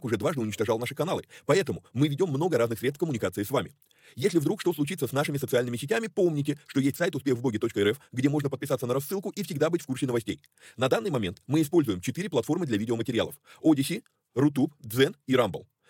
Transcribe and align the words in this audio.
уже 0.00 0.16
дважды 0.16 0.40
уничтожал 0.40 0.78
наши 0.78 0.94
каналы. 0.94 1.24
Поэтому 1.46 1.84
мы 1.92 2.08
ведем 2.08 2.28
много 2.28 2.58
разных 2.58 2.78
средств 2.78 2.98
коммуникации 2.98 3.42
с 3.42 3.50
вами. 3.50 3.74
Если 4.16 4.38
вдруг 4.38 4.60
что 4.60 4.72
случится 4.72 5.06
с 5.06 5.12
нашими 5.12 5.38
социальными 5.38 5.76
сетями, 5.76 6.06
помните, 6.06 6.58
что 6.66 6.80
есть 6.80 6.96
сайт 6.96 7.14
успехвбоге.рф, 7.14 8.00
где 8.12 8.28
можно 8.28 8.50
подписаться 8.50 8.86
на 8.86 8.94
рассылку 8.94 9.30
и 9.30 9.42
всегда 9.42 9.70
быть 9.70 9.82
в 9.82 9.86
курсе 9.86 10.06
новостей. 10.06 10.40
На 10.76 10.88
данный 10.88 11.10
момент 11.10 11.42
мы 11.46 11.62
используем 11.62 12.00
четыре 12.00 12.28
платформы 12.28 12.66
для 12.66 12.76
видеоматериалов. 12.76 13.34
Odyssey, 13.62 14.02
Rutube, 14.34 14.72
Zen 14.82 15.14
и 15.26 15.34
Rumble. 15.34 15.66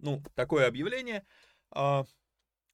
ну, 0.00 0.22
такое 0.34 0.66
объявление. 0.66 1.24
А, 1.70 2.04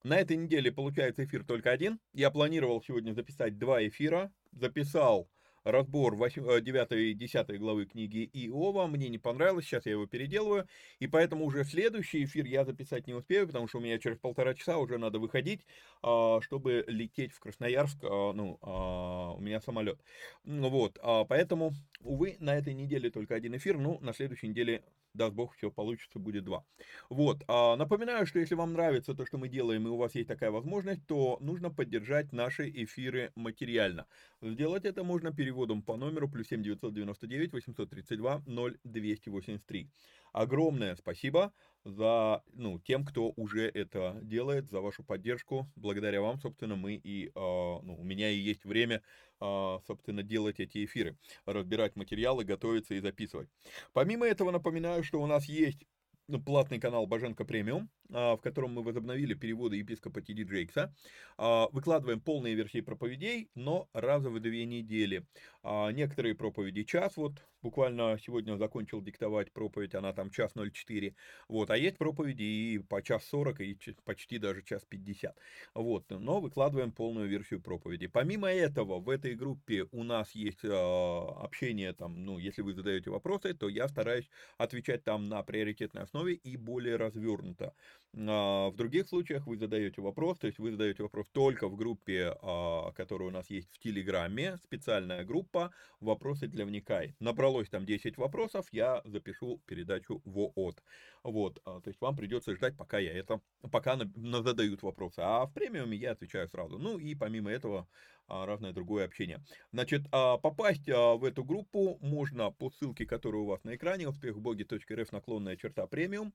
на 0.03 0.19
этой 0.19 0.37
неделе 0.37 0.72
получается 0.72 1.25
эфир 1.25 1.44
только 1.44 1.70
один. 1.70 1.98
Я 2.12 2.31
планировал 2.31 2.82
сегодня 2.82 3.12
записать 3.12 3.59
два 3.59 3.87
эфира. 3.87 4.32
Записал 4.53 5.28
разбор 5.66 6.16
9 6.16 6.92
и 6.92 7.14
10 7.14 7.59
главы 7.59 7.87
книги 7.87 8.31
Иова. 8.32 8.87
Мне 8.87 9.09
не 9.09 9.19
понравилось, 9.19 9.64
сейчас 9.64 9.84
я 9.87 9.92
его 9.92 10.06
переделываю. 10.06 10.69
И 11.00 11.09
поэтому 11.09 11.44
уже 11.44 11.64
следующий 11.64 12.25
эфир 12.25 12.47
я 12.47 12.64
записать 12.64 13.06
не 13.09 13.14
успею, 13.14 13.48
потому 13.48 13.66
что 13.66 13.78
у 13.78 13.81
меня 13.81 13.98
через 13.98 14.19
полтора 14.19 14.54
часа 14.54 14.78
уже 14.78 14.97
надо 14.97 15.19
выходить, 15.19 15.66
а, 16.03 16.41
чтобы 16.41 16.84
лететь 16.87 17.32
в 17.32 17.41
Красноярск. 17.41 17.98
А, 18.04 18.32
ну, 18.32 18.58
а, 18.62 19.32
у 19.32 19.41
меня 19.41 19.60
самолет. 19.60 20.00
Вот, 20.44 20.98
поэтому, 21.28 21.72
увы, 22.00 22.37
на 22.38 22.54
этой 22.54 22.75
неделе 22.75 23.10
только 23.10 23.34
один 23.34 23.56
эфир. 23.56 23.76
Ну, 23.76 23.98
на 24.00 24.14
следующей 24.14 24.48
неделе 24.48 24.84
даст 25.16 25.34
бог, 25.34 25.54
все 25.54 25.71
получится, 25.71 26.19
будет 26.19 26.44
два. 26.44 26.65
Вот, 27.10 27.43
а, 27.49 27.77
напоминаю, 27.77 28.27
что 28.27 28.38
если 28.38 28.54
вам 28.54 28.72
нравится 28.72 29.15
то, 29.15 29.27
что 29.27 29.38
мы 29.38 29.49
делаем, 29.49 29.87
и 29.87 29.91
у 29.91 29.97
вас 29.97 30.15
есть 30.15 30.28
такая 30.28 30.50
возможность, 30.50 31.06
то 31.06 31.38
нужно 31.41 31.71
поддержать 31.71 32.32
наши 32.32 32.69
эфиры 32.71 33.32
материально. 33.34 34.06
Сделать 34.43 34.84
это 34.84 35.05
можно 35.05 35.32
переводом 35.32 35.82
по 35.82 35.97
номеру 35.97 36.28
плюс 36.28 36.49
7 36.49 36.62
999 36.62 37.53
832 37.53 38.43
0283. 38.47 39.91
Огромное 40.36 40.94
спасибо 40.97 41.54
за, 41.82 42.42
ну, 42.52 42.78
тем, 42.78 43.06
кто 43.06 43.32
уже 43.36 43.70
это 43.70 44.19
делает, 44.20 44.69
за 44.69 44.82
вашу 44.82 45.02
поддержку. 45.02 45.66
Благодаря 45.76 46.20
вам, 46.20 46.38
собственно, 46.38 46.76
мы 46.76 46.97
и, 46.97 47.28
э, 47.28 47.30
ну, 47.34 47.97
у 47.98 48.04
меня 48.04 48.28
и 48.28 48.36
есть 48.36 48.66
время, 48.66 49.02
э, 49.41 49.78
собственно, 49.86 50.22
делать 50.22 50.60
эти 50.60 50.84
эфиры, 50.84 51.16
разбирать 51.46 51.96
материалы, 51.96 52.44
готовиться 52.44 52.92
и 52.92 53.00
записывать. 53.00 53.49
Помимо 53.94 54.26
этого, 54.26 54.50
напоминаю, 54.50 55.05
что 55.05 55.22
у 55.22 55.26
нас 55.26 55.46
есть 55.46 55.87
ну, 56.28 56.38
платный 56.43 56.81
канал 56.81 57.06
Боженко 57.06 57.46
Премиум, 57.46 57.88
а, 58.12 58.37
в 58.37 58.40
котором 58.43 58.72
мы 58.75 58.82
возобновили 58.82 59.32
переводы 59.32 59.76
епископа 59.76 60.20
Тиди 60.20 60.43
Джейкса. 60.43 60.93
Выкладываем 61.38 62.20
полные 62.20 62.55
версии 62.55 62.81
проповедей, 62.81 63.49
но 63.55 63.88
раза 63.94 64.28
в 64.28 64.40
две 64.40 64.66
недели. 64.66 65.25
Некоторые 65.62 66.34
проповеди 66.34 66.82
час, 66.82 67.16
вот 67.16 67.46
буквально 67.66 68.16
сегодня 68.24 68.56
закончил 68.56 69.02
диктовать 69.02 69.52
проповедь, 69.52 69.96
она 69.96 70.12
там 70.12 70.30
час 70.30 70.52
04. 70.54 71.14
Вот, 71.48 71.70
а 71.70 71.76
есть 71.76 71.98
проповеди 71.98 72.44
и 72.44 72.78
по 72.78 73.02
час 73.02 73.24
40, 73.24 73.60
и 73.60 73.76
почти 74.04 74.38
даже 74.38 74.62
час 74.62 74.84
50. 74.88 75.36
Вот, 75.74 76.04
но 76.10 76.40
выкладываем 76.40 76.92
полную 76.92 77.28
версию 77.28 77.60
проповеди. 77.60 78.06
Помимо 78.06 78.48
этого, 78.48 79.00
в 79.00 79.10
этой 79.10 79.34
группе 79.34 79.88
у 79.90 80.04
нас 80.04 80.30
есть 80.36 80.60
общение, 80.64 81.92
там, 81.92 82.24
ну, 82.24 82.38
если 82.38 82.62
вы 82.62 82.72
задаете 82.72 83.10
вопросы, 83.10 83.52
то 83.52 83.68
я 83.68 83.88
стараюсь 83.88 84.30
отвечать 84.58 85.02
там 85.02 85.28
на 85.28 85.42
приоритетной 85.42 86.02
основе 86.02 86.34
и 86.34 86.56
более 86.56 86.94
развернуто. 86.96 87.74
А, 88.16 88.70
в 88.70 88.76
других 88.76 89.08
случаях 89.08 89.46
вы 89.46 89.56
задаете 89.56 90.00
вопрос, 90.00 90.38
то 90.38 90.46
есть 90.46 90.58
вы 90.58 90.70
задаете 90.70 91.02
вопрос 91.02 91.26
только 91.32 91.68
в 91.68 91.76
группе, 91.76 92.32
а, 92.40 92.92
которая 92.92 93.28
у 93.28 93.32
нас 93.32 93.50
есть 93.50 93.68
в 93.72 93.78
Телеграме, 93.78 94.58
специальная 94.62 95.24
группа 95.24 95.72
«Вопросы 96.00 96.46
для 96.46 96.64
вникай». 96.64 97.16
Набралось 97.56 97.70
там 97.70 97.87
10 97.87 98.19
вопросов, 98.19 98.67
я 98.70 99.00
запишу 99.06 99.62
передачу 99.67 100.20
в 100.26 100.38
ООТ. 100.38 100.82
Вот, 101.23 101.58
а, 101.64 101.81
то 101.81 101.88
есть 101.88 101.99
вам 102.03 102.14
придется 102.14 102.55
ждать, 102.55 102.76
пока 102.76 102.99
я 102.99 103.12
это, 103.12 103.41
пока 103.73 103.97
задают 103.97 104.82
вопросы. 104.82 105.20
А 105.20 105.47
в 105.47 105.55
премиуме 105.55 105.97
я 105.97 106.11
отвечаю 106.12 106.49
сразу. 106.49 106.79
Ну 106.79 106.99
и 106.99 107.14
помимо 107.14 107.50
этого 107.50 107.88
разное 108.29 108.73
другое 108.73 109.06
общение. 109.06 109.43
Значит, 109.73 110.03
попасть 110.11 110.87
в 110.87 111.25
эту 111.25 111.44
группу 111.44 111.97
можно 112.03 112.50
по 112.50 112.70
ссылке, 112.70 113.06
которая 113.06 113.41
у 113.41 113.47
вас 113.47 113.64
на 113.64 113.75
экране, 113.75 114.06
успехбоги.рф 114.09 115.12
наклонная 115.12 115.56
черта 115.56 115.87
премиум. 115.87 116.35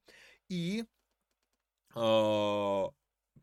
И 0.49 0.85
а, 1.93 2.89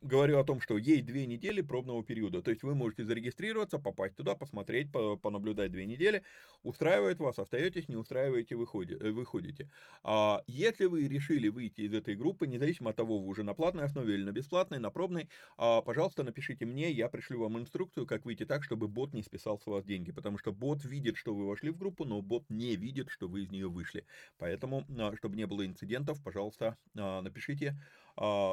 говорю 0.03 0.39
о 0.39 0.45
том, 0.45 0.61
что 0.61 0.79
есть 0.79 1.06
две 1.06 1.27
недели 1.27 1.61
пробного 1.61 2.03
периода. 2.05 2.43
То 2.43 2.50
есть 2.50 2.62
вы 2.62 2.75
можете 2.75 3.05
зарегистрироваться, 3.05 3.79
попасть 3.79 4.17
туда, 4.17 4.35
посмотреть, 4.35 4.91
понаблюдать 4.93 5.73
две 5.73 5.87
недели. 5.87 6.23
Устраивает 6.62 7.19
вас, 7.19 7.39
остаетесь, 7.39 7.89
не 7.89 7.97
устраиваете, 7.97 8.56
выходите. 8.56 8.97
выходите. 9.12 9.71
А 10.03 10.43
если 10.47 10.87
вы 10.87 11.09
решили 11.09 11.49
выйти 11.49 11.83
из 11.83 11.95
этой 11.95 12.17
группы, 12.17 12.47
независимо 12.47 12.91
от 12.91 12.97
того, 12.97 13.19
вы 13.19 13.29
уже 13.29 13.43
на 13.43 13.55
платной 13.55 13.85
основе 13.85 14.15
или 14.15 14.25
на 14.25 14.33
бесплатной, 14.33 14.79
на 14.79 14.91
пробной, 14.91 15.29
а, 15.56 15.83
пожалуйста, 15.83 16.23
напишите 16.23 16.67
мне, 16.67 16.91
я 16.91 17.09
пришлю 17.09 17.41
вам 17.41 17.59
инструкцию, 17.59 18.06
как 18.06 18.25
выйти 18.25 18.45
так, 18.45 18.65
чтобы 18.65 18.89
бот 18.89 19.12
не 19.15 19.23
списал 19.23 19.59
с 19.59 19.67
вас 19.67 19.85
деньги. 19.85 20.12
Потому 20.12 20.39
что 20.39 20.53
бот 20.53 20.85
видит, 20.85 21.17
что 21.17 21.35
вы 21.35 21.47
вошли 21.47 21.71
в 21.71 21.79
группу, 21.79 22.05
но 22.05 22.23
бот 22.23 22.45
не 22.49 22.77
видит, 22.77 23.11
что 23.11 23.29
вы 23.29 23.43
из 23.43 23.50
нее 23.50 23.69
вышли. 23.69 24.05
Поэтому, 24.39 24.85
а, 24.99 25.15
чтобы 25.17 25.37
не 25.37 25.47
было 25.47 25.65
инцидентов, 25.67 26.23
пожалуйста, 26.23 26.77
напишите 26.95 27.71
а, 27.71 28.08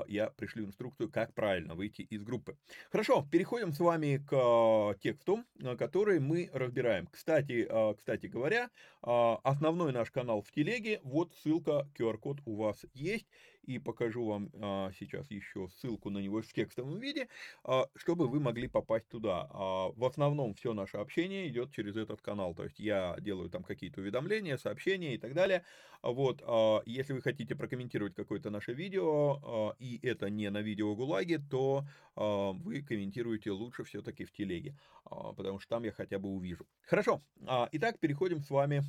я 0.07 0.29
пришлю 0.37 0.65
инструкцию, 0.65 1.09
как 1.11 1.33
правильно 1.33 1.75
выйти 1.75 2.01
из 2.03 2.23
группы. 2.23 2.57
Хорошо, 2.91 3.25
переходим 3.31 3.73
с 3.73 3.79
вами 3.79 4.17
к 4.17 4.33
а, 4.33 4.93
тексту, 4.95 5.43
а, 5.63 5.75
который 5.75 6.19
мы 6.19 6.49
разбираем. 6.53 7.07
Кстати, 7.07 7.67
кстати 7.97 8.27
говоря, 8.27 8.69
основной 9.01 9.91
наш 9.91 10.11
канал 10.11 10.41
в 10.41 10.51
телеге, 10.51 10.99
вот 11.03 11.33
ссылка, 11.35 11.87
QR-код 11.97 12.39
у 12.45 12.55
вас 12.55 12.85
есть 12.93 13.27
и 13.65 13.79
покажу 13.79 14.25
вам 14.25 14.49
а, 14.53 14.91
сейчас 14.97 15.29
еще 15.31 15.67
ссылку 15.77 16.09
на 16.09 16.19
него 16.19 16.41
в 16.41 16.53
текстовом 16.53 16.99
виде, 16.99 17.27
а, 17.63 17.87
чтобы 17.95 18.27
вы 18.27 18.39
могли 18.39 18.67
попасть 18.67 19.07
туда. 19.09 19.47
А, 19.51 19.89
в 19.89 20.05
основном 20.05 20.53
все 20.53 20.73
наше 20.73 20.97
общение 20.97 21.47
идет 21.47 21.71
через 21.71 21.95
этот 21.95 22.21
канал, 22.21 22.53
то 22.53 22.63
есть 22.63 22.79
я 22.79 23.15
делаю 23.19 23.49
там 23.49 23.63
какие-то 23.63 24.01
уведомления, 24.01 24.57
сообщения 24.57 25.15
и 25.15 25.17
так 25.17 25.33
далее. 25.33 25.63
Вот, 26.01 26.41
а, 26.45 26.81
если 26.85 27.13
вы 27.13 27.21
хотите 27.21 27.55
прокомментировать 27.55 28.15
какое-то 28.15 28.49
наше 28.49 28.73
видео, 28.73 29.39
а, 29.43 29.75
и 29.79 29.99
это 30.05 30.29
не 30.29 30.49
на 30.49 30.61
видео 30.61 30.95
ГУЛАГе, 30.95 31.39
то 31.49 31.85
а, 32.15 32.51
вы 32.51 32.81
комментируете 32.83 33.51
лучше 33.51 33.83
все-таки 33.83 34.25
в 34.25 34.31
телеге, 34.31 34.77
а, 35.05 35.33
потому 35.33 35.59
что 35.59 35.69
там 35.69 35.83
я 35.83 35.91
хотя 35.91 36.19
бы 36.19 36.29
увижу. 36.29 36.67
Хорошо, 36.81 37.21
а, 37.47 37.67
итак, 37.71 37.99
переходим 37.99 38.41
с 38.41 38.49
вами 38.49 38.83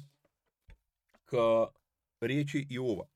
к 1.24 1.72
речи 2.20 2.58
Иова. 2.70 3.08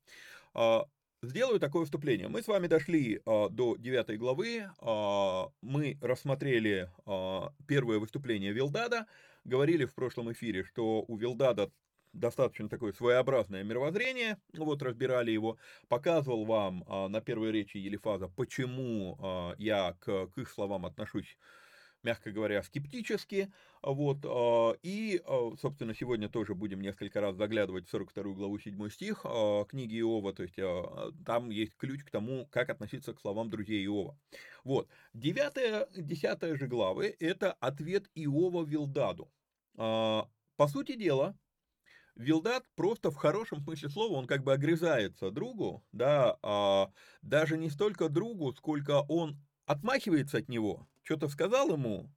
Сделаю 1.23 1.59
такое 1.59 1.85
вступление. 1.85 2.29
Мы 2.29 2.41
с 2.41 2.47
вами 2.47 2.65
дошли 2.65 3.21
а, 3.27 3.47
до 3.47 3.75
9 3.75 4.17
главы, 4.17 4.67
а, 4.79 5.51
мы 5.61 5.99
рассмотрели 6.01 6.89
а, 7.05 7.53
первое 7.67 7.99
выступление 7.99 8.51
Вилдада, 8.51 9.05
говорили 9.43 9.85
в 9.85 9.93
прошлом 9.93 10.31
эфире, 10.31 10.63
что 10.63 11.05
у 11.07 11.15
Вилдада 11.15 11.71
достаточно 12.11 12.69
такое 12.69 12.91
своеобразное 12.91 13.63
мировоззрение, 13.63 14.39
вот 14.53 14.81
разбирали 14.81 15.29
его, 15.29 15.57
показывал 15.89 16.45
вам 16.45 16.83
а, 16.87 17.07
на 17.07 17.21
первой 17.21 17.51
речи 17.51 17.77
Елифаза, 17.77 18.27
почему 18.27 19.15
а, 19.21 19.53
я 19.59 19.95
к, 19.99 20.25
к 20.25 20.37
их 20.39 20.49
словам 20.49 20.87
отношусь 20.87 21.37
мягко 22.03 22.31
говоря, 22.31 22.63
скептически. 22.63 23.51
Вот, 23.81 24.19
а, 24.25 24.73
и, 24.83 25.21
а, 25.25 25.51
собственно, 25.59 25.93
сегодня 25.93 26.29
тоже 26.29 26.55
будем 26.55 26.81
несколько 26.81 27.21
раз 27.21 27.35
заглядывать 27.35 27.87
в 27.87 27.91
42 27.91 28.33
главу 28.33 28.59
7 28.59 28.89
стих 28.89 29.21
а, 29.23 29.65
книги 29.65 29.99
Иова, 29.99 30.33
то 30.33 30.43
есть 30.43 30.57
там 31.25 31.49
есть 31.49 31.75
ключ 31.75 32.03
к 32.03 32.11
тому, 32.11 32.47
как 32.51 32.69
относиться 32.69 33.13
к 33.13 33.19
словам 33.19 33.49
друзей 33.49 33.85
Иова. 33.85 34.17
Вот, 34.63 34.89
9 35.13 36.05
10 36.05 36.57
же 36.57 36.67
главы– 36.67 37.15
это 37.19 37.53
ответ 37.53 38.09
Иова 38.15 38.63
Вилдаду. 38.63 39.31
По 39.75 40.67
сути 40.67 40.95
дела, 40.95 41.35
Вилдат 42.15 42.65
просто 42.75 43.09
в 43.09 43.15
хорошем 43.15 43.61
смысле 43.61 43.89
слова, 43.89 44.13
он 44.13 44.27
как 44.27 44.43
бы 44.43 44.53
огрызается 44.53 45.31
другу, 45.31 45.83
да, 45.91 46.37
а, 46.43 46.91
даже 47.21 47.57
не 47.57 47.69
столько 47.69 48.09
другу, 48.09 48.53
сколько 48.53 49.01
он 49.07 49.39
отмахивается 49.65 50.37
от 50.37 50.49
него, 50.49 50.87
что-то 51.03 51.27
сказал 51.27 51.71
ему, 51.71 52.09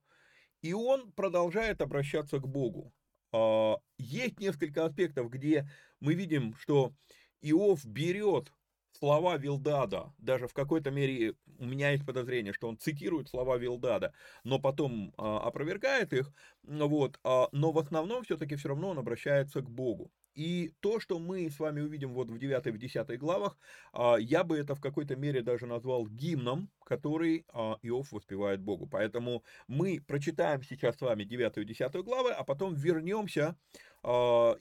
и 0.61 0.73
он 0.73 1.11
продолжает 1.11 1.81
обращаться 1.81 2.39
к 2.39 2.47
Богу. 2.47 2.93
А, 3.31 3.77
есть 3.97 4.39
несколько 4.39 4.85
аспектов, 4.85 5.29
где 5.29 5.69
мы 5.99 6.13
видим, 6.13 6.55
что 6.55 6.93
Иов 7.41 7.85
берет 7.85 8.51
слова 8.91 9.37
Вилдада, 9.37 10.13
даже 10.17 10.47
в 10.47 10.53
какой-то 10.53 10.89
мере 10.89 11.35
у 11.59 11.65
меня 11.65 11.91
есть 11.91 12.05
подозрение, 12.05 12.53
что 12.53 12.67
он 12.67 12.77
цитирует 12.77 13.29
слова 13.29 13.57
Вилдада, 13.57 14.13
но 14.43 14.59
потом 14.59 15.13
а, 15.17 15.39
опровергает 15.39 16.13
их, 16.13 16.31
вот, 16.63 17.19
а, 17.23 17.49
но 17.51 17.71
в 17.71 17.77
основном 17.77 18.23
все-таки 18.23 18.55
все 18.55 18.69
равно 18.69 18.89
он 18.89 18.99
обращается 18.99 19.61
к 19.61 19.69
Богу. 19.69 20.11
И 20.35 20.73
то, 20.81 20.99
что 20.99 21.17
мы 21.17 21.49
с 21.49 21.59
вами 21.59 21.81
увидим 21.81 22.13
вот 22.13 22.29
в 22.29 22.37
9 22.37 22.67
и 22.67 22.71
в 22.71 22.77
10 22.77 23.17
главах, 23.17 23.57
а, 23.93 24.17
я 24.17 24.43
бы 24.43 24.57
это 24.57 24.75
в 24.75 24.81
какой-то 24.81 25.15
мере 25.15 25.41
даже 25.41 25.65
назвал 25.65 26.07
гимном, 26.07 26.69
который 26.83 27.45
а, 27.53 27.77
Иов 27.81 28.11
воспевает 28.11 28.61
Богу. 28.61 28.85
Поэтому 28.85 29.43
мы 29.67 30.01
прочитаем 30.05 30.61
сейчас 30.61 30.97
с 30.97 31.01
вами 31.01 31.23
9 31.23 31.57
и 31.57 31.63
10 31.65 31.93
главы, 32.03 32.31
а 32.31 32.43
потом 32.43 32.75
вернемся 32.75 33.55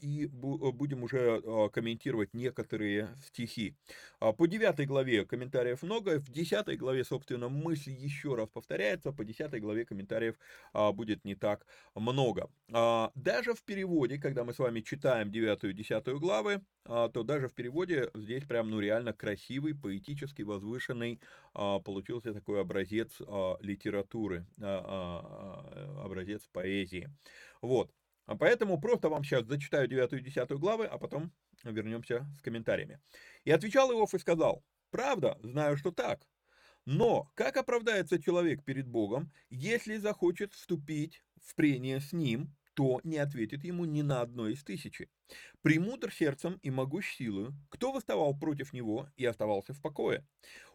и 0.01 0.27
будем 0.27 1.03
уже 1.03 1.43
комментировать 1.71 2.33
некоторые 2.33 3.15
стихи. 3.27 3.75
По 4.19 4.47
9 4.47 4.87
главе 4.87 5.27
комментариев 5.27 5.83
много, 5.83 6.19
в 6.19 6.31
10 6.31 6.79
главе, 6.79 7.05
собственно, 7.05 7.51
мысль 7.51 7.93
еще 7.93 8.35
раз 8.37 8.49
повторяется, 8.49 9.13
по 9.13 9.23
10 9.23 9.61
главе 9.61 9.85
комментариев 9.85 10.39
будет 10.95 11.25
не 11.27 11.35
так 11.35 11.67
много. 11.95 12.49
Даже 12.69 13.53
в 13.53 13.63
переводе, 13.65 14.19
когда 14.19 14.45
мы 14.45 14.55
с 14.55 14.59
вами 14.59 14.81
читаем 14.81 15.31
9 15.31 15.65
и 15.65 15.73
10 15.75 16.07
главы, 16.19 16.63
то 16.85 17.23
даже 17.23 17.49
в 17.49 17.55
переводе 17.55 18.11
здесь 18.15 18.45
прям, 18.45 18.71
ну, 18.71 18.81
реально 18.81 19.13
красивый, 19.13 19.75
поэтический, 19.75 20.45
возвышенный 20.45 21.21
получился 21.53 22.33
такой 22.33 22.61
образец 22.61 23.21
литературы, 23.61 24.47
образец 24.59 26.47
поэзии. 26.53 27.11
Вот. 27.61 27.91
Поэтому 28.27 28.81
просто 28.81 29.09
вам 29.09 29.25
сейчас 29.25 29.45
зачитаю 29.45 29.87
9 29.89 30.13
и 30.15 30.21
10 30.21 30.51
главы, 30.53 30.87
а 30.87 30.99
потом 30.99 31.33
вернемся 31.63 32.27
с 32.37 32.41
комментариями. 32.41 33.01
«И 33.45 33.51
отвечал 33.51 33.91
Иов 33.93 34.15
и 34.15 34.19
сказал, 34.19 34.65
«Правда, 34.91 35.39
знаю, 35.43 35.77
что 35.77 35.91
так. 35.91 36.27
Но 36.87 37.31
как 37.35 37.57
оправдается 37.57 38.23
человек 38.23 38.65
перед 38.65 38.87
Богом, 38.87 39.33
если 39.49 39.97
захочет 39.97 40.53
вступить 40.53 41.23
в 41.43 41.55
прение 41.55 42.01
с 42.01 42.13
ним, 42.13 42.55
кто 42.75 43.01
не 43.05 43.19
ответит 43.19 43.63
ему 43.63 43.85
ни 43.85 44.03
на 44.03 44.21
одно 44.21 44.49
из 44.49 44.65
тысячи. 44.65 45.09
Премудр 45.63 46.13
сердцем 46.13 46.59
и 46.61 46.71
могущ 46.73 47.15
силою, 47.17 47.55
кто 47.71 47.93
восставал 47.93 48.37
против 48.37 48.73
него 48.73 49.09
и 49.17 49.25
оставался 49.25 49.73
в 49.73 49.81
покое. 49.81 50.27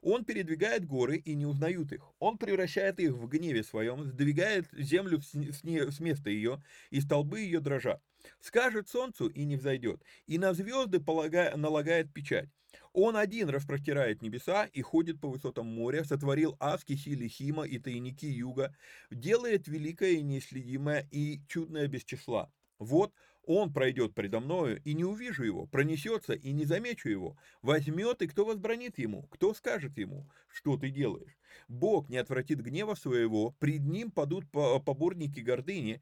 Он 0.01 0.23
передвигает 0.23 0.85
горы 0.85 1.17
и 1.17 1.35
не 1.35 1.45
узнают 1.45 1.91
их. 1.91 2.01
Он 2.19 2.37
превращает 2.37 3.01
их 3.01 3.11
в 3.11 3.27
гневе 3.27 3.63
своем, 3.63 4.05
сдвигает 4.05 4.69
землю 4.71 5.21
с 5.21 5.99
места 5.99 6.29
ее, 6.29 6.63
и 6.89 7.01
столбы 7.01 7.41
ее 7.41 7.59
дрожат. 7.59 8.01
Скажет 8.39 8.87
солнцу 8.87 9.27
и 9.27 9.43
не 9.43 9.57
взойдет, 9.57 10.01
и 10.25 10.37
на 10.37 10.53
звезды 10.53 11.01
налагает 11.57 12.13
печать. 12.13 12.49
Он 13.01 13.15
один 13.15 13.47
распростирает 13.47 14.21
небеса 14.21 14.65
и 14.65 14.81
ходит 14.81 15.21
по 15.21 15.29
высотам 15.29 15.67
моря, 15.67 16.03
сотворил 16.03 16.57
аски 16.59 16.97
силы 16.97 17.29
Хима 17.29 17.63
и 17.63 17.79
тайники 17.79 18.25
юга, 18.25 18.75
делает 19.09 19.69
великое 19.69 20.15
и 20.15 20.21
неследимое 20.21 21.07
и 21.09 21.39
чудное 21.47 21.87
без 21.87 22.03
числа. 22.03 22.51
Вот 22.77 23.13
он 23.45 23.73
пройдет 23.73 24.13
предо 24.13 24.39
мною, 24.39 24.81
и 24.83 24.93
не 24.93 25.03
увижу 25.03 25.43
его, 25.43 25.65
пронесется, 25.65 26.33
и 26.33 26.51
не 26.51 26.65
замечу 26.65 27.09
его. 27.09 27.37
Возьмет, 27.61 28.21
и 28.21 28.27
кто 28.27 28.45
возбранит 28.45 28.99
ему? 28.99 29.23
Кто 29.31 29.53
скажет 29.53 29.97
ему, 29.97 30.29
что 30.47 30.77
ты 30.77 30.89
делаешь? 30.89 31.37
Бог 31.67 32.09
не 32.09 32.17
отвратит 32.17 32.61
гнева 32.61 32.95
своего, 32.95 33.51
пред 33.59 33.81
ним 33.81 34.11
падут 34.11 34.49
поборники 34.51 35.39
гордыни. 35.39 36.01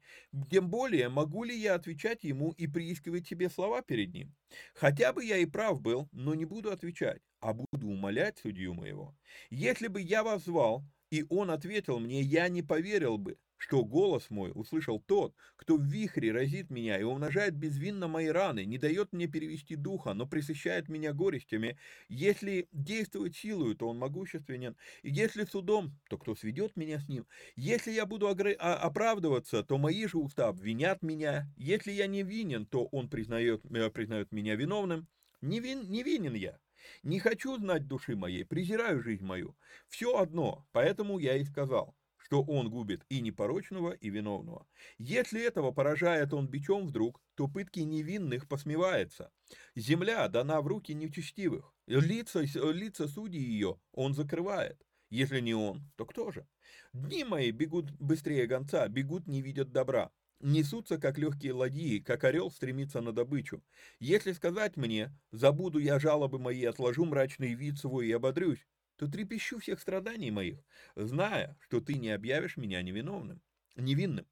Тем 0.50 0.68
более, 0.68 1.08
могу 1.08 1.44
ли 1.44 1.58
я 1.58 1.74
отвечать 1.74 2.24
ему 2.24 2.50
и 2.52 2.66
приискивать 2.66 3.26
себе 3.26 3.48
слова 3.48 3.82
перед 3.82 4.12
ним? 4.12 4.34
Хотя 4.74 5.12
бы 5.12 5.24
я 5.24 5.38
и 5.38 5.46
прав 5.46 5.80
был, 5.80 6.08
но 6.12 6.34
не 6.34 6.44
буду 6.44 6.70
отвечать, 6.70 7.22
а 7.40 7.54
буду 7.54 7.88
умолять 7.88 8.38
судью 8.38 8.74
моего. 8.74 9.16
Если 9.50 9.88
бы 9.88 10.00
я 10.00 10.22
вас 10.22 10.44
звал, 10.44 10.84
И 11.10 11.24
он 11.30 11.50
ответил 11.50 11.98
мне, 11.98 12.20
я 12.20 12.48
не 12.48 12.62
поверил 12.62 13.16
бы, 13.16 13.38
что 13.58 13.84
голос 13.84 14.30
мой 14.30 14.52
услышал 14.54 15.00
тот, 15.00 15.34
кто 15.56 15.76
в 15.76 15.82
вихре 15.82 16.32
разит 16.32 16.70
меня 16.70 16.98
и 16.98 17.02
умножает 17.02 17.54
безвинно 17.54 18.06
мои 18.06 18.28
раны, 18.28 18.64
не 18.64 18.78
дает 18.78 19.12
мне 19.12 19.26
перевести 19.26 19.74
духа, 19.74 20.14
но 20.14 20.26
присыщает 20.26 20.88
меня 20.88 21.12
горестями. 21.12 21.78
Если 22.08 22.68
действует 22.72 23.36
силою, 23.36 23.74
то 23.74 23.88
он 23.88 23.98
могущественен, 23.98 24.76
и 25.02 25.10
если 25.10 25.44
судом, 25.44 25.98
то 26.08 26.18
кто 26.18 26.34
сведет 26.34 26.76
меня 26.76 27.00
с 27.00 27.08
ним? 27.08 27.26
Если 27.56 27.90
я 27.90 28.06
буду 28.06 28.28
а, 28.28 28.74
оправдываться, 28.76 29.62
то 29.62 29.76
мои 29.78 30.06
же 30.06 30.18
уста 30.18 30.48
обвинят 30.48 31.02
меня, 31.02 31.52
если 31.56 31.90
я 31.90 32.06
не 32.06 32.22
винен, 32.22 32.64
то 32.66 32.84
он 32.86 33.08
признает, 33.08 33.64
э, 33.64 33.90
признает 33.90 34.30
меня 34.32 34.54
виновным. 34.54 35.08
Не, 35.40 35.60
вин, 35.60 35.88
не 35.88 36.02
винен 36.02 36.34
я, 36.34 36.58
не 37.02 37.20
хочу 37.20 37.56
знать 37.56 37.86
души 37.86 38.16
моей, 38.16 38.44
презираю 38.44 39.02
жизнь 39.02 39.24
мою. 39.24 39.56
Все 39.88 40.18
одно, 40.18 40.66
поэтому 40.72 41.18
я 41.18 41.36
и 41.36 41.44
сказал, 41.44 41.96
что 42.16 42.42
он 42.42 42.70
губит 42.70 43.04
и 43.08 43.20
непорочного, 43.20 43.92
и 43.92 44.10
виновного. 44.10 44.66
Если 44.98 45.42
этого 45.42 45.72
поражает 45.72 46.34
он 46.34 46.48
бичом 46.48 46.86
вдруг, 46.86 47.22
то 47.34 47.48
пытки 47.48 47.80
невинных 47.80 48.48
посмевается. 48.48 49.30
Земля 49.74 50.28
дана 50.28 50.60
в 50.60 50.66
руки 50.66 50.92
нечестивых, 50.94 51.74
лица, 51.86 52.40
лица 52.42 53.08
судей 53.08 53.40
ее 53.40 53.80
он 53.92 54.14
закрывает. 54.14 54.84
Если 55.10 55.40
не 55.40 55.54
он, 55.54 55.90
то 55.96 56.04
кто 56.04 56.30
же? 56.30 56.46
Дни 56.92 57.24
мои 57.24 57.50
бегут 57.50 57.90
быстрее 57.92 58.46
гонца, 58.46 58.86
бегут 58.88 59.26
не 59.26 59.40
видят 59.40 59.72
добра. 59.72 60.10
Несутся, 60.40 60.98
как 60.98 61.16
легкие 61.18 61.52
ладьи, 61.52 61.98
как 62.00 62.24
орел 62.24 62.50
стремится 62.50 63.00
на 63.00 63.12
добычу. 63.12 63.62
Если 64.00 64.32
сказать 64.32 64.76
мне, 64.76 65.12
забуду 65.32 65.78
я 65.78 65.98
жалобы 65.98 66.38
мои, 66.38 66.64
отложу 66.64 67.04
мрачный 67.04 67.54
вид 67.54 67.78
свой 67.78 68.06
и 68.08 68.12
ободрюсь, 68.12 68.66
то 68.96 69.08
трепещу 69.08 69.58
всех 69.58 69.80
страданий 69.80 70.30
моих, 70.30 70.64
зная, 70.96 71.56
что 71.60 71.80
ты 71.80 71.94
не 71.94 72.10
объявишь 72.10 72.56
меня 72.56 72.82
невиновным, 72.82 73.42
невинным. 73.76 74.26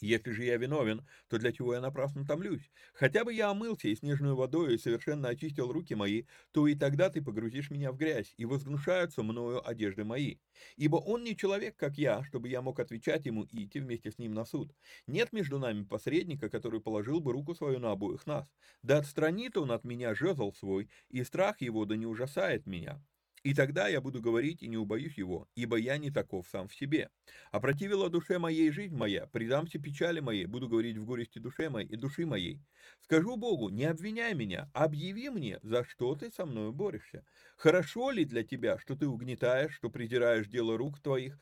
Если 0.00 0.30
же 0.30 0.44
я 0.44 0.56
виновен, 0.56 1.06
то 1.28 1.38
для 1.38 1.52
чего 1.52 1.74
я 1.74 1.80
напрасно 1.80 2.24
томлюсь? 2.24 2.70
Хотя 2.92 3.24
бы 3.24 3.32
я 3.32 3.50
омылся 3.50 3.88
и 3.88 3.96
снежную 3.96 4.36
водой 4.36 4.74
и 4.74 4.78
совершенно 4.78 5.28
очистил 5.28 5.72
руки 5.72 5.94
мои, 5.94 6.24
то 6.52 6.66
и 6.68 6.74
тогда 6.74 7.10
ты 7.10 7.20
погрузишь 7.20 7.70
меня 7.70 7.90
в 7.90 7.96
грязь, 7.96 8.32
и 8.36 8.44
возгнушаются 8.44 9.22
мною 9.22 9.66
одежды 9.68 10.04
мои. 10.04 10.36
Ибо 10.76 10.96
он 10.96 11.24
не 11.24 11.36
человек, 11.36 11.76
как 11.76 11.98
я, 11.98 12.22
чтобы 12.24 12.48
я 12.48 12.62
мог 12.62 12.78
отвечать 12.78 13.26
ему 13.26 13.42
и 13.44 13.64
идти 13.64 13.80
вместе 13.80 14.12
с 14.12 14.18
ним 14.18 14.34
на 14.34 14.44
суд. 14.44 14.72
Нет 15.06 15.32
между 15.32 15.58
нами 15.58 15.82
посредника, 15.84 16.48
который 16.48 16.80
положил 16.80 17.20
бы 17.20 17.32
руку 17.32 17.54
свою 17.54 17.78
на 17.80 17.90
обоих 17.90 18.26
нас. 18.26 18.48
Да 18.82 18.98
отстранит 18.98 19.56
он 19.56 19.72
от 19.72 19.84
меня 19.84 20.14
жезл 20.14 20.52
свой, 20.52 20.88
и 21.08 21.24
страх 21.24 21.60
его 21.60 21.84
да 21.84 21.96
не 21.96 22.06
ужасает 22.06 22.66
меня. 22.66 23.02
И 23.42 23.54
тогда 23.54 23.88
я 23.88 24.00
буду 24.00 24.20
говорить 24.20 24.62
и 24.62 24.68
не 24.68 24.76
убоюсь 24.76 25.16
его, 25.18 25.48
ибо 25.54 25.76
я 25.76 25.98
не 25.98 26.10
таков 26.10 26.48
сам 26.48 26.68
в 26.68 26.74
себе. 26.74 27.10
Опротивила 27.52 28.08
душе 28.10 28.38
моей 28.38 28.70
жизнь 28.70 28.96
моя, 28.96 29.26
предамся 29.26 29.78
печали 29.78 30.20
моей, 30.20 30.46
буду 30.46 30.68
говорить 30.68 30.96
в 30.98 31.04
горести 31.04 31.38
душе 31.38 31.68
моей 31.70 31.88
и 31.88 31.96
души 31.96 32.26
моей. 32.26 32.60
Скажу 33.02 33.36
Богу, 33.36 33.68
не 33.68 33.84
обвиняй 33.84 34.34
меня, 34.34 34.70
объяви 34.74 35.30
мне, 35.30 35.58
за 35.62 35.84
что 35.84 36.14
ты 36.14 36.30
со 36.30 36.46
мною 36.46 36.72
борешься. 36.72 37.24
Хорошо 37.56 38.10
ли 38.10 38.24
для 38.24 38.42
тебя, 38.44 38.78
что 38.78 38.96
ты 38.96 39.06
угнетаешь, 39.06 39.74
что 39.74 39.90
презираешь 39.90 40.48
дело 40.48 40.76
рук 40.76 41.00
твоих, 41.00 41.38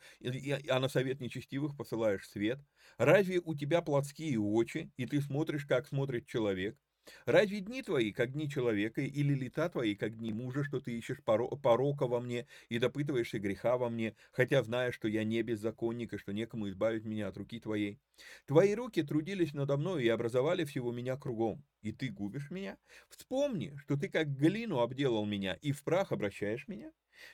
а 0.69 0.79
на 0.79 0.89
совет 0.89 1.19
нечестивых 1.19 1.75
посылаешь 1.77 2.27
свет? 2.27 2.59
Разве 2.97 3.39
у 3.43 3.55
тебя 3.55 3.81
плотские 3.81 4.39
очи, 4.39 4.91
и 4.97 5.05
ты 5.05 5.21
смотришь, 5.21 5.65
как 5.65 5.87
смотрит 5.87 6.27
человек? 6.27 6.77
Разве 7.25 7.59
дни 7.61 7.81
твои, 7.83 8.11
как 8.11 8.31
дни 8.33 8.49
человека, 8.49 9.01
или 9.01 9.33
лета 9.33 9.69
твои, 9.69 9.95
как 9.95 10.17
дни 10.17 10.31
мужа, 10.33 10.63
что 10.63 10.79
ты 10.79 10.97
ищешь 10.97 11.23
порока 11.23 12.07
во 12.07 12.19
мне 12.19 12.47
и 12.69 12.79
допытываешься 12.79 13.39
греха 13.39 13.77
во 13.77 13.89
мне, 13.89 14.15
хотя 14.31 14.63
знаешь, 14.63 14.95
что 14.95 15.07
я 15.07 15.23
не 15.23 15.41
беззаконник, 15.41 16.13
и 16.13 16.17
что 16.17 16.33
некому 16.33 16.69
избавить 16.69 17.05
меня 17.05 17.27
от 17.27 17.37
руки 17.37 17.59
твоей? 17.59 17.99
Твои 18.45 18.73
руки 18.75 19.03
трудились 19.03 19.53
надо 19.53 19.77
мной 19.77 20.03
и 20.05 20.09
образовали 20.09 20.65
всего 20.65 20.91
меня 20.91 21.17
кругом, 21.17 21.65
и 21.81 21.91
ты 21.91 22.09
губишь 22.09 22.51
меня? 22.51 22.77
Вспомни, 23.09 23.75
что 23.77 23.95
ты 23.97 24.09
как 24.09 24.35
глину 24.35 24.79
обделал 24.79 25.25
меня 25.25 25.53
и 25.61 25.71
в 25.71 25.83
прах 25.83 26.11
обращаешь 26.11 26.67
меня? 26.67 26.91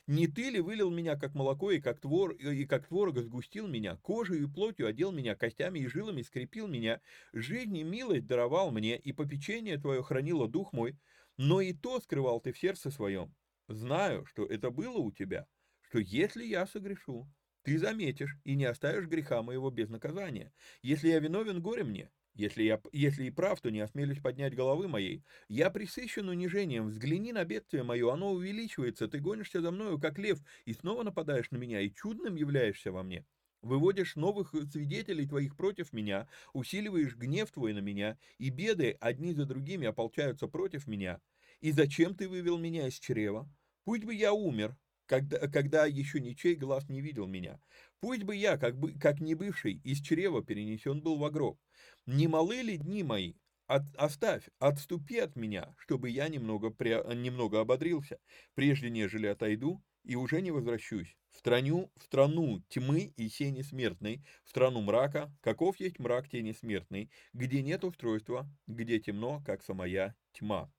Не 0.07 0.27
ты 0.27 0.49
ли 0.49 0.59
вылил 0.59 0.89
меня, 0.89 1.15
как 1.15 1.33
молоко, 1.33 1.71
и 1.71 1.79
как, 1.79 1.99
твор, 1.99 2.31
и 2.31 2.65
как 2.65 2.87
творог 2.87 3.17
сгустил 3.19 3.67
меня, 3.67 3.97
кожей 3.97 4.43
и 4.43 4.47
плотью 4.47 4.87
одел 4.87 5.11
меня, 5.11 5.35
костями 5.35 5.79
и 5.79 5.87
жилами 5.87 6.21
скрепил 6.21 6.67
меня, 6.67 7.01
жизнь 7.33 7.75
и 7.77 7.83
милость 7.83 8.27
даровал 8.27 8.71
мне, 8.71 8.97
и 8.97 9.11
попечение 9.13 9.77
твое 9.77 10.03
хранило 10.03 10.47
дух 10.47 10.73
мой, 10.73 10.97
но 11.37 11.61
и 11.61 11.73
то 11.73 11.99
скрывал 11.99 12.39
ты 12.39 12.51
в 12.51 12.57
сердце 12.57 12.91
своем. 12.91 13.33
Знаю, 13.67 14.25
что 14.25 14.45
это 14.45 14.71
было 14.71 14.97
у 14.97 15.11
тебя, 15.11 15.47
что 15.81 15.99
если 15.99 16.45
я 16.45 16.65
согрешу, 16.67 17.27
ты 17.63 17.79
заметишь 17.79 18.37
и 18.43 18.55
не 18.55 18.65
оставишь 18.65 19.07
греха 19.07 19.41
моего 19.41 19.69
без 19.69 19.89
наказания. 19.89 20.51
Если 20.81 21.09
я 21.09 21.19
виновен, 21.19 21.61
горе 21.61 21.83
мне, 21.83 22.09
если, 22.33 22.63
я, 22.63 22.81
если 22.91 23.25
и 23.25 23.29
прав, 23.29 23.61
то 23.61 23.69
не 23.69 23.79
осмелюсь 23.79 24.19
поднять 24.19 24.55
головы 24.55 24.87
моей. 24.87 25.23
Я 25.47 25.69
присыщен 25.69 26.29
унижением, 26.29 26.87
взгляни 26.87 27.31
на 27.31 27.45
бедствие 27.45 27.83
мое, 27.83 28.11
оно 28.11 28.31
увеличивается, 28.31 29.07
ты 29.07 29.19
гонишься 29.19 29.61
за 29.61 29.71
мною, 29.71 29.99
как 29.99 30.17
лев, 30.17 30.39
и 30.65 30.73
снова 30.73 31.03
нападаешь 31.03 31.51
на 31.51 31.57
меня, 31.57 31.81
и 31.81 31.93
чудным 31.93 32.35
являешься 32.35 32.91
во 32.91 33.03
мне. 33.03 33.25
Выводишь 33.61 34.15
новых 34.15 34.53
свидетелей 34.71 35.25
твоих 35.25 35.55
против 35.55 35.93
меня, 35.93 36.27
усиливаешь 36.51 37.15
гнев 37.15 37.49
твой 37.51 37.73
на 37.73 37.79
меня, 37.79 38.17
и 38.37 38.49
беды 38.49 38.97
одни 38.99 39.33
за 39.33 39.45
другими 39.45 39.87
ополчаются 39.87 40.47
против 40.47 40.87
меня. 40.87 41.21
И 41.61 41.71
зачем 41.71 42.13
ты 42.13 42.27
вывел 42.27 42.57
меня 42.57 42.87
из 42.87 42.99
чрева? 42.99 43.49
Пусть 43.85 44.03
бы 44.03 44.13
я 44.13 44.33
умер, 44.33 44.75
когда, 45.05 45.47
когда 45.47 45.85
еще 45.85 46.19
ничей 46.19 46.55
глаз 46.55 46.89
не 46.89 47.01
видел 47.01 47.27
меня. 47.27 47.59
Пусть 47.99 48.23
бы 48.23 48.35
я, 48.35 48.57
как, 48.57 48.77
бы, 48.77 48.93
как 48.93 49.19
не 49.19 49.35
бывший, 49.35 49.81
из 49.83 50.01
чрева 50.01 50.43
перенесен 50.43 51.01
был 51.01 51.17
в 51.17 51.31
гроб. 51.31 51.59
Не 52.05 52.27
малы 52.27 52.61
ли 52.61 52.77
дни 52.77 53.03
мои? 53.03 53.33
От, 53.67 53.83
оставь, 53.95 54.43
отступи 54.59 55.19
от 55.19 55.35
меня, 55.35 55.73
чтобы 55.77 56.09
я 56.09 56.27
немного, 56.27 56.69
при, 56.69 57.01
немного 57.15 57.61
ободрился, 57.61 58.19
прежде 58.55 58.89
нежели 58.89 59.27
отойду, 59.27 59.81
и 60.03 60.15
уже 60.15 60.41
не 60.41 60.51
возвращусь. 60.51 61.17
В 61.31 61.37
страну, 61.37 61.91
в 61.97 62.03
страну 62.03 62.61
тьмы 62.67 63.13
и 63.15 63.29
сени 63.29 63.61
смертной, 63.61 64.23
в 64.43 64.49
страну 64.49 64.81
мрака, 64.81 65.33
каков 65.41 65.79
есть 65.79 65.97
мрак 65.97 66.29
тени 66.29 66.51
смертной, 66.51 67.09
где 67.33 67.63
нет 67.63 67.83
устройства, 67.83 68.47
где 68.67 68.99
темно, 68.99 69.41
как 69.45 69.63
самая 69.63 70.15
тьма. 70.33 70.71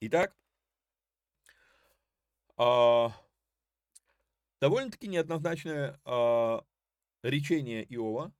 Итак, 0.00 0.34
а, 2.56 3.12
довольно-таки 4.64 5.08
неоднозначное 5.08 6.00
а, 6.06 6.64
речение 7.22 7.84
Иова, 7.94 8.32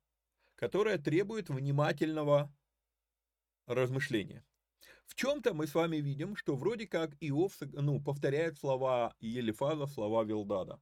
которое 0.55 0.97
требует 0.97 1.51
внимательного 1.51 2.51
размышления. 3.67 4.43
В 5.05 5.17
чем-то 5.17 5.53
мы 5.53 5.67
с 5.67 5.75
вами 5.75 5.99
видим, 5.99 6.35
что 6.35 6.57
вроде 6.57 6.87
как 6.87 7.15
Иов 7.21 7.59
ну, 7.61 8.01
повторяет 8.03 8.57
слова 8.57 9.15
Елифаза, 9.21 9.87
слова 9.87 10.25
Вилдада. 10.25 10.81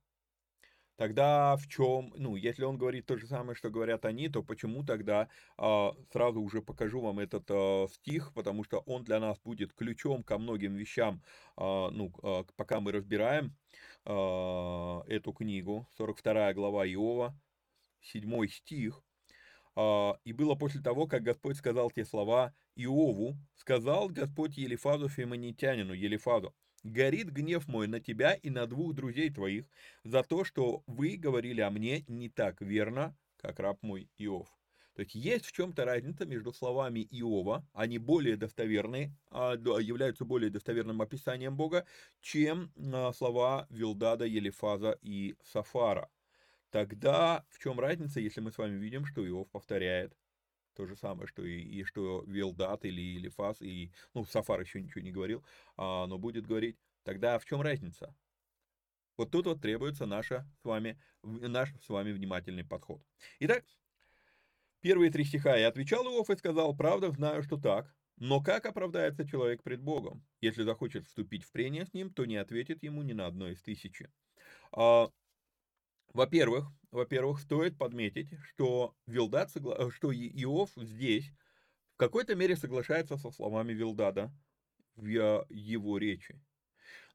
Тогда 0.96 1.56
в 1.56 1.66
чем, 1.68 2.12
ну, 2.16 2.36
если 2.36 2.64
он 2.64 2.76
говорит 2.78 3.06
то 3.06 3.16
же 3.16 3.26
самое, 3.26 3.54
что 3.56 3.70
говорят 3.70 4.04
они, 4.04 4.28
то 4.28 4.42
почему 4.42 4.84
тогда, 4.84 5.28
э, 5.58 5.88
сразу 6.12 6.40
уже 6.40 6.62
покажу 6.62 7.00
вам 7.00 7.18
этот 7.18 7.50
э, 7.50 7.86
стих, 7.92 8.32
потому 8.34 8.62
что 8.64 8.80
он 8.80 9.02
для 9.04 9.18
нас 9.18 9.38
будет 9.40 9.72
ключом 9.72 10.22
ко 10.22 10.38
многим 10.38 10.74
вещам, 10.74 11.22
э, 11.56 11.62
ну, 11.90 12.12
э, 12.22 12.44
пока 12.56 12.80
мы 12.80 12.92
разбираем 12.92 13.56
э, 14.04 15.00
эту 15.08 15.32
книгу, 15.32 15.88
42 15.96 16.52
глава 16.54 16.86
Иова, 16.86 17.34
7 18.00 18.48
стих. 18.48 19.02
Э, 19.76 20.12
«И 20.24 20.32
было 20.32 20.54
после 20.54 20.82
того, 20.82 21.06
как 21.06 21.22
Господь 21.22 21.56
сказал 21.56 21.90
те 21.90 22.04
слова 22.04 22.54
Иову, 22.76 23.36
сказал 23.54 24.08
Господь 24.08 24.56
Елифазу 24.58 25.08
Фемонитянину, 25.08 25.94
Елифазу, 25.94 26.54
горит 26.82 27.30
гнев 27.30 27.68
мой 27.68 27.86
на 27.86 28.00
тебя 28.00 28.34
и 28.34 28.50
на 28.50 28.66
двух 28.66 28.94
друзей 28.94 29.30
твоих 29.30 29.66
за 30.04 30.22
то, 30.22 30.44
что 30.44 30.82
вы 30.86 31.16
говорили 31.16 31.60
о 31.60 31.70
мне 31.70 32.04
не 32.08 32.28
так 32.28 32.60
верно, 32.60 33.16
как 33.36 33.58
раб 33.60 33.78
мой 33.82 34.08
Иов. 34.18 34.48
То 34.94 35.00
есть 35.00 35.14
есть 35.14 35.46
в 35.46 35.52
чем-то 35.52 35.86
разница 35.86 36.26
между 36.26 36.52
словами 36.52 37.00
Иова, 37.10 37.66
они 37.72 37.96
более 37.98 38.36
достоверны, 38.36 39.16
а, 39.30 39.54
являются 39.54 40.24
более 40.24 40.50
достоверным 40.50 41.00
описанием 41.00 41.56
Бога, 41.56 41.86
чем 42.20 42.72
а, 42.76 43.12
слова 43.12 43.66
Вилдада, 43.70 44.26
Елифаза 44.26 44.98
и 45.00 45.34
Сафара. 45.44 46.10
Тогда 46.70 47.44
в 47.50 47.58
чем 47.58 47.80
разница, 47.80 48.20
если 48.20 48.40
мы 48.40 48.52
с 48.52 48.58
вами 48.58 48.76
видим, 48.78 49.06
что 49.06 49.26
Иов 49.26 49.48
повторяет 49.50 50.14
то 50.74 50.86
же 50.86 50.96
самое, 50.96 51.26
что 51.26 51.44
и, 51.44 51.60
и 51.60 51.84
что 51.84 52.24
Велдат 52.26 52.84
или 52.84 53.16
Элифас, 53.16 53.60
и, 53.62 53.92
ну, 54.14 54.24
Сафар 54.24 54.60
еще 54.60 54.80
ничего 54.80 55.02
не 55.02 55.12
говорил, 55.12 55.44
а, 55.76 56.06
но 56.06 56.18
будет 56.18 56.46
говорить, 56.46 56.76
тогда 57.04 57.38
в 57.38 57.44
чем 57.44 57.60
разница? 57.62 58.14
Вот 59.16 59.30
тут 59.30 59.46
вот 59.46 59.60
требуется 59.60 60.06
наша 60.06 60.48
с 60.62 60.64
вами, 60.64 61.00
наш 61.22 61.72
с 61.80 61.88
вами 61.88 62.12
внимательный 62.12 62.64
подход. 62.64 63.02
Итак, 63.40 63.64
первые 64.80 65.10
три 65.10 65.24
стиха. 65.24 65.58
«И 65.58 65.62
отвечал 65.62 66.04
Иов 66.04 66.30
и 66.30 66.36
сказал, 66.36 66.76
правда, 66.76 67.10
знаю, 67.10 67.42
что 67.42 67.56
так, 67.56 67.94
но 68.16 68.42
как 68.42 68.66
оправдается 68.66 69.26
человек 69.26 69.62
пред 69.62 69.80
Богом? 69.80 70.24
Если 70.40 70.62
захочет 70.62 71.06
вступить 71.06 71.44
в 71.44 71.52
прение 71.52 71.86
с 71.86 71.92
ним, 71.92 72.12
то 72.12 72.24
не 72.24 72.36
ответит 72.36 72.82
ему 72.82 73.02
ни 73.02 73.12
на 73.12 73.26
одно 73.26 73.48
из 73.48 73.62
тысячи». 73.62 74.10
А, 74.72 75.10
во-первых, 76.12 76.66
во-первых, 76.90 77.40
стоит 77.40 77.78
подметить, 77.78 78.30
что 78.44 78.94
Вилдад, 79.06 79.50
согла... 79.50 79.90
что 79.90 80.12
Иов 80.12 80.70
здесь 80.76 81.32
в 81.94 81.96
какой-то 81.96 82.34
мере 82.34 82.56
соглашается 82.56 83.16
со 83.16 83.30
словами 83.30 83.72
Вилдада 83.72 84.32
в 84.96 85.06
его 85.06 85.98
речи. 85.98 86.40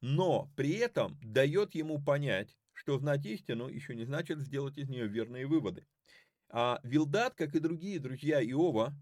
Но 0.02 0.52
при 0.56 0.74
этом 0.74 1.20
дает 1.22 1.76
ему 1.76 2.04
понять, 2.04 2.58
что 2.74 2.98
знать 3.00 3.26
истину 3.26 3.68
еще 3.68 3.96
не 3.96 4.06
значит 4.06 4.40
сделать 4.40 4.78
из 4.78 4.90
нее 4.90 5.08
верные 5.08 5.48
выводы. 5.48 5.86
А 6.50 6.80
Вилдат, 6.84 7.36
как 7.36 7.56
и 7.56 7.60
другие 7.60 8.00
друзья 8.00 8.42
Иова, 8.42 8.96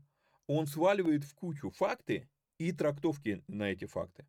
он 0.47 0.67
сваливает 0.67 1.23
в 1.23 1.35
кучу 1.35 1.69
факты 1.69 2.29
и 2.57 2.71
трактовки 2.71 3.43
на 3.47 3.71
эти 3.71 3.85
факты. 3.85 4.27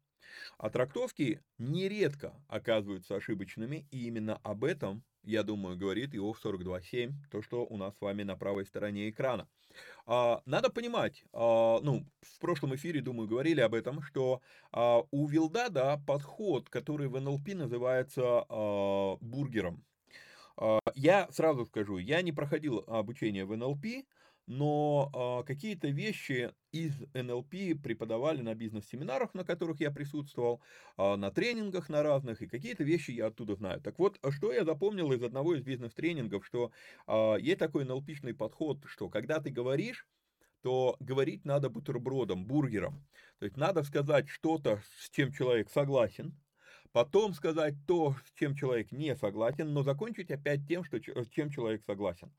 А 0.58 0.70
трактовки 0.70 1.42
нередко 1.58 2.34
оказываются 2.48 3.16
ошибочными, 3.16 3.86
и 3.90 4.06
именно 4.06 4.36
об 4.42 4.64
этом, 4.64 5.04
я 5.26 5.42
думаю, 5.42 5.76
говорит 5.76 6.14
Иов 6.14 6.40
42.7, 6.42 7.12
то, 7.30 7.42
что 7.42 7.66
у 7.66 7.76
нас 7.76 7.94
с 7.96 8.00
вами 8.00 8.22
на 8.22 8.36
правой 8.36 8.64
стороне 8.64 9.10
экрана. 9.10 9.48
А, 10.06 10.40
надо 10.46 10.70
понимать, 10.70 11.24
а, 11.32 11.80
ну, 11.82 12.06
в 12.22 12.38
прошлом 12.38 12.74
эфире, 12.76 13.00
думаю, 13.00 13.28
говорили 13.28 13.60
об 13.60 13.74
этом, 13.74 14.00
что 14.02 14.40
а, 14.72 15.02
у 15.10 15.26
Вилдада 15.26 16.00
подход, 16.06 16.70
который 16.70 17.08
в 17.08 17.20
НЛП 17.20 17.48
называется 17.54 18.46
бургером. 19.20 19.84
Я 20.94 21.28
сразу 21.32 21.66
скажу, 21.66 21.98
я 21.98 22.22
не 22.22 22.32
проходил 22.32 22.82
обучение 22.86 23.44
в 23.44 23.54
НЛП, 23.54 24.06
но 24.46 25.10
а, 25.12 25.42
какие-то 25.42 25.88
вещи 25.88 26.52
из 26.70 26.94
НЛП 27.14 27.80
преподавали 27.82 28.42
на 28.42 28.54
бизнес-семинарах, 28.54 29.34
на 29.34 29.44
которых 29.44 29.80
я 29.80 29.90
присутствовал, 29.90 30.62
а, 30.96 31.16
на 31.16 31.30
тренингах 31.30 31.88
на 31.88 32.02
разных, 32.02 32.42
и 32.42 32.46
какие-то 32.46 32.84
вещи 32.84 33.10
я 33.10 33.26
оттуда 33.26 33.56
знаю. 33.56 33.80
Так 33.80 33.98
вот, 33.98 34.18
что 34.30 34.52
я 34.52 34.64
запомнил 34.64 35.12
из 35.12 35.22
одного 35.22 35.54
из 35.54 35.62
бизнес-тренингов, 35.62 36.46
что 36.46 36.70
а, 37.06 37.36
есть 37.36 37.58
такой 37.58 37.84
НЛПшный 37.84 38.34
подход, 38.34 38.84
что 38.86 39.08
когда 39.08 39.40
ты 39.40 39.50
говоришь, 39.50 40.06
то 40.62 40.96
говорить 41.00 41.44
надо 41.44 41.68
бутербродом, 41.68 42.46
бургером. 42.46 43.06
То 43.38 43.44
есть 43.44 43.56
надо 43.56 43.82
сказать 43.82 44.28
что-то, 44.28 44.82
с 44.98 45.10
чем 45.10 45.32
человек 45.32 45.70
согласен, 45.70 46.34
потом 46.92 47.34
сказать 47.34 47.74
то, 47.86 48.14
с 48.24 48.38
чем 48.38 48.54
человек 48.54 48.90
не 48.90 49.14
согласен, 49.16 49.72
но 49.72 49.82
закончить 49.82 50.30
опять 50.30 50.66
тем, 50.66 50.84
что, 50.84 50.98
с 50.98 51.28
чем 51.28 51.50
человек 51.50 51.84
согласен 51.84 52.32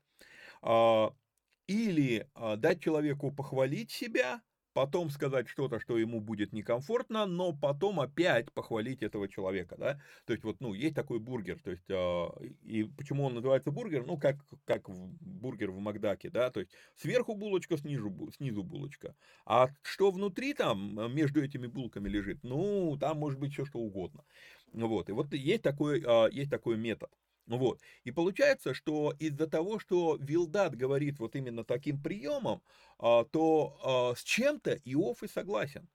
или 1.68 2.28
а, 2.34 2.56
дать 2.56 2.80
человеку 2.82 3.30
похвалить 3.30 3.92
себя, 3.92 4.42
потом 4.72 5.10
сказать 5.10 5.48
что-то, 5.48 5.80
что 5.80 5.98
ему 5.98 6.20
будет 6.20 6.52
некомфортно, 6.52 7.26
но 7.26 7.52
потом 7.52 8.00
опять 8.00 8.52
похвалить 8.52 9.02
этого 9.02 9.28
человека, 9.28 9.76
да, 9.76 10.00
то 10.24 10.32
есть 10.32 10.44
вот, 10.44 10.60
ну, 10.60 10.72
есть 10.72 10.94
такой 10.94 11.18
бургер, 11.18 11.58
то 11.60 11.72
есть, 11.72 11.90
э, 11.90 12.26
и 12.62 12.84
почему 12.84 13.24
он 13.24 13.34
называется 13.34 13.72
бургер, 13.72 14.06
ну, 14.06 14.16
как, 14.18 14.36
как 14.64 14.88
бургер 14.88 15.72
в 15.72 15.78
Макдаке, 15.80 16.30
да, 16.30 16.50
то 16.50 16.60
есть 16.60 16.72
сверху 16.94 17.34
булочка, 17.34 17.76
снизу, 17.76 18.30
снизу 18.36 18.62
булочка, 18.62 19.16
а 19.44 19.70
что 19.82 20.10
внутри 20.12 20.54
там 20.54 20.98
э, 20.98 21.08
между 21.08 21.42
этими 21.42 21.66
булками 21.66 22.08
лежит, 22.08 22.38
ну, 22.44 22.96
там 23.00 23.18
может 23.18 23.40
быть 23.40 23.52
все 23.54 23.64
что 23.64 23.80
угодно, 23.80 24.24
вот, 24.72 25.08
и 25.08 25.12
вот 25.12 25.34
есть 25.34 25.62
такой, 25.62 26.00
э, 26.06 26.28
есть 26.30 26.50
такой 26.50 26.76
метод. 26.76 27.10
Вот. 27.48 27.80
И 28.04 28.10
получается, 28.10 28.74
что 28.74 29.14
из-за 29.18 29.46
того, 29.46 29.78
что 29.78 30.16
Вилдат 30.20 30.76
говорит 30.76 31.18
вот 31.18 31.34
именно 31.34 31.64
таким 31.64 32.00
приемом, 32.00 32.62
а, 32.98 33.24
то 33.24 33.78
а, 33.82 34.14
с 34.14 34.22
чем-то 34.22 34.74
Иов 34.84 35.22
и 35.22 35.28
согласен. 35.28 35.88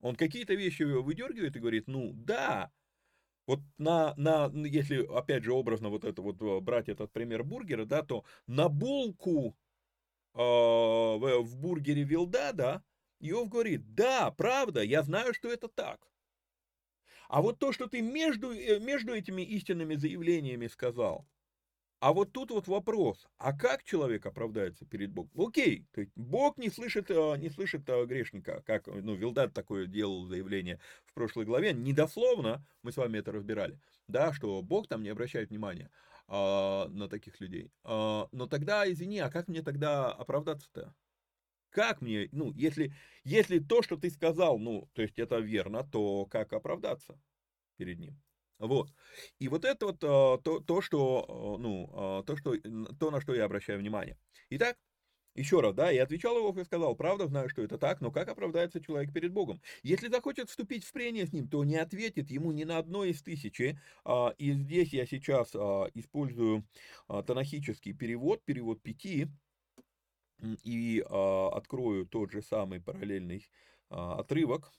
Он 0.00 0.16
какие-то 0.16 0.54
вещи 0.54 0.82
выдергивает 0.82 1.56
и 1.56 1.60
говорит, 1.60 1.86
ну 1.86 2.12
да, 2.14 2.70
вот 3.46 3.60
на, 3.78 4.14
на, 4.16 4.50
если 4.66 5.04
опять 5.06 5.44
же 5.44 5.52
образно 5.52 5.90
вот 5.90 6.04
это 6.04 6.22
вот 6.22 6.40
э, 6.40 6.60
брать 6.60 6.88
этот 6.88 7.12
пример 7.12 7.42
бургера, 7.44 7.84
да, 7.84 8.02
то 8.02 8.24
на 8.46 8.68
булку 8.68 9.56
э, 10.34 10.38
в, 10.38 11.42
в 11.42 11.56
бургере 11.58 12.02
Вилдада 12.04 12.82
Иов 13.20 13.48
говорит, 13.48 13.94
да, 13.94 14.30
правда, 14.30 14.82
я 14.82 15.02
знаю, 15.02 15.34
что 15.34 15.50
это 15.50 15.68
так. 15.68 16.00
А 17.28 17.42
вот 17.42 17.58
то, 17.58 17.72
что 17.72 17.86
ты 17.86 18.00
между, 18.00 18.52
э, 18.52 18.78
между 18.80 19.14
этими 19.14 19.42
истинными 19.42 19.94
заявлениями 19.94 20.66
сказал, 20.66 21.26
а 22.00 22.12
вот 22.12 22.32
тут 22.32 22.50
вот 22.50 22.68
вопрос, 22.68 23.26
а 23.38 23.56
как 23.56 23.82
человек 23.82 24.26
оправдается 24.26 24.84
перед 24.84 25.10
Богом? 25.10 25.30
Окей, 25.46 25.86
то 25.92 26.02
есть 26.02 26.12
Бог 26.16 26.58
не 26.58 26.68
слышит, 26.68 27.10
э, 27.10 27.36
не 27.38 27.48
слышит 27.48 27.88
э, 27.88 28.04
грешника, 28.04 28.62
как 28.66 28.86
ну, 28.88 29.14
Вилдат 29.14 29.54
такое 29.54 29.86
делал 29.86 30.26
заявление 30.26 30.80
в 31.06 31.14
прошлой 31.14 31.46
главе, 31.46 31.72
недословно, 31.72 32.62
мы 32.82 32.92
с 32.92 32.98
вами 32.98 33.18
это 33.18 33.32
разбирали, 33.32 33.80
да, 34.06 34.32
что 34.34 34.60
Бог 34.60 34.86
там 34.86 35.02
не 35.02 35.08
обращает 35.08 35.48
внимания 35.48 35.90
а, 36.26 36.88
на 36.88 37.08
таких 37.08 37.40
людей. 37.40 37.70
А, 37.84 38.28
но 38.32 38.46
тогда, 38.46 38.90
извини, 38.90 39.18
а 39.20 39.30
как 39.30 39.48
мне 39.48 39.62
тогда 39.62 40.12
оправдаться-то? 40.12 40.94
Как 41.74 42.00
мне, 42.00 42.28
ну, 42.30 42.52
если, 42.52 42.92
если 43.24 43.58
то, 43.58 43.82
что 43.82 43.96
ты 43.96 44.08
сказал, 44.08 44.60
ну, 44.60 44.88
то 44.92 45.02
есть 45.02 45.18
это 45.18 45.38
верно, 45.38 45.82
то 45.82 46.24
как 46.24 46.52
оправдаться 46.52 47.20
перед 47.76 47.98
ним? 47.98 48.22
Вот. 48.60 48.90
И 49.40 49.48
вот 49.48 49.64
это 49.64 49.86
вот 49.86 50.04
а, 50.04 50.38
то, 50.38 50.60
то, 50.60 50.80
что, 50.80 51.26
а, 51.28 51.60
ну, 51.60 51.90
а, 51.92 52.22
то, 52.22 52.36
что, 52.36 52.54
то, 53.00 53.10
на 53.10 53.20
что 53.20 53.34
я 53.34 53.44
обращаю 53.44 53.80
внимание. 53.80 54.16
Итак, 54.50 54.76
еще 55.34 55.60
раз, 55.60 55.74
да, 55.74 55.90
я 55.90 56.04
отвечал 56.04 56.38
его 56.38 56.56
и 56.60 56.64
сказал, 56.64 56.94
правда, 56.94 57.26
знаю, 57.26 57.48
что 57.48 57.62
это 57.62 57.76
так, 57.76 58.00
но 58.00 58.12
как 58.12 58.28
оправдается 58.28 58.80
человек 58.80 59.12
перед 59.12 59.32
Богом? 59.32 59.60
Если 59.82 60.06
захочет 60.06 60.50
вступить 60.50 60.84
в 60.84 60.92
прение 60.92 61.26
с 61.26 61.32
ним, 61.32 61.48
то 61.48 61.64
не 61.64 61.74
ответит 61.74 62.30
ему 62.30 62.52
ни 62.52 62.62
на 62.62 62.78
одно 62.78 63.02
из 63.02 63.20
тысячи. 63.20 63.80
И 64.38 64.52
здесь 64.52 64.92
я 64.92 65.06
сейчас 65.06 65.56
использую 65.56 66.64
танахический 67.08 67.94
перевод, 67.94 68.44
перевод 68.44 68.80
пяти, 68.80 69.26
и 70.40 71.04
а, 71.08 71.50
открою 71.54 72.06
тот 72.06 72.30
же 72.32 72.42
самый 72.42 72.80
параллельный 72.80 73.48
а, 73.90 74.18
отрывок. 74.18 74.72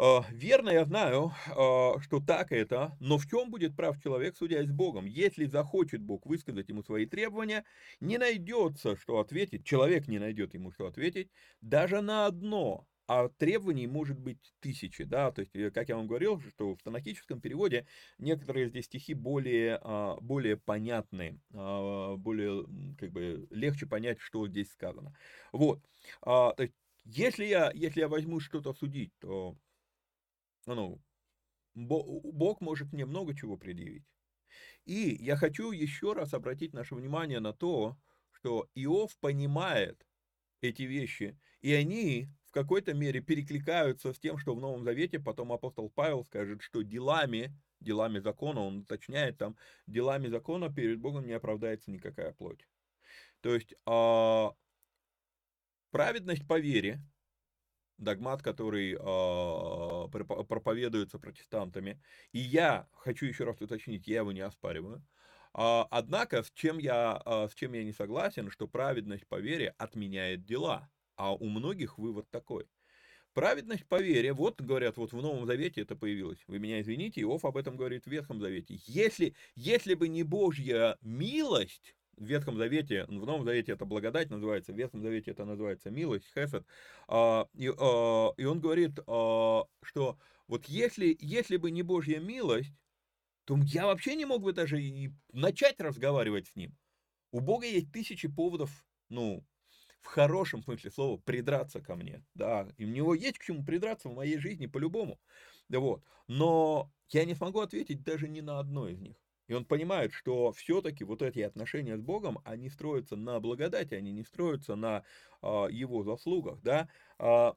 А, 0.00 0.24
верно, 0.30 0.70
я 0.70 0.84
знаю, 0.84 1.32
а, 1.56 1.98
что 2.00 2.20
так 2.20 2.52
это, 2.52 2.96
но 3.00 3.18
в 3.18 3.26
чем 3.26 3.50
будет 3.50 3.76
прав 3.76 4.00
человек, 4.00 4.36
судясь 4.36 4.68
с 4.68 4.72
Богом? 4.72 5.06
Если 5.06 5.46
захочет 5.46 6.00
Бог 6.02 6.24
высказать 6.24 6.68
ему 6.68 6.82
свои 6.82 7.04
требования, 7.04 7.64
не 7.98 8.16
найдется, 8.16 8.96
что 8.96 9.18
ответить, 9.18 9.66
человек 9.66 10.06
не 10.06 10.20
найдет 10.20 10.54
ему, 10.54 10.70
что 10.70 10.86
ответить, 10.86 11.30
даже 11.60 12.00
на 12.00 12.26
одно 12.26 12.86
а 13.08 13.28
требований 13.30 13.86
может 13.86 14.18
быть 14.20 14.54
тысячи, 14.60 15.04
да, 15.04 15.32
то 15.32 15.40
есть, 15.40 15.56
э, 15.56 15.70
как 15.70 15.88
я 15.88 15.96
вам 15.96 16.06
говорил, 16.06 16.40
что 16.42 16.74
в 16.76 16.82
танахическом 16.82 17.40
переводе 17.40 17.86
некоторые 18.18 18.68
здесь 18.68 18.86
стихи 18.86 19.14
более, 19.14 19.78
а, 19.82 20.16
более 20.20 20.56
понятны, 20.58 21.40
а, 21.54 22.16
более, 22.16 22.64
как 22.98 23.12
бы, 23.12 23.48
легче 23.50 23.86
понять, 23.86 24.20
что 24.20 24.46
здесь 24.48 24.70
сказано. 24.72 25.16
Вот, 25.52 25.80
а, 26.22 26.52
то 26.52 26.64
есть, 26.64 26.74
если 27.04 27.46
я, 27.46 27.72
если 27.74 28.00
я 28.00 28.08
возьму 28.08 28.40
что-то 28.40 28.74
судить, 28.74 29.12
то, 29.20 29.56
ну, 30.66 31.00
Бог 31.74 32.60
может 32.60 32.92
мне 32.92 33.06
много 33.06 33.34
чего 33.36 33.56
предъявить. 33.56 34.04
И 34.84 35.16
я 35.20 35.36
хочу 35.36 35.72
еще 35.72 36.14
раз 36.14 36.34
обратить 36.34 36.72
наше 36.74 36.94
внимание 36.94 37.40
на 37.40 37.52
то, 37.52 37.98
что 38.32 38.68
Иов 38.74 39.16
понимает 39.18 40.06
эти 40.60 40.82
вещи, 40.82 41.38
и 41.62 41.72
они 41.72 42.28
в 42.48 42.50
какой-то 42.50 42.94
мере 42.94 43.20
перекликаются 43.20 44.12
с 44.12 44.18
тем, 44.18 44.38
что 44.38 44.54
в 44.54 44.60
Новом 44.60 44.82
Завете 44.82 45.20
потом 45.20 45.52
апостол 45.52 45.90
Павел 45.90 46.24
скажет, 46.24 46.62
что 46.62 46.82
делами, 46.82 47.54
делами 47.80 48.18
закона, 48.18 48.60
он 48.60 48.78
уточняет 48.78 49.36
там, 49.36 49.56
делами 49.86 50.28
закона 50.28 50.72
перед 50.72 50.98
Богом 50.98 51.26
не 51.26 51.34
оправдается 51.34 51.90
никакая 51.90 52.32
плоть. 52.32 52.66
То 53.42 53.54
есть 53.54 53.74
а, 53.86 54.54
праведность 55.90 56.46
по 56.48 56.58
вере, 56.58 57.00
догмат, 57.98 58.42
который 58.42 58.96
а, 58.98 60.08
проповедуется 60.08 61.18
протестантами, 61.18 62.00
и 62.32 62.38
я 62.38 62.88
хочу 62.92 63.26
еще 63.26 63.44
раз 63.44 63.60
уточнить, 63.60 64.06
я 64.08 64.18
его 64.18 64.32
не 64.32 64.40
оспариваю, 64.40 65.04
а, 65.52 65.86
однако 65.90 66.42
с 66.42 66.50
чем 66.52 66.78
я, 66.78 67.20
а, 67.24 67.48
с 67.48 67.54
чем 67.54 67.74
я 67.74 67.84
не 67.84 67.92
согласен, 67.92 68.50
что 68.50 68.68
праведность 68.68 69.26
по 69.26 69.38
вере 69.38 69.74
отменяет 69.76 70.44
дела. 70.44 70.90
А 71.18 71.34
у 71.34 71.46
многих 71.46 71.98
вывод 71.98 72.30
такой. 72.30 72.68
Праведность 73.34 73.86
по 73.86 74.00
вере, 74.00 74.32
вот 74.32 74.60
говорят, 74.60 74.96
вот 74.96 75.12
в 75.12 75.20
Новом 75.20 75.46
Завете 75.46 75.82
это 75.82 75.96
появилось. 75.96 76.38
Вы 76.46 76.60
меня 76.60 76.80
извините, 76.80 77.20
Иов 77.20 77.44
об 77.44 77.56
этом 77.56 77.76
говорит 77.76 78.04
в 78.04 78.10
Ветхом 78.10 78.40
Завете. 78.40 78.78
Если, 78.86 79.34
если 79.56 79.94
бы 79.94 80.08
не 80.08 80.22
Божья 80.22 80.96
милость, 81.02 81.96
в 82.16 82.24
Ветхом 82.24 82.56
Завете, 82.56 83.04
в 83.06 83.26
Новом 83.26 83.44
Завете 83.44 83.72
это 83.72 83.84
благодать 83.84 84.30
называется, 84.30 84.72
в 84.72 84.76
Ветхом 84.76 85.02
Завете 85.02 85.32
это 85.32 85.44
называется 85.44 85.90
милость, 85.90 86.26
хесед. 86.34 86.64
А, 87.08 87.48
и, 87.52 87.68
а, 87.68 88.30
и 88.36 88.44
он 88.44 88.60
говорит, 88.60 88.98
а, 89.08 89.64
что 89.82 90.18
вот 90.46 90.66
если, 90.66 91.16
если 91.20 91.56
бы 91.56 91.72
не 91.72 91.82
Божья 91.82 92.20
милость, 92.20 92.72
то 93.44 93.56
я 93.64 93.86
вообще 93.86 94.14
не 94.14 94.24
мог 94.24 94.42
бы 94.42 94.52
даже 94.52 94.80
и 94.80 95.10
начать 95.32 95.80
разговаривать 95.80 96.46
с 96.46 96.54
ним. 96.54 96.76
У 97.32 97.40
Бога 97.40 97.66
есть 97.66 97.92
тысячи 97.92 98.28
поводов, 98.28 98.70
ну, 99.08 99.44
в 100.00 100.06
хорошем 100.06 100.62
смысле 100.62 100.90
слова 100.90 101.18
придраться 101.18 101.80
ко 101.80 101.94
мне, 101.96 102.24
да, 102.34 102.68
и 102.76 102.84
у 102.84 102.88
него 102.88 103.14
есть 103.14 103.38
к 103.38 103.44
чему 103.44 103.64
придраться 103.64 104.08
в 104.08 104.14
моей 104.14 104.38
жизни 104.38 104.66
по-любому, 104.66 105.20
вот, 105.68 106.04
но 106.26 106.92
я 107.10 107.24
не 107.24 107.34
смогу 107.34 107.60
ответить 107.60 108.02
даже 108.02 108.28
ни 108.28 108.40
на 108.40 108.58
одно 108.58 108.88
из 108.88 109.00
них. 109.00 109.16
И 109.48 109.54
он 109.54 109.64
понимает, 109.64 110.12
что 110.12 110.52
все-таки 110.52 111.04
вот 111.04 111.22
эти 111.22 111.40
отношения 111.40 111.96
с 111.96 112.02
Богом, 112.02 112.38
они 112.44 112.68
строятся 112.68 113.16
на 113.16 113.40
благодати, 113.40 113.94
они 113.94 114.12
не 114.12 114.22
строятся 114.22 114.74
на 114.76 115.04
а, 115.40 115.68
его 115.68 116.04
заслугах, 116.04 116.60
да. 116.60 116.88
А, 117.18 117.54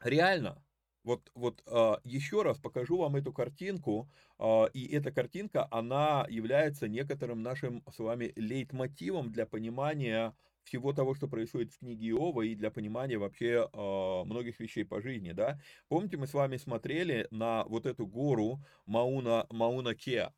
реально, 0.00 0.64
вот, 1.02 1.30
вот 1.34 1.62
а, 1.66 2.00
еще 2.04 2.42
раз 2.42 2.58
покажу 2.58 2.96
вам 2.98 3.16
эту 3.16 3.32
картинку, 3.32 4.10
а, 4.38 4.66
и 4.72 4.86
эта 4.86 5.12
картинка, 5.12 5.68
она 5.70 6.26
является 6.28 6.88
некоторым 6.88 7.42
нашим 7.42 7.84
с 7.90 7.98
вами 7.98 8.32
лейтмотивом 8.36 9.30
для 9.30 9.46
понимания 9.46 10.34
всего 10.64 10.92
того, 10.92 11.14
что 11.14 11.28
происходит 11.28 11.72
в 11.72 11.78
книге 11.78 12.10
Иова 12.10 12.42
и 12.42 12.54
для 12.54 12.70
понимания 12.70 13.18
вообще 13.18 13.68
э, 13.72 14.24
многих 14.24 14.58
вещей 14.60 14.84
по 14.84 15.00
жизни, 15.00 15.32
да. 15.32 15.60
Помните, 15.88 16.16
мы 16.16 16.26
с 16.26 16.34
вами 16.34 16.56
смотрели 16.56 17.28
на 17.30 17.64
вот 17.64 17.86
эту 17.86 18.06
гору 18.06 18.64
Мауна, 18.86 19.46
Мауна 19.50 19.94
Кеа, 19.94 20.34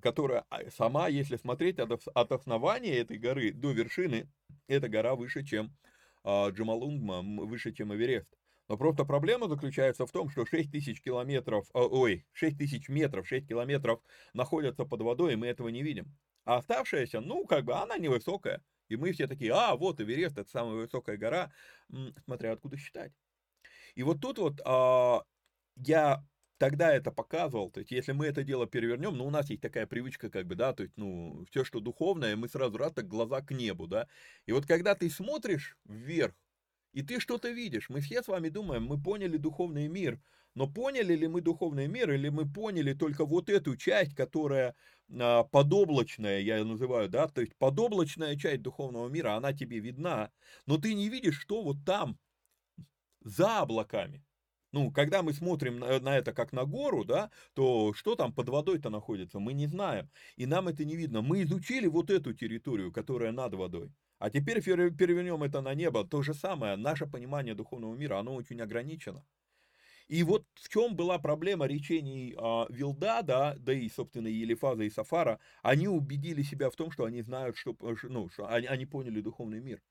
которая 0.00 0.44
а, 0.50 0.70
сама, 0.70 1.08
если 1.08 1.36
смотреть 1.36 1.78
от, 1.78 2.06
от 2.06 2.32
основания 2.32 2.94
этой 2.98 3.18
горы 3.18 3.52
до 3.52 3.72
вершины, 3.72 4.30
эта 4.66 4.88
гора 4.88 5.14
выше, 5.14 5.44
чем 5.44 5.76
э, 6.24 6.50
Джамалунгма, 6.50 7.22
выше, 7.44 7.72
чем 7.72 7.94
Эверест. 7.94 8.28
Но 8.68 8.76
просто 8.76 9.04
проблема 9.04 9.48
заключается 9.48 10.06
в 10.06 10.12
том, 10.12 10.28
что 10.28 10.44
6 10.44 10.70
тысяч 10.70 11.02
километров, 11.02 11.66
ой, 11.72 12.26
6 12.32 12.58
тысяч 12.58 12.88
метров, 12.88 13.26
6 13.26 13.48
километров 13.48 14.00
находятся 14.34 14.84
под 14.84 15.00
водой, 15.00 15.32
и 15.32 15.36
мы 15.36 15.46
этого 15.46 15.68
не 15.68 15.82
видим. 15.82 16.14
А 16.44 16.58
оставшаяся, 16.58 17.20
ну, 17.20 17.46
как 17.46 17.64
бы, 17.64 17.74
она 17.74 17.96
невысокая. 17.96 18.62
И 18.88 18.96
мы 18.96 19.12
все 19.12 19.26
такие, 19.26 19.52
а, 19.52 19.76
вот 19.76 20.00
Эверест, 20.00 20.38
это 20.38 20.50
самая 20.50 20.74
высокая 20.74 21.16
гора, 21.16 21.52
смотря 22.24 22.52
откуда 22.52 22.76
считать. 22.76 23.12
И 23.94 24.02
вот 24.02 24.20
тут 24.20 24.38
вот 24.38 24.60
а, 24.64 25.24
я 25.76 26.24
тогда 26.58 26.92
это 26.92 27.12
показывал, 27.12 27.70
то 27.70 27.80
есть 27.80 27.92
если 27.92 28.12
мы 28.12 28.26
это 28.26 28.42
дело 28.44 28.66
перевернем, 28.66 29.16
ну 29.16 29.26
у 29.26 29.30
нас 29.30 29.50
есть 29.50 29.62
такая 29.62 29.86
привычка 29.86 30.30
как 30.30 30.46
бы, 30.46 30.54
да, 30.56 30.72
то 30.72 30.82
есть 30.82 30.96
ну 30.96 31.44
все, 31.50 31.64
что 31.64 31.80
духовное, 31.80 32.36
мы 32.36 32.48
сразу 32.48 32.76
раз 32.78 32.92
так 32.92 33.06
глаза 33.08 33.40
к 33.42 33.52
небу, 33.52 33.86
да. 33.86 34.08
И 34.46 34.52
вот 34.52 34.66
когда 34.66 34.94
ты 34.94 35.08
смотришь 35.10 35.76
вверх, 35.84 36.34
и 36.92 37.02
ты 37.02 37.20
что-то 37.20 37.50
видишь, 37.50 37.90
мы 37.90 38.00
все 38.00 38.22
с 38.22 38.28
вами 38.28 38.48
думаем, 38.48 38.84
мы 38.84 39.00
поняли 39.00 39.36
духовный 39.36 39.88
мир, 39.88 40.20
но 40.58 40.66
поняли 40.66 41.14
ли 41.14 41.28
мы 41.28 41.40
духовный 41.40 41.86
мир, 41.86 42.10
или 42.10 42.30
мы 42.30 42.44
поняли 42.44 42.92
только 42.92 43.24
вот 43.24 43.48
эту 43.48 43.76
часть, 43.76 44.16
которая 44.16 44.74
а, 45.08 45.44
подоблачная, 45.44 46.40
я 46.40 46.56
ее 46.56 46.64
называю, 46.64 47.08
да, 47.08 47.28
то 47.28 47.42
есть 47.42 47.54
подоблачная 47.58 48.34
часть 48.36 48.62
духовного 48.62 49.08
мира, 49.08 49.36
она 49.36 49.52
тебе 49.52 49.78
видна, 49.78 50.32
но 50.66 50.76
ты 50.76 50.94
не 50.94 51.08
видишь, 51.08 51.40
что 51.40 51.62
вот 51.62 51.76
там, 51.86 52.18
за 53.22 53.60
облаками. 53.60 54.24
Ну, 54.72 54.90
когда 54.90 55.22
мы 55.22 55.32
смотрим 55.32 55.78
на, 55.78 56.00
на 56.00 56.18
это 56.18 56.32
как 56.32 56.52
на 56.52 56.64
гору, 56.64 57.04
да, 57.04 57.30
то 57.54 57.94
что 57.94 58.16
там 58.16 58.32
под 58.32 58.48
водой-то 58.48 58.90
находится, 58.90 59.38
мы 59.38 59.52
не 59.52 59.68
знаем. 59.68 60.10
И 60.34 60.46
нам 60.46 60.66
это 60.66 60.84
не 60.84 60.96
видно. 60.96 61.22
Мы 61.22 61.42
изучили 61.42 61.86
вот 61.86 62.10
эту 62.10 62.34
территорию, 62.34 62.92
которая 62.92 63.30
над 63.30 63.54
водой. 63.54 63.92
А 64.18 64.28
теперь 64.28 64.60
перевернем 64.60 65.44
это 65.44 65.60
на 65.60 65.74
небо. 65.74 66.04
То 66.04 66.22
же 66.22 66.34
самое, 66.34 66.76
наше 66.76 67.06
понимание 67.06 67.54
духовного 67.54 67.94
мира, 67.94 68.18
оно 68.18 68.34
очень 68.34 68.60
ограничено. 68.60 69.24
И 70.08 70.22
вот 70.22 70.44
в 70.54 70.68
чем 70.68 70.96
была 70.96 71.18
проблема 71.18 71.66
речений 71.66 72.34
а, 72.38 72.66
Вилдада, 72.70 73.56
да 73.58 73.72
и, 73.72 73.88
собственно, 73.88 74.28
Елифаза, 74.28 74.82
и 74.84 74.90
Сафара, 74.90 75.38
они 75.62 75.86
убедили 75.86 76.42
себя 76.42 76.70
в 76.70 76.76
том, 76.76 76.90
что 76.90 77.04
они 77.04 77.20
знают, 77.22 77.56
что, 77.56 77.76
ну, 78.04 78.30
что 78.30 78.46
они, 78.48 78.66
они 78.66 78.86
поняли 78.86 79.20
духовный 79.20 79.60
мир. 79.60 79.82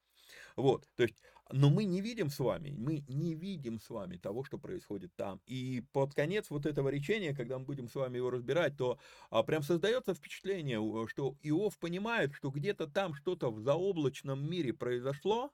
Вот, 0.56 0.88
то 0.96 1.04
есть, 1.04 1.16
но 1.52 1.70
мы 1.70 1.86
не 1.86 2.02
видим 2.02 2.30
с 2.30 2.40
вами, 2.40 2.74
мы 2.76 3.04
не 3.08 3.36
видим 3.36 3.80
с 3.80 3.90
вами 3.90 4.18
того, 4.18 4.44
что 4.44 4.58
происходит 4.58 5.16
там. 5.16 5.40
И 5.46 5.84
под 5.94 6.14
конец 6.14 6.48
вот 6.50 6.66
этого 6.66 6.90
речения, 6.90 7.34
когда 7.36 7.60
мы 7.60 7.66
будем 7.66 7.88
с 7.88 7.96
вами 7.96 8.18
его 8.18 8.32
разбирать, 8.32 8.76
то 8.76 9.00
а, 9.30 9.44
прям 9.44 9.62
создается 9.62 10.16
впечатление, 10.16 10.80
что 11.08 11.38
Иов 11.44 11.78
понимает, 11.78 12.34
что 12.34 12.50
где-то 12.50 12.88
там 12.88 13.14
что-то 13.14 13.52
в 13.52 13.60
заоблачном 13.60 14.50
мире 14.50 14.74
произошло, 14.74 15.52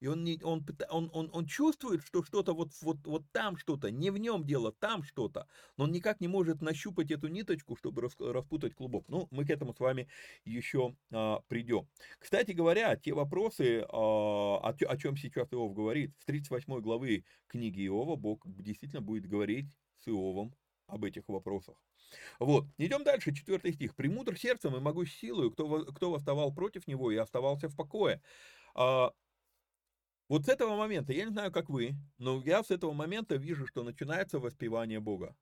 и 0.00 0.06
он, 0.06 0.24
не, 0.24 0.38
он, 0.42 0.64
он, 0.90 1.10
он, 1.12 1.30
он 1.32 1.46
чувствует, 1.46 2.02
что 2.02 2.22
что-то 2.22 2.52
вот, 2.52 2.70
вот, 2.82 2.98
вот 3.06 3.24
там 3.32 3.56
что-то, 3.56 3.90
не 3.90 4.10
в 4.10 4.18
нем 4.18 4.44
дело, 4.44 4.72
там 4.72 5.02
что-то. 5.02 5.48
Но 5.76 5.84
он 5.84 5.92
никак 5.92 6.20
не 6.20 6.28
может 6.28 6.60
нащупать 6.60 7.10
эту 7.10 7.28
ниточку, 7.28 7.76
чтобы 7.76 8.02
распутать 8.02 8.74
клубок. 8.74 9.06
Ну, 9.08 9.28
мы 9.30 9.46
к 9.46 9.50
этому 9.50 9.74
с 9.74 9.80
вами 9.80 10.08
еще 10.44 10.94
а, 11.12 11.40
придем. 11.48 11.88
Кстати 12.18 12.52
говоря, 12.52 12.96
те 12.96 13.14
вопросы, 13.14 13.80
а, 13.88 14.58
о, 14.58 14.68
о 14.68 14.96
чем 14.98 15.16
сейчас 15.16 15.52
Иов 15.52 15.74
говорит, 15.74 16.12
с 16.20 16.24
38 16.26 16.80
главы 16.80 17.24
книги 17.46 17.86
Иова 17.86 18.16
Бог 18.16 18.42
действительно 18.46 19.00
будет 19.00 19.26
говорить 19.26 19.66
с 20.04 20.08
Иовом 20.08 20.54
об 20.86 21.04
этих 21.04 21.28
вопросах. 21.28 21.76
Вот, 22.38 22.66
идем 22.78 23.02
дальше, 23.02 23.34
четвертый 23.34 23.72
стих. 23.72 23.94
«Премудр 23.96 24.38
сердцем 24.38 24.76
и 24.76 24.80
могу 24.80 25.04
силою, 25.04 25.50
кто, 25.50 25.84
кто 25.86 26.10
восставал 26.10 26.52
против 26.54 26.86
него 26.86 27.10
и 27.10 27.16
оставался 27.16 27.68
в 27.68 27.76
покое». 27.76 28.22
А, 28.74 29.12
вот 30.28 30.46
с 30.46 30.48
этого 30.48 30.76
момента, 30.76 31.12
я 31.12 31.24
не 31.24 31.30
знаю, 31.30 31.52
как 31.52 31.68
вы, 31.68 31.94
но 32.18 32.42
я 32.44 32.62
с 32.62 32.70
этого 32.70 32.92
момента 32.92 33.36
вижу, 33.36 33.66
что 33.66 33.84
начинается 33.84 34.38
воспевание 34.38 35.00
Бога. 35.00 35.36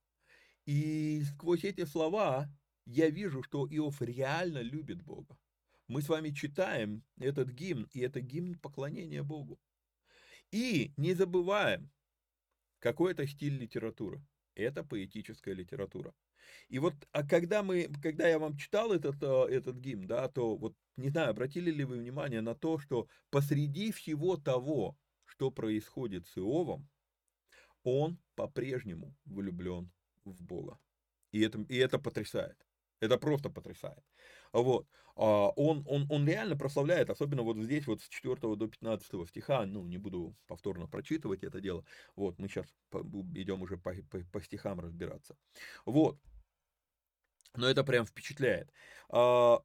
И 0.66 1.23
сквозь 1.25 1.64
эти 1.64 1.85
слова 1.85 2.49
я 2.87 3.11
вижу, 3.11 3.42
что 3.42 3.66
Иов 3.66 4.03
реально 4.03 4.61
любит 4.61 5.03
Бога. 5.03 5.38
Мы 5.88 6.03
с 6.03 6.09
вами 6.09 6.31
читаем 6.31 7.03
этот 7.18 7.51
гимн, 7.51 7.88
и 7.92 8.01
это 8.01 8.20
гимн 8.20 8.59
поклонения 8.59 9.23
Богу. 9.23 9.59
И 10.51 10.92
не 10.97 11.14
забываем, 11.14 11.90
какой 12.79 13.12
это 13.12 13.27
стиль 13.27 13.59
литературы. 13.59 14.23
Это 14.55 14.85
поэтическая 14.85 15.55
литература. 15.55 16.14
И 16.69 16.79
вот, 16.79 16.95
а 17.13 17.27
когда 17.27 17.63
мы, 17.63 17.91
когда 18.03 18.29
я 18.29 18.39
вам 18.39 18.57
читал 18.57 18.93
этот, 18.93 19.23
э, 19.23 19.55
этот 19.55 19.77
гимн, 19.77 20.07
да, 20.07 20.29
то 20.29 20.57
вот, 20.57 20.75
не 20.97 21.11
знаю, 21.11 21.31
обратили 21.31 21.71
ли 21.71 21.85
вы 21.85 21.99
внимание 21.99 22.41
на 22.41 22.55
то, 22.55 22.79
что 22.79 23.09
посреди 23.31 23.93
всего 23.93 24.37
того, 24.37 24.97
что 25.25 25.51
происходит 25.51 26.27
с 26.27 26.37
Иовом, 26.37 26.89
он 27.83 28.19
по-прежнему 28.35 29.15
влюблен 29.25 29.91
в 30.25 30.43
Бога. 30.43 30.79
И 31.33 31.41
это, 31.41 31.61
и 31.69 31.77
это 31.77 31.99
потрясает. 31.99 32.57
Это 33.01 33.19
просто 33.19 33.51
потрясает. 33.51 34.03
Вот. 34.53 34.89
А, 35.17 35.49
он, 35.57 35.85
он, 35.87 36.07
он 36.09 36.27
реально 36.27 36.57
прославляет, 36.57 37.11
особенно 37.11 37.43
вот 37.43 37.57
здесь, 37.59 37.87
вот 37.87 38.01
с 38.03 38.09
4 38.09 38.37
до 38.57 38.69
15 38.69 39.29
стиха, 39.29 39.67
ну, 39.67 39.87
не 39.87 39.99
буду 39.99 40.35
повторно 40.47 40.87
прочитывать 40.87 41.45
это 41.45 41.61
дело. 41.61 41.85
Вот, 42.17 42.39
мы 42.39 42.49
сейчас 42.49 42.67
идем 43.35 43.63
уже 43.63 43.77
по, 43.77 43.95
по, 44.11 44.19
по 44.33 44.41
стихам 44.41 44.81
разбираться. 44.81 45.37
Вот 45.85 46.19
но 47.57 47.69
это 47.69 47.85
прям 47.85 48.07
впечатляет. 48.07 48.73
А, 49.09 49.61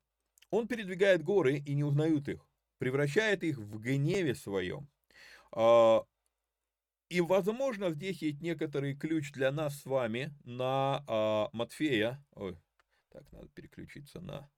он 0.49 0.67
передвигает 0.67 1.23
горы 1.23 1.57
и 1.57 1.73
не 1.73 1.83
узнают 1.83 2.27
их, 2.27 2.45
превращает 2.77 3.43
их 3.43 3.57
в 3.57 3.79
гневе 3.79 4.35
своем. 4.35 4.87
А, 5.51 6.03
и, 7.09 7.21
возможно, 7.21 7.91
здесь 7.91 8.21
есть 8.21 8.41
некоторый 8.41 8.95
ключ 8.95 9.31
для 9.31 9.51
нас 9.51 9.81
с 9.81 9.85
вами 9.85 10.33
на 10.43 11.03
а, 11.07 11.49
Матфея. 11.53 12.23
Ой, 12.35 12.57
так, 13.09 13.31
надо 13.31 13.47
переключиться 13.49 14.21
на 14.21 14.49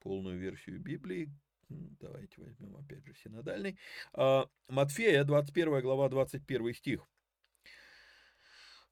полную 0.00 0.38
версию 0.38 0.80
Библии. 0.80 1.30
Давайте 1.68 2.40
возьмем 2.40 2.76
опять 2.76 3.04
же 3.06 3.14
синодальный. 3.22 3.78
Матфея, 4.68 5.22
21 5.22 5.82
глава, 5.82 6.08
21 6.08 6.74
стих. 6.74 7.06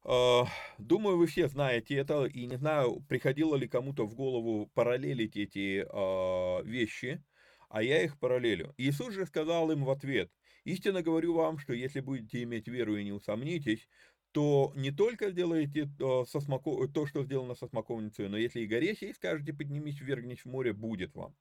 А, 0.05 0.47
думаю, 0.79 1.19
вы 1.19 1.27
все 1.27 1.49
знаете 1.49 1.97
это, 1.97 2.25
и 2.25 2.47
не 2.47 2.57
знаю, 2.57 3.01
приходило 3.09 3.57
ли 3.57 3.69
кому-то 3.69 4.07
в 4.07 4.15
голову 4.15 4.71
параллелить 4.75 5.37
эти 5.37 5.85
э, 5.85 6.65
вещи, 6.65 7.23
а 7.69 7.83
я 7.83 8.03
их 8.03 8.19
параллелю. 8.19 8.75
Иисус 8.79 9.13
же 9.13 9.27
сказал 9.27 9.71
им 9.71 9.85
в 9.85 9.91
ответ, 9.91 10.31
«Истинно 10.65 11.03
говорю 11.03 11.35
вам, 11.35 11.59
что 11.59 11.73
если 11.73 12.01
будете 12.01 12.43
иметь 12.43 12.69
веру 12.69 12.97
и 12.97 13.05
не 13.05 13.13
усомнитесь, 13.13 13.89
то 14.33 14.73
не 14.77 14.91
только 14.91 15.31
сделаете 15.31 15.89
а, 16.01 16.25
со 16.25 16.41
смоко... 16.41 16.87
то, 16.87 17.07
что 17.07 17.25
сделано 17.25 17.55
со 17.55 17.67
смоковницей, 17.67 18.29
но 18.29 18.37
если 18.37 18.61
и 18.61 18.67
горе 18.67 18.95
сей 18.95 19.15
скажете, 19.15 19.53
поднимись, 19.53 20.01
ввергнись 20.01 20.45
в 20.45 20.47
море, 20.47 20.73
будет 20.73 21.15
вам. 21.15 21.35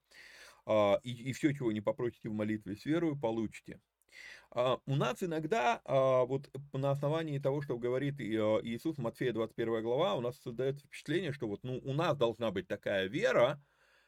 И, 1.04 1.30
и 1.30 1.32
все, 1.32 1.54
чего 1.54 1.72
не 1.72 1.80
попросите 1.80 2.28
в 2.28 2.34
молитве 2.34 2.76
с 2.76 2.86
верою, 2.86 3.18
получите. 3.18 3.80
А, 4.52 4.80
у 4.86 4.96
нас 4.96 5.22
иногда, 5.22 5.82
а, 5.86 6.26
вот 6.26 6.50
на 6.74 6.92
основании 6.92 7.40
того, 7.40 7.62
что 7.62 7.78
говорит 7.78 8.20
а, 8.20 8.60
Иисус, 8.64 8.98
Матфея 8.98 9.34
21 9.34 9.82
глава, 9.82 10.16
у 10.16 10.22
нас 10.22 10.38
создается 10.40 10.86
впечатление, 10.86 11.32
что 11.32 11.48
вот 11.48 11.64
ну, 11.64 11.80
у 11.84 11.94
нас 11.94 12.18
должна 12.18 12.52
быть 12.52 12.68
такая 12.68 13.08
вера, 13.08 13.62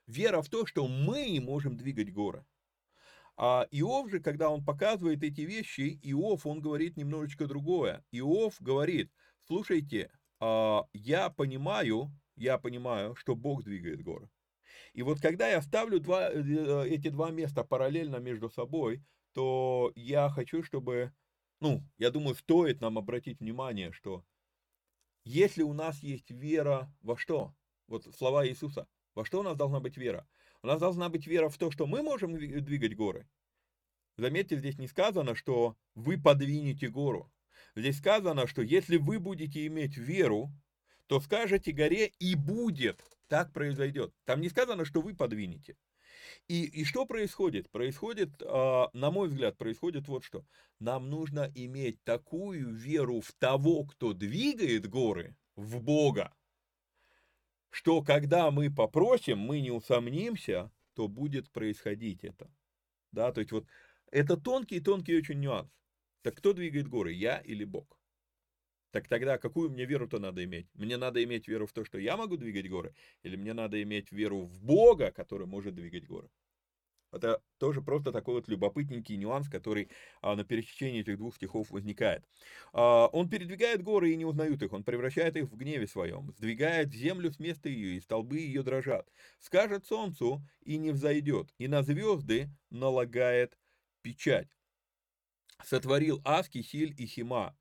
вера 0.08 0.41
в 0.41 0.49
то, 0.49 0.65
что 0.65 0.88
мы 0.88 1.39
можем 1.41 1.78
двигать 1.78 2.12
горы. 2.13 2.45
А 3.38 3.67
Иов 3.71 4.10
же, 4.10 4.19
когда 4.19 4.49
он 4.49 4.65
показывает 4.65 5.23
эти 5.23 5.41
вещи, 5.41 5.99
Иов, 6.04 6.45
он 6.45 6.60
говорит 6.60 6.97
немножечко 6.97 7.45
другое. 7.45 8.04
Иов 8.12 8.56
говорит, 8.60 9.12
слушайте, 9.47 10.12
я 10.41 11.34
понимаю, 11.38 12.12
я 12.36 12.58
понимаю, 12.58 13.15
что 13.15 13.36
Бог 13.36 13.63
двигает 13.63 14.02
горы. 14.02 14.30
И 14.93 15.02
вот 15.02 15.21
когда 15.21 15.47
я 15.47 15.62
ставлю 15.62 15.99
два, 15.99 16.30
э, 16.30 16.41
э, 16.41 16.88
эти 16.89 17.10
два 17.10 17.32
места 17.32 17.63
параллельно 17.63 18.17
между 18.17 18.49
собой, 18.49 19.04
то 19.39 19.93
я 19.95 20.30
хочу, 20.30 20.63
чтобы, 20.63 21.13
ну, 21.62 21.82
я 21.97 22.12
думаю, 22.12 22.36
стоит 22.36 22.82
нам 22.82 22.97
обратить 22.97 23.39
внимание, 23.39 23.93
что 23.93 24.25
если 25.23 25.63
у 25.63 25.71
нас 25.71 26.04
есть 26.04 26.30
вера 26.30 26.93
во 26.99 27.17
что? 27.17 27.56
вот 27.88 28.06
слова 28.13 28.45
Иисуса. 28.45 28.86
Во 29.15 29.23
что 29.23 29.39
у 29.39 29.43
нас 29.43 29.56
должна 29.56 29.80
быть 29.80 29.95
вера? 29.95 30.28
У 30.62 30.67
нас 30.67 30.78
должна 30.82 31.08
быть 31.08 31.25
вера 31.25 31.47
в 31.47 31.58
то, 31.58 31.71
что 31.71 31.88
мы 31.88 32.04
можем 32.04 32.38
двигать 32.38 32.97
горы. 32.97 33.30
Заметьте, 34.17 34.58
здесь 34.58 34.78
не 34.78 34.89
сказано, 34.89 35.36
что 35.36 35.78
вы 35.95 36.21
подвинете 36.21 36.89
гору. 36.89 37.32
Здесь 37.78 37.97
сказано, 37.97 38.45
что 38.45 38.62
если 38.62 38.97
вы 38.97 39.19
будете 39.19 39.65
иметь 39.67 39.95
веру, 39.95 40.52
то 41.08 41.21
скажете 41.21 41.71
горе 41.71 42.08
и 42.19 42.36
будет. 42.36 43.02
Так 43.30 43.54
произойдет. 43.54 44.13
Там 44.25 44.41
не 44.41 44.49
сказано, 44.49 44.84
что 44.84 44.99
вы 44.99 45.15
подвинете. 45.15 45.78
И, 46.47 46.63
и 46.63 46.84
что 46.84 47.05
происходит? 47.05 47.69
Происходит, 47.69 48.41
э, 48.41 48.86
на 48.93 49.12
мой 49.12 49.27
взгляд, 49.27 49.58
происходит 49.58 50.08
вот 50.08 50.23
что. 50.23 50.45
Нам 50.79 51.10
нужно 51.10 51.51
иметь 51.55 52.03
такую 52.03 52.73
веру 52.73 53.21
в 53.21 53.32
того, 53.34 53.86
кто 53.86 54.13
двигает 54.13 54.88
горы, 54.88 55.36
в 55.55 55.82
Бога, 55.82 56.34
что 57.69 58.01
когда 58.01 58.49
мы 58.51 58.73
попросим, 58.73 59.39
мы 59.39 59.62
не 59.62 59.71
усомнимся, 59.71 60.71
то 60.93 61.08
будет 61.08 61.51
происходить 61.51 62.23
это. 62.23 62.51
Да, 63.12 63.32
то 63.32 63.41
есть 63.41 63.51
вот 63.51 63.65
это 64.12 64.38
тонкий-тонкий 64.38 65.17
очень 65.17 65.39
нюанс. 65.39 65.71
Так 66.21 66.36
кто 66.36 66.53
двигает 66.53 66.88
горы, 66.88 67.13
я 67.13 67.38
или 67.39 67.63
Бог? 67.63 67.98
Так 68.91 69.08
тогда 69.08 69.38
какую 69.38 69.69
мне 69.69 69.86
веру-то 69.86 70.19
надо 70.19 70.43
иметь? 70.43 70.67
Мне 70.73 70.97
надо 70.97 71.23
иметь 71.23 71.47
веру 71.47 71.67
в 71.67 71.73
то, 71.73 71.86
что 71.86 71.99
я 71.99 72.17
могу 72.17 72.38
двигать 72.38 72.69
горы? 72.69 72.95
Или 73.23 73.36
мне 73.36 73.54
надо 73.54 73.82
иметь 73.84 74.12
веру 74.12 74.41
в 74.45 74.62
Бога, 74.62 75.12
который 75.12 75.45
может 75.45 75.75
двигать 75.75 76.08
горы? 76.08 76.30
Это 77.12 77.41
тоже 77.58 77.82
просто 77.82 78.12
такой 78.12 78.36
вот 78.36 78.47
любопытненький 78.47 79.17
нюанс, 79.17 79.49
который 79.49 79.89
а, 80.21 80.36
на 80.36 80.43
пересечении 80.43 81.02
этих 81.02 81.17
двух 81.17 81.36
стихов 81.36 81.71
возникает. 81.71 82.23
А, 82.71 83.08
он 83.08 83.30
передвигает 83.30 83.82
горы 83.82 84.12
и 84.12 84.15
не 84.15 84.25
узнают 84.25 84.62
их, 84.62 84.73
он 84.73 84.84
превращает 84.84 85.36
их 85.36 85.45
в 85.45 85.56
гневе 85.56 85.88
своем, 85.88 86.32
сдвигает 86.38 86.93
землю 86.93 87.32
с 87.32 87.39
места 87.39 87.67
ее, 87.67 87.95
и 87.95 87.99
столбы 87.99 88.38
ее 88.38 88.62
дрожат. 88.62 89.08
Скажет 89.39 89.88
солнцу, 89.88 90.43
и 90.62 90.78
не 90.78 90.91
взойдет, 90.91 91.49
и 91.58 91.67
на 91.67 91.82
звезды 91.82 92.49
налагает 92.69 93.58
печать. 94.04 94.49
Сотворил 95.63 96.21
Аски, 96.23 96.62
Хиль 96.62 96.93
и 96.97 97.06
Хима 97.06 97.58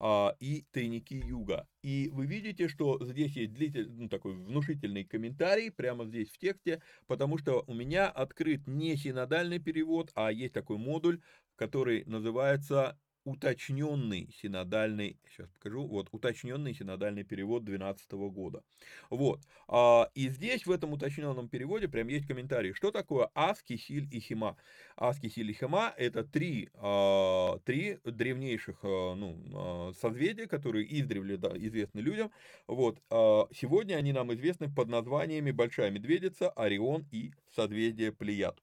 а, 0.00 0.34
и 0.40 0.64
тайники 0.70 1.14
юга. 1.14 1.66
И 1.82 2.10
вы 2.12 2.26
видите, 2.26 2.68
что 2.68 2.98
здесь 3.04 3.36
есть 3.36 3.52
длительный, 3.54 3.94
ну, 3.94 4.08
такой 4.08 4.34
внушительный 4.34 5.04
комментарий, 5.04 5.70
прямо 5.70 6.06
здесь 6.06 6.30
в 6.30 6.38
тексте, 6.38 6.82
потому 7.06 7.38
что 7.38 7.64
у 7.66 7.74
меня 7.74 8.08
открыт 8.08 8.66
не 8.66 8.96
синодальный 8.96 9.58
перевод, 9.58 10.10
а 10.14 10.30
есть 10.30 10.54
такой 10.54 10.78
модуль, 10.78 11.20
который 11.56 12.04
называется 12.04 12.98
уточненный 13.28 14.30
синодальный, 14.40 15.18
сейчас 15.30 15.48
покажу, 15.50 15.86
вот, 15.86 16.08
уточненный 16.12 16.74
синодальный 16.74 17.24
перевод 17.24 17.64
2012 17.64 18.12
года. 18.30 18.62
Вот, 19.10 19.40
а, 19.68 20.10
и 20.14 20.28
здесь 20.28 20.66
в 20.66 20.70
этом 20.70 20.92
уточненном 20.92 21.48
переводе 21.48 21.88
прям 21.88 22.08
есть 22.08 22.26
комментарий, 22.26 22.72
что 22.72 22.90
такое 22.90 23.30
Аски, 23.34 23.76
Хиль 23.76 24.08
и 24.10 24.20
Хима. 24.20 24.56
Аски, 24.96 25.28
Хиль 25.28 25.50
и 25.50 25.52
Хима 25.52 25.92
это 25.96 26.24
три, 26.24 26.70
а, 26.74 27.58
три 27.64 27.98
древнейших 28.04 28.78
а, 28.82 29.14
ну, 29.14 29.38
а, 29.54 29.92
созвездия, 30.00 30.46
которые 30.46 30.86
издревле 30.98 31.36
да, 31.36 31.52
известны 31.54 32.00
людям. 32.00 32.30
Вот, 32.66 32.98
а, 33.10 33.46
сегодня 33.54 33.96
они 33.96 34.12
нам 34.12 34.32
известны 34.32 34.72
под 34.72 34.88
названиями 34.88 35.50
Большая 35.50 35.90
Медведица, 35.90 36.48
Орион 36.50 37.06
и 37.12 37.32
созвездие 37.54 38.12
Плеяд. 38.12 38.58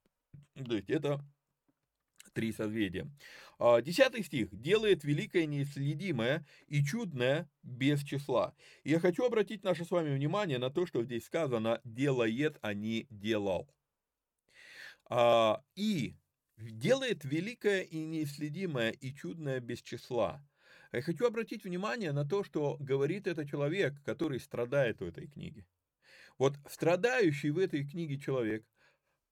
То 0.54 0.74
есть 0.74 0.90
это 0.90 1.20
три 2.36 2.52
созвездия. 2.52 3.10
А, 3.58 3.80
десятый 3.80 4.22
стих. 4.22 4.48
«Делает 4.52 5.04
великое 5.04 5.46
неисследимое 5.46 6.44
и 6.68 6.84
чудное 6.84 7.48
без 7.62 8.02
числа». 8.02 8.54
Я 8.84 9.00
хочу 9.00 9.24
обратить 9.24 9.64
наше 9.64 9.86
с 9.86 9.90
вами 9.90 10.14
внимание 10.14 10.58
на 10.58 10.68
то, 10.68 10.84
что 10.84 11.02
здесь 11.02 11.24
сказано 11.24 11.80
«делает, 11.84 12.58
а 12.60 12.74
не 12.74 13.06
делал». 13.08 13.66
А, 15.08 15.64
и 15.74 16.14
делает 16.58 17.24
великое 17.24 17.82
и 17.82 18.04
неисследимое 18.04 18.90
и 18.90 19.14
чудное 19.14 19.60
без 19.60 19.80
числа. 19.80 20.46
Я 20.92 21.00
хочу 21.00 21.26
обратить 21.26 21.64
внимание 21.64 22.12
на 22.12 22.28
то, 22.28 22.44
что 22.44 22.76
говорит 22.80 23.26
это 23.26 23.46
человек, 23.46 23.94
который 24.04 24.40
страдает 24.40 25.00
в 25.00 25.04
этой 25.04 25.26
книге. 25.26 25.66
Вот 26.36 26.54
страдающий 26.68 27.50
в 27.50 27.58
этой 27.58 27.88
книге 27.88 28.18
человек 28.18 28.66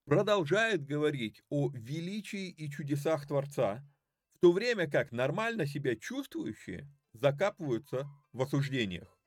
продолжает 0.05 0.85
говорить 0.85 1.43
о 1.49 1.71
величии 1.71 2.49
и 2.49 2.71
чудесах 2.71 3.27
Творца, 3.27 3.85
в 4.35 4.39
то 4.41 4.53
время 4.53 4.91
как 4.91 5.13
нормально 5.13 5.67
себя 5.67 5.97
чувствующие 5.97 6.91
закапываются 7.13 8.09
в 8.33 8.43
осуждениях. 8.43 9.19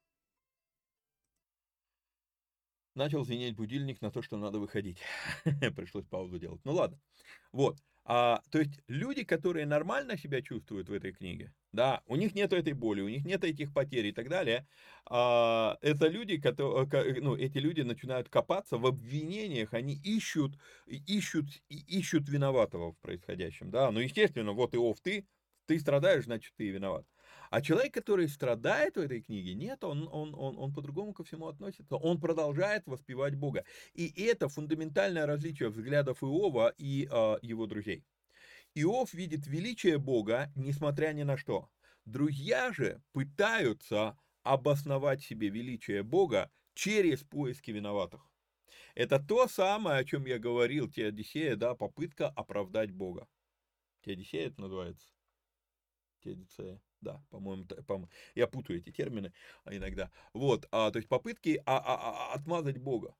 Начал 2.93 3.23
звенеть 3.23 3.55
будильник 3.55 4.01
на 4.01 4.11
то, 4.11 4.21
что 4.21 4.37
надо 4.37 4.59
выходить. 4.59 4.99
Пришлось 5.75 6.05
паузу 6.05 6.39
делать. 6.39 6.61
Ну 6.63 6.73
ладно. 6.73 6.99
Вот. 7.51 7.77
А, 8.09 8.41
то 8.51 8.59
есть 8.59 8.79
люди, 8.87 9.25
которые 9.25 9.65
нормально 9.65 10.17
себя 10.17 10.41
чувствуют 10.41 10.87
в 10.87 10.93
этой 10.93 11.11
книге, 11.11 11.53
да, 11.73 12.01
у 12.05 12.15
них 12.15 12.35
нет 12.35 12.53
этой 12.53 12.71
боли, 12.71 13.01
у 13.01 13.09
них 13.09 13.25
нет 13.25 13.43
этих 13.43 13.73
потерь 13.73 14.05
и 14.07 14.11
так 14.13 14.29
далее, 14.29 14.65
а, 15.05 15.77
это 15.81 16.07
люди, 16.07 16.39
которые, 16.39 17.21
ну, 17.21 17.35
эти 17.35 17.57
люди 17.57 17.81
начинают 17.81 18.29
копаться 18.29 18.77
в 18.77 18.85
обвинениях, 18.85 19.73
они 19.73 19.93
ищут, 19.95 20.57
ищут, 20.85 21.47
ищут 21.67 22.29
виноватого 22.29 22.93
в 22.93 22.99
происходящем, 22.99 23.71
да, 23.71 23.91
ну, 23.91 23.99
естественно, 23.99 24.53
вот 24.53 24.73
Иов, 24.73 25.01
ты, 25.01 25.27
ты 25.65 25.77
страдаешь, 25.77 26.23
значит, 26.23 26.53
ты 26.55 26.69
виноват. 26.69 27.05
А 27.49 27.61
человек, 27.61 27.93
который 27.93 28.27
страдает 28.27 28.95
в 28.95 28.99
этой 28.99 29.21
книге, 29.21 29.53
нет, 29.53 29.83
он, 29.83 30.09
он, 30.11 30.35
он, 30.35 30.57
он 30.57 30.73
по-другому 30.73 31.13
ко 31.13 31.23
всему 31.23 31.47
относится. 31.47 31.95
Он 31.95 32.19
продолжает 32.19 32.85
воспевать 32.85 33.35
Бога. 33.35 33.63
И 33.93 34.07
это 34.23 34.49
фундаментальное 34.49 35.25
различие 35.25 35.69
взглядов 35.69 36.23
Иова 36.23 36.73
и 36.77 37.07
э, 37.09 37.37
его 37.41 37.65
друзей. 37.65 38.03
Иов 38.75 39.13
видит 39.13 39.47
величие 39.47 39.97
Бога, 39.97 40.51
несмотря 40.55 41.13
ни 41.13 41.23
на 41.23 41.37
что. 41.37 41.69
Друзья 42.05 42.71
же 42.71 43.01
пытаются 43.11 44.17
обосновать 44.43 45.21
себе 45.21 45.49
величие 45.49 46.03
Бога 46.03 46.51
через 46.73 47.23
поиски 47.23 47.71
виноватых. 47.71 48.21
Это 48.95 49.19
то 49.19 49.47
самое, 49.47 49.99
о 49.99 50.05
чем 50.05 50.25
я 50.25 50.39
говорил, 50.39 50.89
Теодисея, 50.89 51.55
да, 51.55 51.75
попытка 51.75 52.29
оправдать 52.29 52.91
Бога. 52.91 53.27
Теодисея 54.01 54.47
это 54.47 54.61
называется? 54.61 55.07
Теодицея. 56.23 56.81
Да, 57.07 57.21
по-моему, 57.29 57.63
по 57.87 58.09
я 58.35 58.47
путаю 58.47 58.79
эти 58.79 58.91
термины 58.91 59.31
а, 59.63 59.73
иногда. 59.73 60.11
Вот, 60.33 60.67
а, 60.71 60.91
то 60.91 60.97
есть 60.97 61.07
попытки 61.07 61.61
а, 61.65 61.77
а, 61.77 62.31
а, 62.31 62.33
отмазать 62.33 62.79
Бога. 62.79 63.15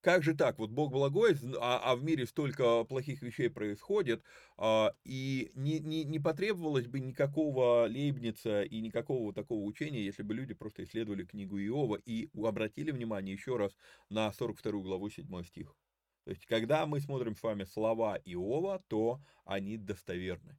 Как 0.00 0.24
же 0.24 0.34
так? 0.34 0.58
Вот 0.58 0.70
Бог 0.70 0.90
благой, 0.90 1.36
а, 1.60 1.78
а 1.84 1.94
в 1.94 2.02
мире 2.02 2.26
столько 2.26 2.82
плохих 2.82 3.22
вещей 3.22 3.48
происходит, 3.48 4.24
а, 4.56 4.92
и 5.04 5.52
не, 5.54 5.78
не, 5.78 6.02
не 6.02 6.18
потребовалось 6.18 6.88
бы 6.88 6.98
никакого 6.98 7.86
Лейбница 7.86 8.64
и 8.64 8.80
никакого 8.80 9.32
такого 9.32 9.62
учения, 9.62 10.04
если 10.04 10.24
бы 10.24 10.34
люди 10.34 10.54
просто 10.54 10.82
исследовали 10.82 11.22
книгу 11.24 11.56
Иова 11.60 12.00
и 12.04 12.28
обратили 12.44 12.90
внимание 12.90 13.32
еще 13.32 13.56
раз 13.56 13.76
на 14.08 14.32
42 14.32 14.82
главу 14.82 15.08
7 15.08 15.44
стих. 15.44 15.76
То 16.24 16.30
есть, 16.30 16.46
когда 16.46 16.86
мы 16.86 16.98
смотрим 16.98 17.36
с 17.36 17.42
вами 17.44 17.62
слова 17.62 18.18
Иова, 18.24 18.82
то 18.88 19.20
они 19.44 19.76
достоверны. 19.76 20.58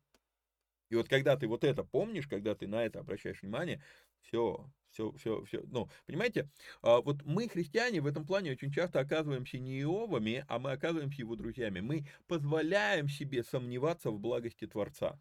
И 0.93 0.95
вот 0.95 1.09
когда 1.09 1.35
ты 1.35 1.47
вот 1.47 1.63
это 1.63 1.83
помнишь, 1.83 2.27
когда 2.27 2.53
ты 2.53 2.67
на 2.67 2.85
это 2.85 2.99
обращаешь 2.99 3.41
внимание, 3.41 3.81
все, 4.21 4.71
все, 4.91 5.11
все, 5.13 5.43
все. 5.43 5.63
Ну, 5.65 5.89
понимаете, 6.05 6.51
а, 6.83 7.01
вот 7.01 7.23
мы, 7.23 7.49
христиане, 7.49 7.99
в 7.99 8.05
этом 8.05 8.27
плане 8.27 8.51
очень 8.51 8.71
часто 8.71 8.99
оказываемся 8.99 9.57
не 9.57 9.79
Иовами, 9.79 10.45
а 10.47 10.59
мы 10.59 10.71
оказываемся 10.71 11.23
его 11.23 11.35
друзьями. 11.35 11.79
Мы 11.79 12.05
позволяем 12.27 13.09
себе 13.09 13.43
сомневаться 13.43 14.11
в 14.11 14.19
благости 14.19 14.67
Творца. 14.67 15.19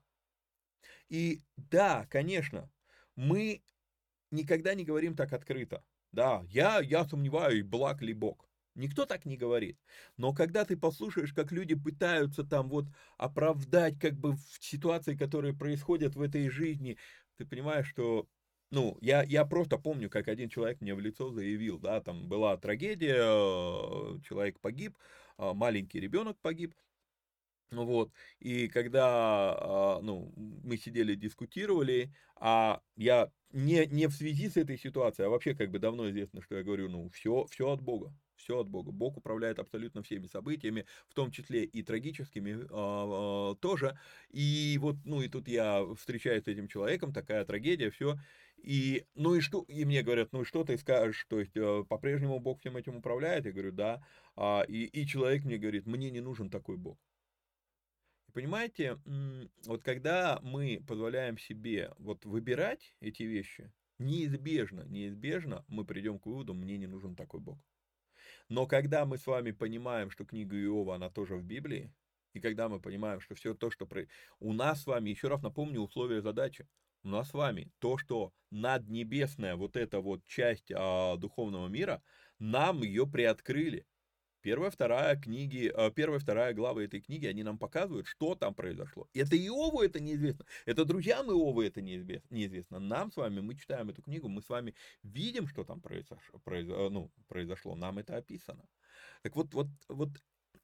И 1.09 1.41
да, 1.57 2.07
конечно, 2.11 2.71
мы 3.17 3.63
никогда 4.31 4.75
не 4.75 4.85
говорим 4.85 5.17
так 5.17 5.33
открыто. 5.33 5.83
Да, 6.11 6.45
я, 6.51 6.81
я 6.81 7.07
сомневаюсь, 7.07 7.65
благ 7.65 8.03
ли 8.03 8.13
Бог. 8.13 8.47
Никто 8.75 9.05
так 9.05 9.27
не 9.27 9.37
говорит. 9.37 9.79
Но 10.17 10.33
когда 10.33 10.65
ты 10.65 10.77
послушаешь, 10.77 11.33
как 11.35 11.53
люди 11.53 11.75
пытаются 11.75 12.43
там 12.45 12.69
вот 12.69 12.87
оправдать 13.19 13.99
как 13.99 14.15
бы 14.15 14.33
в 14.33 14.41
ситуации, 14.61 15.15
которые 15.15 15.55
происходят 15.55 16.15
в 16.17 16.23
этой 16.23 16.49
жизни, 16.49 16.97
ты 17.37 17.45
понимаешь, 17.47 17.89
что 17.89 18.27
ну, 18.71 18.97
я, 19.03 19.23
я 19.25 19.45
просто 19.45 19.77
помню, 19.77 20.09
как 20.09 20.29
один 20.29 20.49
человек 20.49 20.81
мне 20.81 20.95
в 20.95 21.01
лицо 21.01 21.31
заявил, 21.31 21.79
да, 21.79 22.01
там 22.01 22.27
была 22.29 22.57
трагедия, 22.57 23.19
э, 23.19 24.19
человек 24.27 24.59
погиб, 24.61 24.97
а, 25.37 25.53
маленький 25.53 26.01
ребенок 26.01 26.39
погиб, 26.41 26.75
вот, 27.71 28.13
и 28.39 28.69
когда, 28.69 29.55
а, 29.59 30.01
ну, 30.03 30.33
мы 30.37 30.77
сидели, 30.79 31.15
дискутировали, 31.15 32.15
а 32.37 32.81
я 32.97 33.31
не, 33.53 33.87
не 33.87 34.07
в 34.09 34.13
связи 34.13 34.49
с 34.49 34.57
этой 34.57 34.79
ситуацией, 34.79 35.27
а 35.27 35.31
вообще 35.31 35.55
как 35.55 35.71
бы 35.71 35.79
давно 35.79 36.09
известно, 36.11 36.43
что 36.43 36.57
я 36.57 36.63
говорю, 36.63 36.89
ну, 36.89 37.09
все, 37.11 37.47
все 37.51 37.71
от 37.71 37.83
Бога, 37.83 38.15
все 38.43 38.59
от 38.59 38.69
Бога. 38.69 38.93
Бог 38.93 39.17
управляет 39.17 39.59
абсолютно 39.59 40.03
всеми 40.03 40.27
событиями, 40.27 40.85
в 41.09 41.15
том 41.15 41.31
числе 41.31 41.65
и 41.65 41.83
трагическими 41.83 42.51
э, 42.51 43.53
э, 43.53 43.57
тоже. 43.61 43.99
И 44.31 44.77
вот, 44.81 44.97
ну 45.05 45.23
и 45.23 45.29
тут 45.29 45.49
я 45.49 45.85
встречаюсь 45.97 46.45
с 46.45 46.49
этим 46.49 46.69
человеком, 46.69 47.13
такая 47.13 47.45
трагедия, 47.45 47.91
все. 47.91 48.19
И, 48.57 49.07
ну 49.15 49.35
и 49.35 49.41
что, 49.41 49.63
и 49.63 49.85
мне 49.85 50.03
говорят, 50.03 50.33
ну 50.33 50.43
и 50.43 50.45
что 50.45 50.65
ты 50.65 50.77
скажешь, 50.79 51.27
то 51.29 51.41
есть 51.41 51.57
э, 51.57 51.85
по-прежнему 51.89 52.39
Бог 52.39 52.61
всем 52.61 52.77
этим 52.77 52.97
управляет? 52.97 53.47
Я 53.47 53.53
говорю, 53.53 53.73
да. 53.73 54.05
А, 54.37 54.63
и, 54.69 54.85
и 54.85 55.07
человек 55.07 55.45
мне 55.45 55.59
говорит, 55.59 55.87
мне 55.87 56.11
не 56.11 56.21
нужен 56.21 56.51
такой 56.51 56.77
Бог. 56.77 56.99
Понимаете, 58.33 58.99
вот 59.67 59.83
когда 59.83 60.41
мы 60.43 60.83
позволяем 60.89 61.37
себе 61.37 61.93
вот 61.99 62.25
выбирать 62.25 62.95
эти 63.01 63.25
вещи, 63.25 63.71
неизбежно, 63.99 64.85
неизбежно 64.89 65.65
мы 65.69 65.85
придем 65.85 66.19
к 66.19 66.25
выводу, 66.25 66.55
мне 66.55 66.79
не 66.79 66.87
нужен 66.87 67.15
такой 67.15 67.41
Бог. 67.41 67.59
Но 68.53 68.67
когда 68.67 69.07
мы 69.07 69.17
с 69.17 69.27
вами 69.27 69.51
понимаем, 69.51 70.11
что 70.11 70.27
книга 70.27 70.63
Иова, 70.63 70.97
она 70.97 71.09
тоже 71.09 71.37
в 71.37 71.43
Библии, 71.43 71.91
и 72.35 72.41
когда 72.41 72.69
мы 72.69 72.81
понимаем, 72.81 73.19
что 73.19 73.35
все 73.35 73.55
то, 73.55 73.71
что 73.71 73.87
про... 73.87 74.07
у 74.41 74.53
нас 74.53 74.83
с 74.83 74.87
вами, 74.87 75.09
еще 75.09 75.29
раз 75.29 75.41
напомню 75.41 75.81
условия 75.81 76.21
задачи, 76.21 76.69
у 77.03 77.09
нас 77.09 77.31
с 77.31 77.33
вами 77.33 77.73
то, 77.79 77.97
что 77.97 78.35
наднебесная 78.51 79.57
вот 79.57 79.75
эта 79.75 80.01
вот 80.01 80.27
часть 80.27 80.71
а, 80.71 81.17
духовного 81.17 81.69
мира, 81.69 82.03
нам 82.39 82.83
ее 82.83 83.07
приоткрыли. 83.07 83.87
Первая, 84.43 84.73
вторая 84.73 85.17
книги, 85.17 85.73
э, 85.73 85.91
первая, 85.93 86.19
вторая 86.19 86.53
глава 86.53 86.83
этой 86.83 87.01
книги, 87.01 87.27
они 87.27 87.45
нам 87.45 87.59
показывают, 87.59 88.09
что 88.09 88.35
там 88.35 88.55
произошло. 88.55 89.09
Это 89.15 89.37
Иову 89.37 89.81
это 89.81 90.01
неизвестно, 90.01 90.45
это 90.67 90.85
друзьям 90.85 91.31
Иову 91.31 91.63
это 91.63 91.81
неизвестно. 91.81 92.81
Нам 92.81 93.13
с 93.13 93.17
вами, 93.17 93.41
мы 93.41 93.55
читаем 93.55 93.91
эту 93.91 94.03
книгу, 94.03 94.29
мы 94.29 94.43
с 94.43 94.49
вами 94.49 94.75
видим, 95.05 95.47
что 95.47 95.63
там 95.63 95.81
произошло, 95.81 96.41
произошло, 96.41 96.91
ну, 96.91 97.13
произошло 97.29 97.77
нам 97.77 97.99
это 97.99 98.17
описано. 98.17 98.69
Так 99.23 99.37
вот, 99.37 99.55
вот, 99.55 99.69
вот 99.89 100.11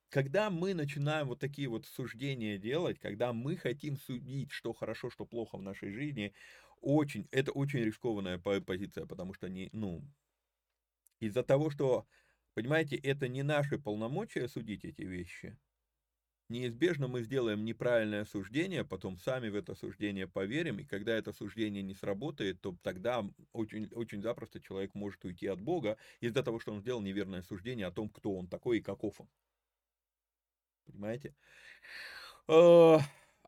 когда 0.08 0.50
мы 0.50 0.74
начинаем 0.74 1.28
вот 1.28 1.38
такие 1.38 1.68
вот 1.68 1.86
суждения 1.86 2.58
делать, 2.58 2.98
когда 2.98 3.32
мы 3.32 3.56
хотим 3.56 3.96
судить, 3.96 4.50
что 4.50 4.72
хорошо, 4.72 5.08
что 5.08 5.24
плохо 5.24 5.56
в 5.56 5.62
нашей 5.62 5.92
жизни, 5.92 6.34
очень, 6.80 7.28
это 7.30 7.52
очень 7.52 7.80
рискованная 7.80 8.38
позиция, 8.38 9.06
потому 9.06 9.34
что 9.34 9.48
не, 9.48 9.70
ну, 9.72 10.02
из-за 11.20 11.44
того, 11.44 11.70
что 11.70 12.06
Понимаете, 12.58 12.96
это 12.96 13.28
не 13.28 13.44
наши 13.44 13.78
полномочия 13.78 14.48
судить 14.48 14.84
эти 14.84 15.02
вещи. 15.02 15.56
Неизбежно 16.48 17.06
мы 17.06 17.22
сделаем 17.22 17.64
неправильное 17.64 18.24
суждение, 18.24 18.84
потом 18.84 19.16
сами 19.16 19.48
в 19.48 19.54
это 19.54 19.76
суждение 19.76 20.26
поверим, 20.26 20.80
и 20.80 20.84
когда 20.84 21.16
это 21.16 21.32
суждение 21.32 21.84
не 21.84 21.94
сработает, 21.94 22.60
то 22.60 22.76
тогда 22.82 23.24
очень, 23.52 23.86
очень 23.92 24.22
запросто 24.22 24.60
человек 24.60 24.96
может 24.96 25.24
уйти 25.24 25.46
от 25.46 25.60
Бога 25.60 25.98
из-за 26.18 26.42
того, 26.42 26.58
что 26.58 26.72
он 26.72 26.80
сделал 26.80 27.00
неверное 27.00 27.42
суждение 27.42 27.86
о 27.86 27.92
том, 27.92 28.08
кто 28.08 28.34
он 28.34 28.48
такой 28.48 28.78
и 28.78 28.82
каков 28.82 29.20
он. 29.20 29.28
Понимаете? 30.86 31.36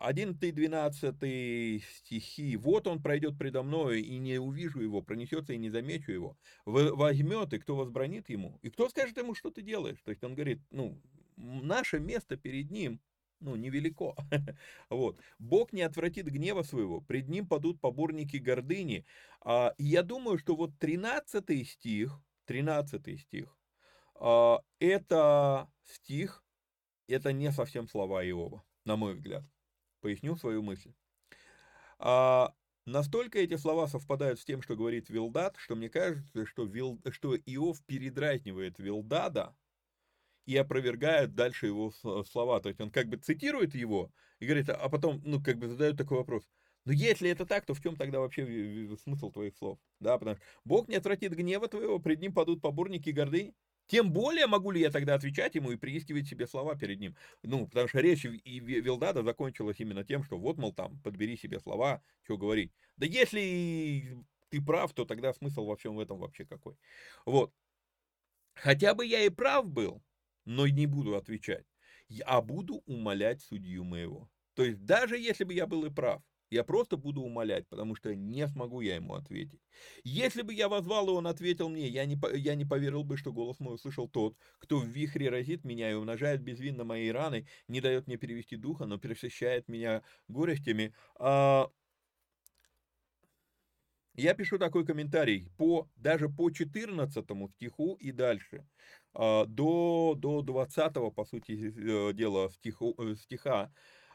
А, 0.01 0.13
11-12 0.15 1.83
стихи. 1.99 2.57
«Вот 2.57 2.87
он 2.87 3.03
пройдет 3.03 3.37
предо 3.39 3.63
мною, 3.63 4.03
и 4.03 4.17
не 4.17 4.39
увижу 4.39 4.81
его, 4.81 5.03
пронесется, 5.03 5.53
и 5.53 5.59
не 5.59 5.69
замечу 5.69 6.11
его. 6.11 6.39
Возьмет, 6.65 7.53
и 7.53 7.59
кто 7.59 7.77
возбранит 7.77 8.31
ему? 8.31 8.59
И 8.63 8.71
кто 8.71 8.89
скажет 8.89 9.19
ему, 9.19 9.35
что 9.35 9.51
ты 9.51 9.61
делаешь?» 9.61 10.01
То 10.03 10.11
есть 10.11 10.25
он 10.25 10.35
говорит, 10.35 10.63
ну, 10.71 10.99
наше 11.37 12.01
место 12.01 12.39
перед 12.39 12.71
ним, 12.71 12.99
ну, 13.41 13.57
невелико. 13.57 14.15
вот. 14.89 15.21
Бог 15.39 15.75
не 15.75 15.83
отвратит 15.83 16.29
гнева 16.29 16.63
своего, 16.63 17.03
пред 17.03 17.29
ним 17.29 17.47
падут 17.47 17.79
поборники 17.79 18.39
гордыни. 18.39 19.05
А, 19.43 19.75
я 19.77 20.03
думаю, 20.03 20.39
что 20.39 20.57
вот 20.57 20.79
13 20.79 21.69
стих, 21.69 22.19
13 22.47 23.21
стих, 23.21 23.55
а, 24.15 24.61
это 24.79 25.71
стих, 25.85 26.43
это 27.07 27.35
не 27.35 27.53
совсем 27.53 27.87
слова 27.87 28.25
Иова, 28.25 28.65
на 28.87 28.97
мой 28.97 29.13
взгляд 29.13 29.45
поясню 30.01 30.37
свою 30.37 30.63
мысль. 30.63 30.93
А, 31.99 32.55
настолько 32.87 33.39
эти 33.39 33.57
слова 33.57 33.87
совпадают 33.87 34.41
с 34.41 34.45
тем, 34.45 34.63
что 34.63 34.77
говорит 34.77 35.11
Вилдат, 35.11 35.57
что 35.59 35.77
мне 35.77 35.89
кажется, 35.89 36.47
что, 36.47 36.65
Вил, 36.65 37.01
что 37.11 37.37
Иов 37.37 37.85
передразнивает 37.85 38.79
Вилдада 38.79 39.55
и 40.47 40.57
опровергает 40.57 41.35
дальше 41.35 41.67
его 41.67 41.93
слова. 42.25 42.61
То 42.61 42.69
есть 42.69 42.81
он 42.81 42.91
как 42.91 43.09
бы 43.09 43.17
цитирует 43.19 43.75
его 43.75 44.11
и 44.39 44.47
говорит, 44.47 44.69
а 44.71 44.89
потом, 44.89 45.21
ну, 45.25 45.43
как 45.43 45.59
бы 45.59 45.69
задает 45.69 45.97
такой 45.97 46.19
вопрос. 46.19 46.49
Но 46.87 46.93
если 46.93 47.29
это 47.29 47.45
так, 47.45 47.67
то 47.67 47.75
в 47.75 47.83
чем 47.83 47.97
тогда 47.97 48.21
вообще 48.21 48.97
смысл 49.03 49.31
твоих 49.31 49.57
слов? 49.57 49.79
Да, 50.01 50.19
потому 50.19 50.37
что 50.37 50.45
Бог 50.65 50.89
не 50.89 50.97
отвратит 50.97 51.35
гнева 51.35 51.69
твоего, 51.69 51.99
пред 51.99 52.21
ним 52.21 52.33
падут 52.33 52.63
поборники 52.63 53.11
гордыни. 53.11 53.55
Тем 53.91 54.13
более 54.13 54.47
могу 54.47 54.71
ли 54.71 54.81
я 54.81 54.91
тогда 54.93 55.15
отвечать 55.15 55.57
ему 55.57 55.73
и 55.73 55.77
приискивать 55.77 56.29
себе 56.29 56.47
слова 56.47 56.77
перед 56.77 57.01
ним. 57.01 57.17
Ну, 57.43 57.67
потому 57.67 57.89
что 57.89 57.99
речь 57.99 58.25
и 58.25 58.61
Вилдада 58.61 59.25
закончилась 59.25 59.81
именно 59.81 60.05
тем, 60.05 60.23
что 60.23 60.39
вот, 60.39 60.59
мол, 60.59 60.73
там, 60.73 61.01
подбери 61.01 61.37
себе 61.37 61.59
слова, 61.59 62.01
что 62.23 62.39
говорить. 62.39 62.71
Да 62.97 63.07
если 63.07 64.17
ты 64.49 64.63
прав, 64.63 64.93
то 64.93 65.05
тогда 65.05 65.33
смысл 65.33 65.65
во 65.65 65.75
всем 65.75 65.99
этом 65.99 66.21
вообще 66.21 66.45
какой. 66.45 66.77
Вот. 67.27 67.53
Хотя 68.55 68.95
бы 68.95 69.05
я 69.05 69.25
и 69.25 69.29
прав 69.29 69.67
был, 69.67 70.05
но 70.45 70.69
не 70.69 70.87
буду 70.87 71.17
отвечать, 71.17 71.67
а 72.27 72.41
буду 72.43 72.85
умолять 72.87 73.43
судью 73.43 73.83
моего. 73.83 74.31
То 74.55 74.65
есть 74.65 74.85
даже 74.85 75.19
если 75.19 75.43
бы 75.43 75.53
я 75.53 75.67
был 75.67 75.85
и 75.85 75.91
прав, 75.91 76.23
я 76.51 76.65
просто 76.65 76.97
буду 76.97 77.23
умолять, 77.23 77.69
потому 77.69 77.95
что 77.95 78.15
не 78.15 78.47
смогу 78.49 78.81
я 78.81 78.97
ему 78.97 79.15
ответить. 79.15 79.61
Если 80.03 80.43
бы 80.43 80.53
я 80.53 80.69
возвал, 80.69 81.09
и 81.09 81.13
он 81.13 81.27
ответил 81.27 81.69
мне, 81.69 81.89
я 81.89 82.05
не, 82.05 82.19
я 82.37 82.57
не 82.57 82.65
поверил 82.65 83.05
бы, 83.05 83.17
что 83.17 83.33
голос 83.33 83.61
мой 83.61 83.77
услышал 83.77 84.09
тот, 84.09 84.37
кто 84.59 84.79
в 84.79 84.87
вихре 84.87 85.31
разит 85.31 85.65
меня 85.65 85.91
и 85.91 85.95
умножает 85.95 86.43
безвинно 86.43 86.85
мои 86.85 87.09
раны, 87.11 87.47
не 87.69 87.81
дает 87.81 88.07
мне 88.09 88.17
перевести 88.17 88.57
духа, 88.57 88.87
но 88.87 88.99
пресыщает 88.99 89.69
меня 89.69 90.03
горестями. 90.29 90.93
А... 91.19 91.71
Я 94.15 94.35
пишу 94.35 94.59
такой 94.59 94.85
комментарий, 94.85 95.49
по, 95.57 95.89
даже 95.97 96.29
по 96.29 96.51
14 96.51 97.25
стиху 97.55 97.95
и 97.95 98.11
дальше, 98.11 98.67
а, 99.15 99.47
до, 99.47 100.15
до 100.17 100.43
20, 100.43 101.15
по 101.15 101.25
сути 101.25 101.53
э, 101.53 102.13
дела, 102.13 102.51
стиху, 102.51 102.95
э, 102.99 103.15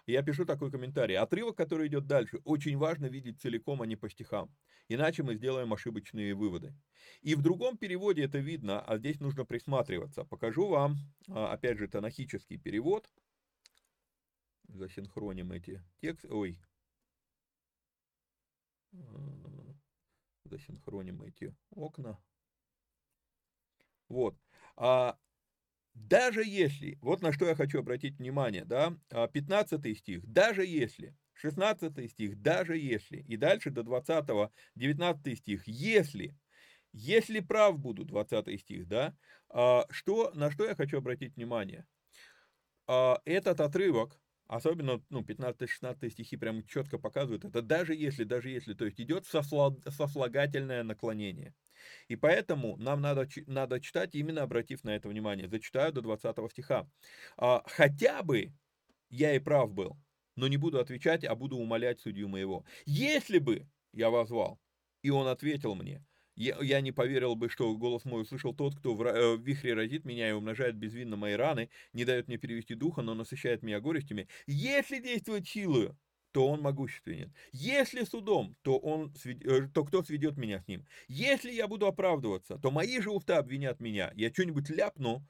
стиха, 0.06 0.12
я 0.12 0.24
пишу 0.24 0.46
такой 0.46 0.72
комментарий. 0.72 1.18
Отрывок, 1.18 1.58
который 1.58 1.88
идет 1.88 2.08
дальше, 2.08 2.40
очень 2.46 2.78
важно 2.78 3.08
видеть 3.08 3.42
целиком, 3.42 3.82
а 3.82 3.86
не 3.86 3.96
по 3.96 4.10
стихам. 4.10 4.56
Иначе 4.88 5.24
мы 5.24 5.36
сделаем 5.36 5.74
ошибочные 5.74 6.36
выводы. 6.36 6.74
И 7.22 7.36
в 7.36 7.42
другом 7.42 7.78
переводе 7.78 8.24
это 8.24 8.38
видно, 8.38 8.82
а 8.82 8.98
здесь 8.98 9.20
нужно 9.20 9.46
присматриваться. 9.46 10.24
Покажу 10.24 10.68
вам, 10.68 10.96
а, 11.30 11.54
опять 11.54 11.78
же, 11.78 11.88
танахический 11.88 12.58
перевод. 12.58 13.10
Засинхроним 14.68 15.52
эти 15.52 15.84
тексты. 16.02 16.30
Ой. 16.30 16.60
Засинхроним 20.44 21.22
эти 21.24 21.56
окна. 21.72 22.20
Вот. 24.08 24.36
А 24.78 25.18
даже 25.96 26.44
если, 26.44 27.00
вот 27.02 27.22
на 27.22 27.32
что 27.32 27.48
я 27.48 27.56
хочу 27.56 27.80
обратить 27.80 28.20
внимание, 28.20 28.66
да, 28.66 28.98
15 29.34 29.86
а, 29.86 29.96
стих, 29.96 30.28
даже 30.28 30.66
если, 30.66 31.16
16 31.34 32.12
стих, 32.12 32.42
даже 32.42 32.78
если, 32.78 33.18
и 33.20 33.38
дальше 33.38 33.72
до 33.72 33.82
20, 33.82 34.52
19 34.76 35.38
стих, 35.40 35.64
если, 35.66 36.38
если 36.92 37.40
прав 37.40 37.80
буду, 37.80 38.04
20 38.04 38.60
стих, 38.60 38.88
да, 38.88 39.16
а, 39.50 39.86
что, 39.90 40.32
на 40.34 40.52
что 40.52 40.66
я 40.66 40.76
хочу 40.76 40.98
обратить 40.98 41.38
внимание? 41.38 41.88
А, 42.88 43.22
этот 43.24 43.62
отрывок, 43.62 44.20
особенно, 44.48 45.02
ну, 45.10 45.24
15-16 45.24 46.10
стихи 46.10 46.36
прямо 46.36 46.62
четко 46.68 47.00
показывают, 47.00 47.46
это 47.46 47.62
даже 47.62 47.96
если, 47.96 48.26
даже 48.26 48.50
если, 48.50 48.74
то 48.74 48.86
есть 48.86 49.00
идет 49.00 49.26
сослагательное 49.26 50.84
наклонение. 50.84 51.56
И 52.08 52.16
поэтому 52.16 52.78
нам 52.78 53.02
надо, 53.02 53.28
надо 53.48 53.80
читать, 53.80 54.16
именно 54.16 54.44
обратив 54.44 54.84
на 54.84 54.96
это 54.96 55.10
внимание. 55.10 55.48
Зачитаю 55.48 55.92
до 55.94 56.02
20 56.02 56.52
стиха. 56.52 56.90
«А, 57.38 57.64
«Хотя 57.66 58.24
бы 58.24 58.54
я 59.10 59.36
и 59.36 59.40
прав 59.40 59.74
был, 59.74 59.98
но 60.36 60.48
не 60.48 60.58
буду 60.58 60.80
отвечать, 60.80 61.24
а 61.24 61.36
буду 61.36 61.58
умолять 61.58 62.00
судью 62.00 62.28
моего. 62.28 62.66
Если 62.86 63.40
бы 63.40 63.68
я 63.94 64.10
возвал, 64.10 64.60
и 65.02 65.10
он 65.10 65.28
ответил 65.28 65.76
мне, 65.76 66.06
я, 66.36 66.82
не 66.82 66.92
поверил 66.92 67.36
бы, 67.36 67.50
что 67.50 67.76
голос 67.78 68.04
мой 68.04 68.24
услышал 68.24 68.54
тот, 68.54 68.76
кто 68.76 68.94
в, 68.94 69.02
э, 69.04 69.36
в 69.38 69.42
вихре 69.42 69.74
разит 69.74 70.04
меня 70.04 70.30
и 70.30 70.34
умножает 70.34 70.76
безвинно 70.76 71.16
мои 71.16 71.34
раны, 71.34 71.70
не 71.94 72.04
дает 72.04 72.28
мне 72.28 72.38
перевести 72.38 72.76
духа, 72.76 73.02
но 73.02 73.14
насыщает 73.14 73.64
меня 73.64 73.80
горестями. 73.80 74.28
Если 74.46 75.00
действовать 75.00 75.48
силою, 75.48 75.98
то 76.36 76.50
он 76.50 76.62
могущественен. 76.62 77.34
Если 77.54 78.04
судом, 78.04 78.58
то, 78.62 78.78
он, 78.78 79.14
э, 79.24 79.70
то 79.74 79.86
кто 79.86 80.04
сведет 80.04 80.36
меня 80.36 80.60
с 80.60 80.68
ним? 80.68 80.86
Если 81.08 81.50
я 81.50 81.66
буду 81.66 81.88
оправдываться, 81.88 82.58
то 82.58 82.72
мои 82.72 83.00
же 83.00 83.10
уста 83.10 83.38
обвинят 83.38 83.80
меня. 83.80 84.12
Я 84.16 84.30
что-нибудь 84.32 84.70
ляпну, 84.70 85.26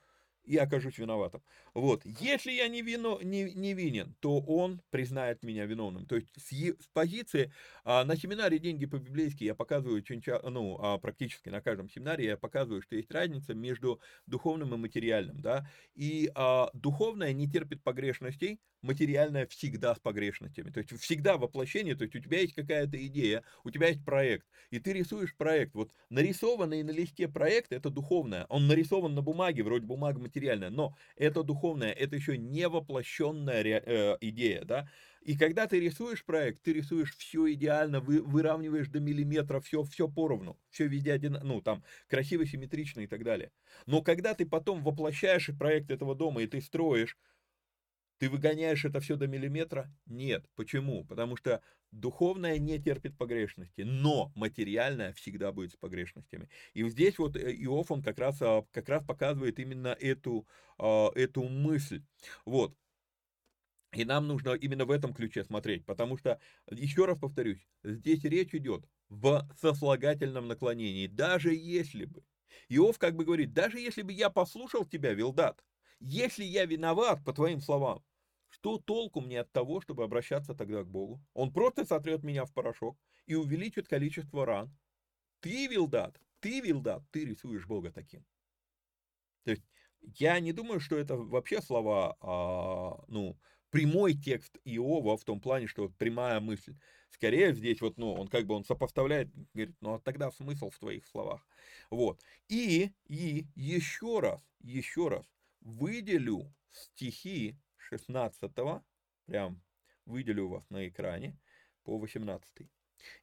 и 0.46 0.58
окажусь 0.58 0.98
виноватым. 0.98 1.42
Вот. 1.74 2.02
Если 2.06 2.52
я 2.52 2.68
не, 2.68 2.82
вино, 2.82 3.20
не, 3.22 3.52
не 3.54 3.74
винен, 3.74 4.16
то 4.20 4.40
он 4.40 4.82
признает 4.92 5.44
меня 5.44 5.66
виновным. 5.66 6.06
То 6.06 6.16
есть 6.16 6.30
с, 6.38 6.52
с 6.52 6.88
позиции, 6.94 7.52
а, 7.84 8.04
на 8.06 8.16
семинаре 8.16 8.60
«Деньги 8.60 8.86
по-библейски» 8.86 9.44
я 9.44 9.56
показываю, 9.56 10.04
ну, 10.44 10.78
а, 10.80 10.98
практически 10.98 11.50
на 11.50 11.62
каждом 11.62 11.90
семинаре 11.90 12.26
я 12.26 12.38
показываю, 12.38 12.82
что 12.82 12.96
есть 12.96 13.12
разница 13.12 13.54
между 13.54 14.00
духовным 14.28 14.74
и 14.74 14.78
материальным. 14.78 15.42
Да? 15.42 15.68
И 15.96 16.32
а, 16.36 16.70
духовное 16.74 17.34
не 17.34 17.50
терпит 17.50 17.84
погрешностей, 17.84 18.60
материальное 18.86 19.46
всегда 19.48 19.96
с 19.96 20.00
погрешностями. 20.00 20.70
То 20.70 20.80
есть 20.80 20.98
всегда 21.00 21.38
воплощение, 21.38 21.96
то 21.96 22.04
есть 22.04 22.16
у 22.16 22.20
тебя 22.20 22.40
есть 22.40 22.54
какая-то 22.54 23.04
идея, 23.08 23.44
у 23.64 23.72
тебя 23.72 23.88
есть 23.88 24.06
проект, 24.06 24.48
и 24.70 24.80
ты 24.80 24.94
рисуешь 24.94 25.36
проект. 25.36 25.74
Вот 25.76 25.92
нарисованный 26.10 26.84
на 26.84 26.92
листе 26.92 27.28
проект 27.28 27.74
это 27.74 27.90
духовное. 27.90 28.46
Он 28.50 28.68
нарисован 28.68 29.16
на 29.16 29.22
бумаге, 29.22 29.64
вроде 29.64 29.86
бумага 29.86 30.20
материальная, 30.20 30.70
но 30.70 30.96
это 31.18 31.44
духовное, 31.44 31.92
это 31.92 32.16
еще 32.16 32.38
не 32.38 32.68
воплощенная 32.68 33.64
э, 33.64 34.18
идея, 34.22 34.64
да. 34.64 34.90
И 35.26 35.36
когда 35.36 35.66
ты 35.66 35.80
рисуешь 35.80 36.24
проект, 36.24 36.62
ты 36.62 36.72
рисуешь 36.72 37.16
все 37.18 37.52
идеально, 37.54 38.00
вы, 38.00 38.22
выравниваешь 38.22 38.90
до 38.90 39.00
миллиметра, 39.00 39.60
все, 39.60 39.84
все 39.84 40.08
поровну, 40.08 40.60
все 40.70 40.86
везде 40.88 41.14
один, 41.14 41.40
ну 41.42 41.62
там 41.62 41.84
красиво, 42.08 42.46
симметрично 42.46 43.02
и 43.02 43.08
так 43.08 43.24
далее. 43.24 43.52
Но 43.88 44.04
когда 44.04 44.36
ты 44.36 44.46
потом 44.46 44.84
воплощаешь 44.84 45.50
проект 45.58 45.90
этого 45.90 46.14
дома 46.14 46.44
и 46.44 46.48
ты 46.48 46.62
строишь 46.62 47.18
ты 48.18 48.30
выгоняешь 48.30 48.86
это 48.86 49.00
все 49.00 49.16
до 49.18 49.28
миллиметра? 49.28 49.92
Нет. 50.06 50.46
Почему? 50.56 51.04
Потому 51.06 51.36
что 51.36 51.62
духовное 51.92 52.58
не 52.58 52.80
терпит 52.80 53.18
погрешности, 53.18 53.82
но 53.82 54.32
материальное 54.36 55.14
всегда 55.14 55.52
будет 55.52 55.74
с 55.74 55.76
погрешностями. 55.76 56.50
И 56.74 56.88
здесь 56.90 57.18
вот 57.18 57.36
э, 57.36 57.54
Иов, 57.64 57.92
он 57.92 58.02
как 58.02 58.20
раз, 58.20 58.42
а, 58.42 58.66
как 58.72 58.90
раз 58.90 59.04
показывает 59.06 59.60
именно 59.60 59.96
эту, 60.00 60.48
а, 60.78 61.12
эту 61.16 61.44
мысль. 61.44 62.04
Вот. 62.46 62.76
И 63.94 64.04
нам 64.04 64.28
нужно 64.28 64.52
именно 64.52 64.86
в 64.86 64.92
этом 64.92 65.14
ключе 65.14 65.46
смотреть, 65.46 65.86
потому 65.86 66.18
что, 66.18 66.40
еще 66.70 67.06
раз 67.06 67.18
повторюсь, 67.18 67.66
здесь 67.84 68.24
речь 68.26 68.54
идет 68.54 68.86
в 69.08 69.48
сослагательном 69.60 70.48
наклонении, 70.50 71.08
даже 71.08 71.54
если 71.54 72.04
бы. 72.06 72.24
Иов 72.68 72.98
как 72.98 73.16
бы 73.16 73.24
говорит, 73.24 73.54
даже 73.54 73.80
если 73.80 74.02
бы 74.02 74.12
я 74.12 74.30
послушал 74.30 74.86
тебя, 74.86 75.14
Вилдат, 75.14 75.64
если 76.00 76.44
я 76.44 76.66
виноват, 76.66 77.24
по 77.24 77.34
твоим 77.34 77.62
словам, 77.62 78.04
что 78.50 78.78
толку 78.78 79.22
мне 79.22 79.42
от 79.42 79.52
того, 79.52 79.82
чтобы 79.82 80.04
обращаться 80.04 80.54
тогда 80.54 80.84
к 80.84 80.88
Богу? 80.88 81.22
Он 81.34 81.52
просто 81.52 81.86
сотрет 81.86 82.24
меня 82.24 82.46
в 82.46 82.54
порошок 82.54 82.98
и 83.26 83.36
увеличит 83.36 83.88
количество 83.88 84.46
ран. 84.46 84.76
Ты, 85.42 85.68
Вилдат, 85.68 86.20
ты, 86.40 86.62
Вилдат, 86.62 87.04
ты 87.12 87.26
рисуешь 87.26 87.68
Бога 87.68 87.92
таким. 87.92 88.26
То 89.44 89.52
есть 89.52 89.64
я 90.02 90.40
не 90.40 90.54
думаю, 90.54 90.80
что 90.80 90.98
это 90.98 91.16
вообще 91.18 91.62
слова, 91.62 92.18
а, 92.22 93.04
ну, 93.08 93.38
прямой 93.70 94.14
текст 94.14 94.58
Иова 94.64 95.18
в 95.18 95.24
том 95.26 95.42
плане, 95.42 95.68
что 95.68 95.90
прямая 95.90 96.40
мысль. 96.40 96.76
Скорее 97.10 97.54
здесь 97.54 97.82
вот, 97.82 97.98
ну, 97.98 98.14
он 98.14 98.28
как 98.28 98.46
бы 98.46 98.56
он 98.56 98.64
сопоставляет, 98.64 99.30
говорит, 99.54 99.76
ну, 99.82 99.96
а 99.96 100.00
тогда 100.00 100.32
смысл 100.32 100.70
в 100.70 100.80
твоих 100.80 101.06
словах. 101.08 101.48
Вот. 101.90 102.22
И, 102.48 102.92
и 103.08 103.48
еще 103.56 104.20
раз, 104.20 104.42
еще 104.62 105.10
раз, 105.10 105.26
выделю 105.66 106.54
стихи 106.70 107.58
16, 107.78 108.52
прям 109.26 109.62
выделю 110.06 110.48
вас 110.48 110.70
на 110.70 110.88
экране, 110.88 111.38
по 111.84 111.98
18. 111.98 112.70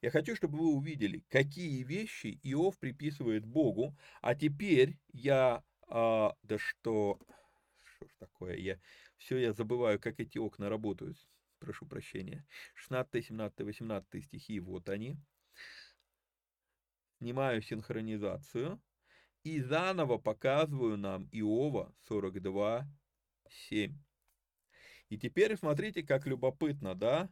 Я 0.01 0.11
хочу, 0.11 0.35
чтобы 0.35 0.59
вы 0.59 0.67
увидели, 0.67 1.25
какие 1.29 1.83
вещи 1.83 2.39
Иов 2.43 2.77
приписывает 2.77 3.45
Богу, 3.45 3.97
а 4.21 4.35
теперь 4.35 4.97
я, 5.11 5.63
а, 5.87 6.35
да 6.43 6.57
что, 6.57 7.19
что 7.83 8.07
ж 8.07 8.11
такое, 8.19 8.57
я, 8.57 8.79
все 9.17 9.37
я 9.37 9.53
забываю, 9.53 9.99
как 9.99 10.19
эти 10.19 10.37
окна 10.37 10.69
работают, 10.69 11.17
прошу 11.59 11.85
прощения. 11.85 12.45
16, 12.75 13.25
17, 13.25 13.59
18 13.59 14.23
стихи, 14.23 14.59
вот 14.59 14.89
они. 14.89 15.17
Снимаю 17.19 17.61
синхронизацию 17.61 18.81
и 19.43 19.61
заново 19.61 20.17
показываю 20.17 20.97
нам 20.97 21.27
Иова 21.31 21.93
42, 22.07 22.87
7. 23.69 23.97
И 25.09 25.17
теперь 25.17 25.57
смотрите, 25.57 26.03
как 26.03 26.25
любопытно, 26.25 26.95
да? 26.95 27.29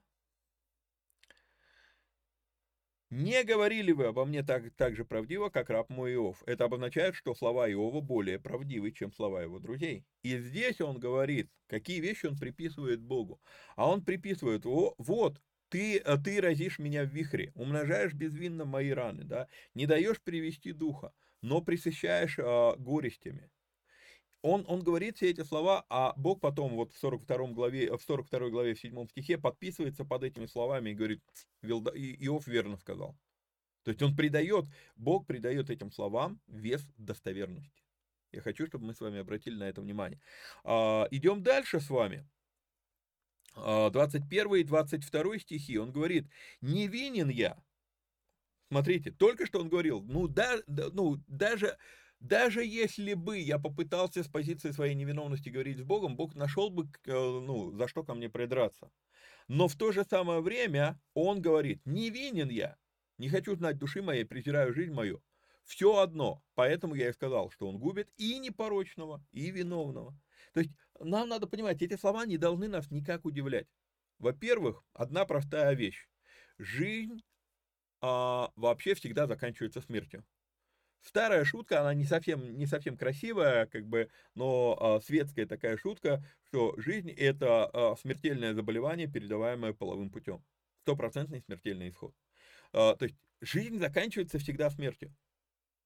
Не 3.09 3.43
говорили 3.43 3.91
вы 3.91 4.05
обо 4.05 4.24
мне 4.24 4.41
так, 4.41 4.74
так 4.76 4.95
же 4.95 5.03
правдиво, 5.03 5.49
как 5.49 5.70
раб 5.70 5.89
мой 5.89 6.14
Иов. 6.14 6.43
Это 6.45 6.64
обозначает, 6.66 7.14
что 7.14 7.36
слова 7.36 7.70
Иова 7.70 7.99
более 7.99 8.39
правдивы, 8.39 8.91
чем 8.91 9.12
слова 9.12 9.41
его 9.41 9.59
друзей. 9.59 10.05
И 10.24 10.38
здесь 10.38 10.80
он 10.80 10.97
говорит, 10.97 11.49
какие 11.68 11.99
вещи 11.99 12.28
он 12.28 12.38
приписывает 12.38 13.01
Богу. 13.01 13.41
А 13.76 13.89
он 13.89 14.05
приписывает, 14.05 14.64
вот, 14.64 15.41
ты, 15.68 15.97
э, 15.97 16.18
ты 16.24 16.39
разишь 16.39 16.80
меня 16.80 17.03
в 17.03 17.09
вихре, 17.09 17.51
умножаешь 17.55 18.14
безвинно 18.14 18.64
мои 18.64 18.91
раны, 18.91 19.26
да, 19.26 19.47
не 19.74 19.88
даешь 19.88 20.22
привести 20.22 20.72
духа, 20.72 21.14
но 21.41 21.61
присыщаешь 21.61 22.37
а, 22.39 22.75
горестями. 22.77 23.49
Он, 24.43 24.65
он 24.67 24.81
говорит 24.81 25.17
все 25.17 25.29
эти 25.29 25.43
слова, 25.43 25.85
а 25.89 26.13
Бог 26.17 26.41
потом 26.41 26.75
вот 26.75 26.93
в 26.93 26.97
42 26.97 27.47
главе, 27.49 27.95
в 27.95 28.01
42 28.01 28.49
главе, 28.49 28.73
в 28.73 28.79
7 28.79 29.07
стихе 29.07 29.37
подписывается 29.37 30.03
под 30.03 30.23
этими 30.23 30.47
словами 30.47 30.89
и 30.89 30.95
говорит, 30.95 31.21
Иов 31.61 32.47
верно 32.47 32.77
сказал. 32.77 33.15
То 33.83 33.91
есть 33.91 34.01
он 34.01 34.15
придает, 34.15 34.65
Бог 34.95 35.27
придает 35.27 35.69
этим 35.69 35.91
словам 35.91 36.39
вес 36.47 36.87
достоверности. 36.97 37.83
Я 38.31 38.41
хочу, 38.41 38.65
чтобы 38.65 38.85
мы 38.85 38.95
с 38.95 39.01
вами 39.01 39.19
обратили 39.19 39.55
на 39.55 39.65
это 39.65 39.81
внимание. 39.81 40.19
А, 40.63 41.07
идем 41.11 41.43
дальше 41.43 41.79
с 41.79 41.89
вами. 41.89 42.27
21 43.55 44.53
а, 44.53 44.55
и 44.55 44.63
22 44.63 45.39
стихи, 45.39 45.77
он 45.77 45.91
говорит, 45.91 46.27
не 46.61 46.87
винен 46.87 47.29
я. 47.29 47.61
Смотрите, 48.72 49.11
только 49.11 49.45
что 49.45 49.59
он 49.59 49.67
говорил, 49.67 50.01
ну, 50.01 50.30
да, 50.30 50.55
ну 50.65 51.17
даже 51.28 51.78
даже 52.22 52.63
если 52.63 53.15
бы 53.15 53.38
я 53.38 53.59
попытался 53.59 54.24
с 54.24 54.30
позиции 54.30 54.72
своей 54.72 54.95
невиновности 54.95 55.49
говорить 55.49 55.80
с 55.80 55.84
Богом, 55.84 56.15
Бог 56.15 56.36
нашел 56.36 56.69
бы, 56.69 56.86
э, 57.05 57.11
ну, 57.11 57.74
за 57.74 57.89
что 57.89 58.05
ко 58.05 58.13
мне 58.13 58.30
придраться. 58.30 58.89
Но 59.49 59.67
в 59.67 59.76
то 59.76 59.91
же 59.91 60.05
самое 60.05 60.39
время 60.39 60.97
он 61.13 61.41
говорит, 61.41 61.82
не 61.84 62.11
винен 62.11 62.47
я, 62.47 62.78
не 63.17 63.28
хочу 63.28 63.57
знать 63.57 63.78
души 63.78 64.01
моей, 64.01 64.24
презираю 64.24 64.74
жизнь 64.74 64.93
мою. 64.93 65.22
Все 65.65 65.97
одно, 65.97 66.41
поэтому 66.55 66.95
я 66.95 67.09
и 67.09 67.13
сказал, 67.13 67.51
что 67.51 67.67
он 67.67 67.78
губит 67.78 68.09
и 68.15 68.39
непорочного, 68.39 69.22
и 69.34 69.51
виновного. 69.51 70.17
То 70.53 70.61
есть 70.61 70.72
нам 70.97 71.28
надо 71.28 71.45
понимать, 71.45 71.82
эти 71.82 71.97
слова 71.97 72.26
не 72.26 72.38
должны 72.38 72.69
нас 72.69 72.89
никак 72.89 73.26
удивлять. 73.26 73.67
Во-первых, 74.17 74.86
одна 74.93 75.26
простая 75.26 75.74
вещь. 75.74 76.07
Жизнь 76.57 77.19
а, 78.01 78.51
вообще 78.55 78.93
всегда 78.95 79.27
заканчивается 79.27 79.81
смертью. 79.81 80.25
Старая 81.01 81.43
шутка, 81.45 81.81
она 81.81 81.93
не 81.93 82.05
совсем, 82.05 82.57
не 82.57 82.67
совсем 82.67 82.95
красивая, 82.95 83.65
как 83.65 83.87
бы, 83.87 84.09
но 84.35 84.77
а, 84.79 85.01
светская 85.01 85.47
такая 85.47 85.77
шутка, 85.77 86.23
что 86.43 86.75
жизнь– 86.77 87.09
это 87.17 87.65
а, 87.65 87.95
смертельное 87.95 88.53
заболевание, 88.53 89.07
передаваемое 89.07 89.73
половым 89.73 90.11
путем. 90.11 90.43
Стопроцентный 90.81 91.41
смертельный 91.41 91.89
исход. 91.89 92.13
А, 92.73 92.95
то 92.95 93.05
есть 93.05 93.17
жизнь 93.41 93.79
заканчивается 93.79 94.37
всегда 94.37 94.69
смертью. 94.69 95.15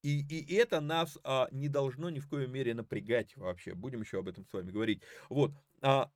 И, 0.02 0.20
и 0.20 0.54
это 0.56 0.82
нас 0.82 1.18
а, 1.24 1.48
не 1.52 1.68
должно 1.68 2.10
ни 2.10 2.20
в 2.20 2.30
коей 2.30 2.48
мере 2.48 2.74
напрягать 2.74 3.36
вообще. 3.38 3.74
Будем 3.74 4.02
еще 4.02 4.20
об 4.20 4.28
этом 4.28 4.46
с 4.46 4.54
вами 4.54 4.70
говорить. 4.70 5.02
Вот. 5.30 5.52
А, 5.82 6.12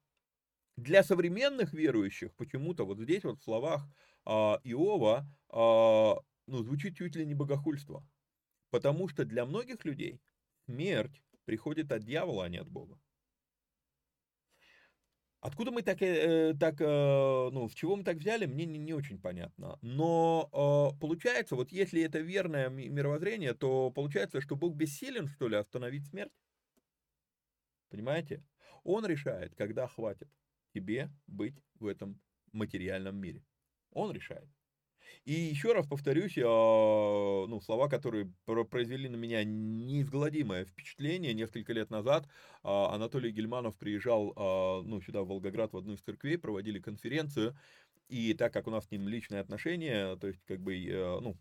для 0.78 1.04
современных 1.04 1.74
верующих 1.74 2.34
почему-то 2.36 2.86
вот 2.86 3.00
здесь 3.00 3.24
вот 3.24 3.40
в 3.40 3.44
словах 3.44 3.84
а, 4.26 4.60
Иова 4.64 5.26
ну, 5.52 6.64
звучит 6.64 6.96
чуть 6.96 7.16
ли 7.16 7.26
не 7.26 7.36
богохульство. 7.36 8.06
Потому 8.70 9.08
что 9.08 9.26
для 9.26 9.46
многих 9.46 9.84
людей 9.86 10.22
смерть 10.66 11.22
приходит 11.46 11.92
от 11.92 12.04
дьявола, 12.04 12.46
а 12.46 12.50
не 12.50 12.58
от 12.58 12.70
Бога. 12.70 13.00
Откуда 15.42 15.72
мы 15.72 15.84
так, 15.84 16.02
э, 16.02 16.54
так 16.60 16.82
э, 16.82 16.86
ну, 16.86 17.70
с 17.70 17.74
чего 17.74 17.96
мы 17.96 18.04
так 18.04 18.18
взяли, 18.18 18.46
мне 18.46 18.66
не, 18.66 18.78
не 18.78 18.94
очень 18.94 19.22
понятно. 19.22 19.80
Но 19.82 20.50
э, 20.52 21.00
получается, 21.00 21.56
вот 21.56 21.72
если 21.72 22.02
это 22.02 22.20
верное 22.20 22.68
мировоззрение, 22.70 23.54
то 23.54 23.90
получается, 23.90 24.42
что 24.42 24.58
Бог 24.58 24.76
бессилен, 24.76 25.28
что 25.28 25.48
ли, 25.48 25.56
остановить 25.56 26.08
смерть? 26.08 26.34
Понимаете? 27.90 28.44
Он 28.84 29.06
решает, 29.06 29.56
когда 29.56 29.88
хватит 29.88 30.30
тебе 30.74 31.10
быть 31.26 31.56
в 31.80 31.88
этом 31.88 32.20
материальном 32.52 33.16
мире. 33.16 33.42
Он 33.92 34.12
решает. 34.12 34.50
И 35.26 35.34
еще 35.34 35.74
раз 35.74 35.88
повторюсь, 35.88 36.38
а, 36.38 37.46
ну, 37.48 37.62
слова, 37.62 37.88
которые 37.88 38.34
произвели 38.70 39.10
на 39.10 39.16
меня 39.16 39.44
неизгладимое 39.44 40.66
впечатление. 40.66 41.34
Несколько 41.34 41.74
лет 41.74 41.90
назад 41.90 42.28
а, 42.64 42.94
Анатолий 42.94 43.32
Гельманов 43.32 43.78
приезжал 43.78 44.34
а, 44.36 44.82
ну, 44.82 45.02
сюда, 45.02 45.22
в 45.22 45.28
Волгоград, 45.28 45.74
в 45.74 45.78
одну 45.78 45.94
из 45.94 46.02
церквей, 46.02 46.38
проводили 46.38 46.80
конференцию. 46.80 47.56
И 48.08 48.34
так 48.34 48.52
как 48.52 48.68
у 48.68 48.72
нас 48.72 48.86
с 48.86 48.92
ним 48.92 49.08
личные 49.08 49.42
отношения, 49.42 50.16
то 50.16 50.28
есть, 50.28 50.44
как 50.46 50.60
бы, 50.62 50.76
э, 50.76 51.20
ну, 51.22 51.38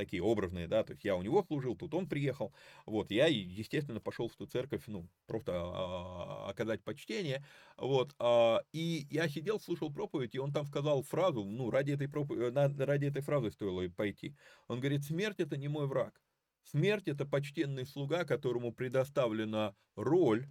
такие 0.00 0.22
образные, 0.22 0.66
да, 0.66 0.82
то 0.84 0.92
есть 0.92 1.04
я 1.04 1.14
у 1.16 1.22
него 1.22 1.42
служил, 1.42 1.76
тут 1.76 1.94
он 1.94 2.08
приехал, 2.08 2.52
вот, 2.86 3.10
я, 3.10 3.26
естественно, 3.26 4.00
пошел 4.00 4.28
в 4.28 4.36
ту 4.36 4.46
церковь, 4.46 4.84
ну, 4.86 5.08
просто 5.26 5.52
а, 5.54 6.48
оказать 6.50 6.82
почтение, 6.82 7.44
вот, 7.76 8.14
а, 8.18 8.60
и 8.72 9.06
я 9.10 9.28
сидел, 9.28 9.60
слушал 9.60 9.92
проповедь, 9.92 10.34
и 10.34 10.38
он 10.38 10.52
там 10.52 10.66
сказал 10.66 11.02
фразу, 11.02 11.44
ну, 11.44 11.70
ради 11.70 11.92
этой, 11.92 12.08
проповеди, 12.08 12.44
э, 12.56 12.84
ради 12.84 13.06
этой 13.06 13.22
фразы 13.22 13.50
стоило 13.50 13.88
пойти, 13.90 14.36
он 14.68 14.80
говорит, 14.80 15.04
смерть 15.04 15.40
это 15.40 15.56
не 15.56 15.68
мой 15.68 15.86
враг, 15.86 16.22
смерть 16.62 17.08
это 17.08 17.26
почтенный 17.26 17.86
слуга, 17.86 18.24
которому 18.24 18.72
предоставлена 18.72 19.74
роль 19.96 20.46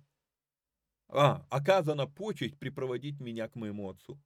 А, 1.10 1.45
оказана 1.52 2.08
почесть 2.08 2.58
припроводить 2.58 3.20
меня 3.20 3.47
к 3.47 3.56
моему 3.56 3.89
отцу. 3.89 4.20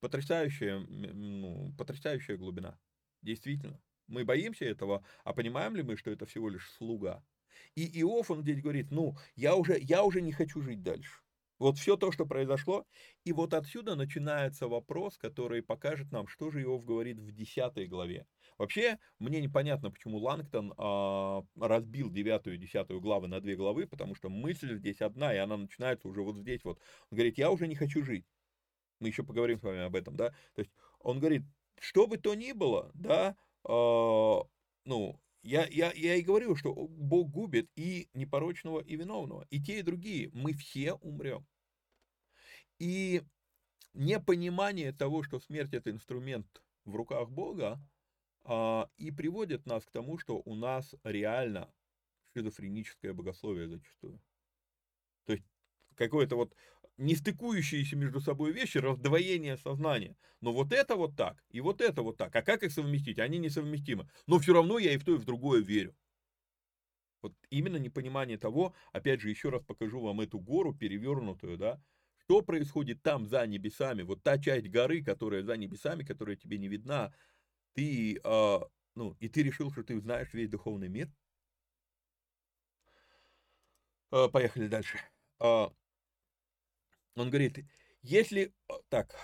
Потрясающая, 0.00 0.80
ну, 0.80 1.72
потрясающая 1.78 2.36
глубина. 2.36 2.78
Действительно. 3.22 3.80
Мы 4.12 4.26
боимся 4.26 4.66
этого, 4.66 5.02
а 5.24 5.32
понимаем 5.32 5.74
ли 5.74 5.82
мы, 5.82 5.96
что 5.96 6.10
это 6.10 6.26
всего 6.26 6.50
лишь 6.50 6.70
слуга? 6.72 7.24
И 7.74 8.00
Иов, 8.02 8.30
он 8.30 8.42
здесь 8.42 8.60
говорит, 8.60 8.90
ну, 8.90 9.16
я 9.36 9.56
уже, 9.56 9.78
я 9.80 10.04
уже 10.04 10.20
не 10.20 10.32
хочу 10.32 10.60
жить 10.60 10.82
дальше. 10.82 11.22
Вот 11.58 11.78
все 11.78 11.96
то, 11.96 12.12
что 12.12 12.26
произошло. 12.26 12.84
И 13.24 13.32
вот 13.32 13.54
отсюда 13.54 13.94
начинается 13.94 14.68
вопрос, 14.68 15.16
который 15.16 15.62
покажет 15.62 16.12
нам, 16.12 16.28
что 16.28 16.50
же 16.50 16.60
Иов 16.60 16.84
говорит 16.84 17.20
в 17.20 17.32
10 17.32 17.88
главе. 17.88 18.26
Вообще, 18.58 18.98
мне 19.18 19.40
непонятно, 19.40 19.90
почему 19.90 20.18
Лангтон 20.18 20.74
а, 20.76 21.42
разбил 21.58 22.10
9 22.10 22.48
и 22.48 22.58
10 22.58 22.90
главы 23.00 23.28
на 23.28 23.40
две 23.40 23.56
главы, 23.56 23.86
потому 23.86 24.14
что 24.14 24.28
мысль 24.28 24.76
здесь 24.76 25.00
одна, 25.00 25.32
и 25.32 25.38
она 25.38 25.56
начинается 25.56 26.06
уже 26.06 26.20
вот 26.20 26.36
здесь 26.36 26.62
вот. 26.64 26.78
Он 27.10 27.16
говорит, 27.16 27.38
я 27.38 27.50
уже 27.50 27.66
не 27.66 27.76
хочу 27.76 28.04
жить. 28.04 28.26
Мы 29.00 29.08
еще 29.08 29.22
поговорим 29.22 29.58
с 29.58 29.62
вами 29.62 29.80
об 29.80 29.96
этом, 29.96 30.16
да. 30.16 30.34
То 30.54 30.60
есть 30.60 30.70
он 30.98 31.18
говорит, 31.18 31.44
что 31.80 32.06
бы 32.06 32.18
то 32.18 32.34
ни 32.34 32.52
было, 32.52 32.90
да, 32.94 33.36
ну, 33.64 35.20
я, 35.42 35.66
я, 35.66 35.92
я 35.92 36.14
и 36.14 36.22
говорю, 36.22 36.54
что 36.56 36.72
Бог 36.74 37.30
губит 37.30 37.70
и 37.74 38.08
непорочного, 38.14 38.80
и 38.80 38.96
виновного. 38.96 39.46
И 39.50 39.60
те, 39.60 39.80
и 39.80 39.82
другие. 39.82 40.30
Мы 40.32 40.52
все 40.52 40.94
умрем. 40.94 41.46
И 42.78 43.22
непонимание 43.94 44.92
того, 44.92 45.22
что 45.22 45.40
смерть 45.40 45.74
это 45.74 45.90
инструмент 45.90 46.62
в 46.84 46.94
руках 46.94 47.30
Бога, 47.30 47.80
а, 48.44 48.88
и 48.96 49.10
приводит 49.10 49.66
нас 49.66 49.84
к 49.84 49.90
тому, 49.90 50.18
что 50.18 50.42
у 50.44 50.54
нас 50.54 50.94
реально 51.04 51.72
шизофреническое 52.34 53.12
богословие 53.12 53.68
зачастую. 53.68 54.20
То 55.26 55.32
есть 55.34 55.44
какое-то 55.94 56.36
вот 56.36 56.54
не 56.98 57.14
стыкующиеся 57.16 57.96
между 57.96 58.20
собой 58.20 58.52
вещи, 58.52 58.78
раздвоение 58.78 59.56
сознания. 59.56 60.16
Но 60.40 60.52
вот 60.52 60.72
это 60.72 60.96
вот 60.96 61.16
так, 61.16 61.42
и 61.50 61.60
вот 61.60 61.80
это 61.80 62.02
вот 62.02 62.16
так. 62.16 62.34
А 62.34 62.42
как 62.42 62.62
их 62.62 62.72
совместить? 62.72 63.18
Они 63.18 63.38
несовместимы. 63.38 64.08
Но 64.26 64.38
все 64.38 64.52
равно 64.52 64.78
я 64.78 64.92
и 64.92 64.98
в 64.98 65.04
то, 65.04 65.14
и 65.14 65.18
в 65.18 65.24
другое 65.24 65.62
верю. 65.62 65.94
Вот 67.22 67.34
именно 67.50 67.76
непонимание 67.76 68.36
того, 68.36 68.74
опять 68.92 69.20
же, 69.20 69.30
еще 69.30 69.50
раз 69.50 69.62
покажу 69.64 70.00
вам 70.00 70.20
эту 70.20 70.40
гору 70.40 70.74
перевернутую, 70.74 71.56
да, 71.56 71.80
что 72.24 72.42
происходит 72.42 73.02
там 73.02 73.26
за 73.26 73.46
небесами, 73.46 74.02
вот 74.02 74.22
та 74.22 74.38
часть 74.38 74.68
горы, 74.68 75.04
которая 75.04 75.42
за 75.42 75.56
небесами, 75.56 76.02
которая 76.02 76.36
тебе 76.36 76.58
не 76.58 76.68
видна, 76.68 77.14
ты, 77.74 78.20
э, 78.22 78.58
ну, 78.94 79.16
и 79.20 79.28
ты 79.28 79.42
решил, 79.42 79.70
что 79.70 79.84
ты 79.84 80.00
знаешь 80.00 80.32
весь 80.32 80.50
духовный 80.50 80.88
мир. 80.88 81.10
Э, 84.10 84.28
поехали 84.28 84.66
дальше. 84.68 84.98
Э, 85.40 85.68
он 87.14 87.30
говорит, 87.30 87.58
если, 88.02 88.54
так, 88.88 89.14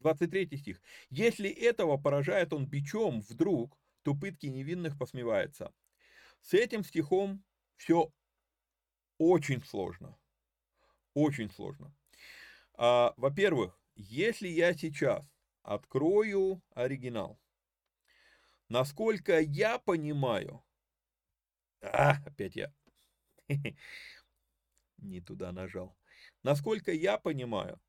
23 0.00 0.56
стих, 0.58 0.80
если 1.10 1.48
этого 1.50 1.96
поражает 1.96 2.52
он 2.52 2.66
бичом 2.66 3.20
вдруг, 3.22 3.78
то 4.02 4.14
пытки 4.14 4.46
невинных 4.46 4.98
посмевается. 4.98 5.72
С 6.42 6.52
этим 6.54 6.84
стихом 6.84 7.42
все 7.76 8.12
очень 9.18 9.62
сложно. 9.64 10.18
Очень 11.14 11.50
сложно. 11.50 11.94
А, 12.74 13.14
во-первых, 13.16 13.80
если 13.96 14.48
я 14.48 14.74
сейчас 14.74 15.24
открою 15.62 16.62
оригинал, 16.74 17.40
насколько 18.68 19.40
я 19.40 19.78
понимаю, 19.78 20.62
а, 21.80 22.16
опять 22.26 22.56
я 22.56 22.72
не 24.98 25.20
туда 25.20 25.52
нажал. 25.52 25.96
Насколько 26.44 26.92
я 26.92 27.16
понимаю 27.16 27.80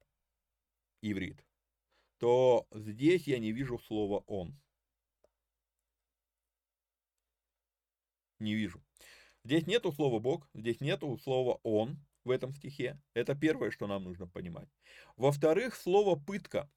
иврит, 1.01 1.45
то 2.19 2.65
здесь 2.71 3.27
я 3.27 3.37
не 3.37 3.51
вижу 3.51 3.77
слова 3.77 4.23
«он». 4.27 4.57
Не 8.39 8.55
вижу. 8.55 8.81
Здесь 9.43 9.67
нету 9.67 9.91
слова 9.91 10.19
«бог», 10.19 10.49
здесь 10.53 10.79
нету 10.79 11.17
слова 11.17 11.59
«он» 11.63 11.99
в 12.23 12.31
этом 12.31 12.53
стихе. 12.53 12.97
Это 13.13 13.35
первое, 13.35 13.71
что 13.71 13.87
нам 13.87 14.05
нужно 14.05 14.25
понимать. 14.25 14.69
Во-вторых, 15.17 15.75
слово 15.75 16.15
«пытка» 16.15 16.69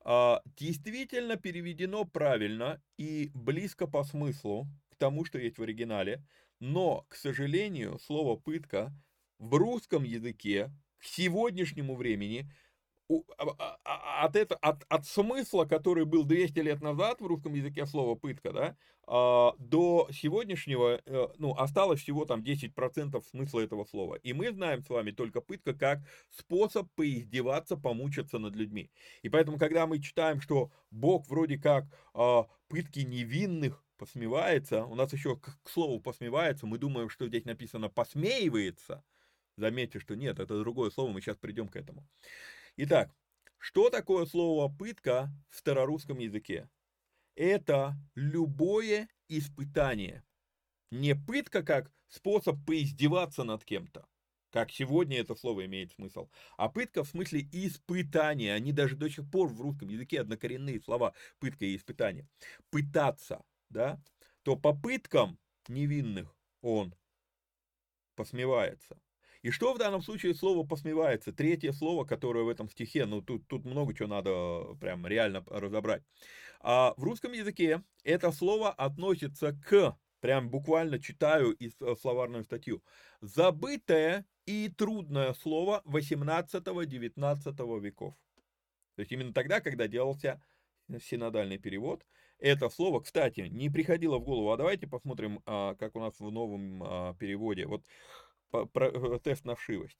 а, 0.00 0.40
действительно 0.56 1.36
переведено 1.36 2.06
правильно 2.06 2.80
и 2.96 3.30
близко 3.34 3.86
по 3.86 4.04
смыслу 4.04 4.66
к 4.88 4.96
тому, 4.96 5.26
что 5.26 5.38
есть 5.38 5.58
в 5.58 5.62
оригинале, 5.62 6.24
но, 6.60 7.04
к 7.08 7.14
сожалению, 7.14 7.98
слово 7.98 8.36
«пытка» 8.36 8.90
в 9.38 9.54
русском 9.54 10.04
языке 10.04 10.70
к 10.98 11.04
сегодняшнему 11.04 11.94
времени 11.94 12.50
а, 13.10 13.14
а, 13.38 13.78
а, 13.84 14.24
от, 14.24 14.36
это, 14.36 14.54
от, 14.56 14.84
от 14.88 15.06
смысла, 15.06 15.64
который 15.64 16.04
был 16.04 16.24
200 16.24 16.58
лет 16.58 16.82
назад 16.82 17.20
в 17.20 17.26
русском 17.26 17.54
языке 17.54 17.86
слова 17.86 18.16
«пытка», 18.16 18.52
да, 18.52 18.76
до 19.58 20.06
сегодняшнего, 20.12 21.00
э, 21.06 21.28
ну, 21.38 21.54
осталось 21.54 22.02
всего 22.02 22.26
там 22.26 22.42
10% 22.42 23.22
смысла 23.30 23.60
этого 23.60 23.86
слова. 23.86 24.16
И 24.16 24.34
мы 24.34 24.52
знаем 24.52 24.82
с 24.82 24.90
вами 24.90 25.12
только 25.12 25.40
пытка 25.40 25.72
как 25.72 26.00
способ 26.28 26.90
поиздеваться, 26.94 27.78
помучиться 27.78 28.38
над 28.38 28.54
людьми. 28.54 28.90
И 29.22 29.30
поэтому, 29.30 29.56
когда 29.56 29.86
мы 29.86 30.02
читаем, 30.02 30.42
что 30.42 30.70
Бог 30.90 31.26
вроде 31.28 31.56
как 31.56 31.86
пытки 32.68 33.00
невинных 33.00 33.82
посмевается, 33.96 34.84
у 34.84 34.94
нас 34.94 35.10
еще 35.14 35.36
к 35.36 35.58
слову 35.64 36.00
посмевается, 36.00 36.66
мы 36.66 36.76
думаем, 36.76 37.08
что 37.08 37.26
здесь 37.28 37.46
написано 37.46 37.88
посмеивается– 37.88 39.02
Заметьте, 39.58 39.98
что 39.98 40.14
нет, 40.14 40.38
это 40.38 40.60
другое 40.60 40.88
слово, 40.90 41.10
мы 41.10 41.20
сейчас 41.20 41.36
придем 41.36 41.68
к 41.68 41.74
этому. 41.74 42.06
Итак, 42.76 43.12
что 43.58 43.90
такое 43.90 44.24
слово 44.24 44.72
«пытка» 44.72 45.32
в 45.50 45.56
старорусском 45.56 46.18
языке? 46.18 46.70
Это 47.34 47.96
любое 48.14 49.08
испытание. 49.28 50.24
Не 50.92 51.16
пытка 51.16 51.64
как 51.64 51.90
способ 52.06 52.64
поиздеваться 52.64 53.42
над 53.42 53.64
кем-то, 53.64 54.06
как 54.50 54.70
сегодня 54.70 55.18
это 55.18 55.34
слово 55.34 55.66
имеет 55.66 55.90
смысл, 55.90 56.30
а 56.56 56.68
пытка 56.68 57.02
в 57.02 57.08
смысле 57.08 57.48
испытания. 57.50 58.54
Они 58.54 58.72
даже 58.72 58.94
до 58.94 59.10
сих 59.10 59.28
пор 59.28 59.48
в 59.48 59.60
русском 59.60 59.88
языке 59.88 60.20
однокоренные 60.20 60.80
слова 60.80 61.14
пытка 61.40 61.64
и 61.64 61.74
испытание. 61.74 62.28
Пытаться, 62.70 63.42
да, 63.70 64.00
то 64.44 64.54
по 64.54 64.72
пыткам 64.72 65.36
невинных 65.66 66.32
он 66.62 66.94
посмевается. 68.14 68.96
И 69.42 69.50
что 69.50 69.72
в 69.72 69.78
данном 69.78 70.02
случае 70.02 70.34
слово 70.34 70.66
посмевается? 70.66 71.32
Третье 71.32 71.72
слово, 71.72 72.04
которое 72.04 72.44
в 72.44 72.48
этом 72.48 72.68
стихе, 72.68 73.06
ну 73.06 73.22
тут, 73.22 73.46
тут 73.46 73.64
много 73.64 73.94
чего 73.94 74.08
надо 74.08 74.74
прям 74.80 75.06
реально 75.06 75.44
разобрать. 75.46 76.02
А 76.60 76.92
в 76.96 77.04
русском 77.04 77.32
языке 77.32 77.82
это 78.02 78.32
слово 78.32 78.70
относится 78.70 79.52
к, 79.52 79.96
прям 80.20 80.50
буквально 80.50 80.98
читаю 80.98 81.52
из 81.52 81.80
э, 81.80 81.94
словарную 82.00 82.42
статью, 82.42 82.82
забытое 83.20 84.26
и 84.44 84.68
трудное 84.76 85.34
слово 85.34 85.82
18-19 85.84 87.80
веков. 87.80 88.14
То 88.96 89.00
есть 89.00 89.12
именно 89.12 89.32
тогда, 89.32 89.60
когда 89.60 89.86
делался 89.86 90.42
синодальный 91.00 91.58
перевод, 91.58 92.04
это 92.38 92.68
слово, 92.68 93.00
кстати, 93.00 93.42
не 93.42 93.68
приходило 93.68 94.18
в 94.18 94.24
голову. 94.24 94.50
А 94.50 94.56
давайте 94.56 94.86
посмотрим, 94.86 95.40
а, 95.44 95.74
как 95.74 95.96
у 95.96 96.00
нас 96.00 96.18
в 96.18 96.30
новом 96.30 96.82
а, 96.82 97.14
переводе. 97.14 97.66
Вот 97.66 97.84
тест 99.22 99.44
на 99.44 99.54
вшивость. 99.54 99.98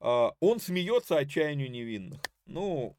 А, 0.00 0.32
он 0.40 0.60
смеется 0.60 1.18
отчаянию 1.18 1.70
невинных. 1.70 2.20
Ну, 2.46 2.96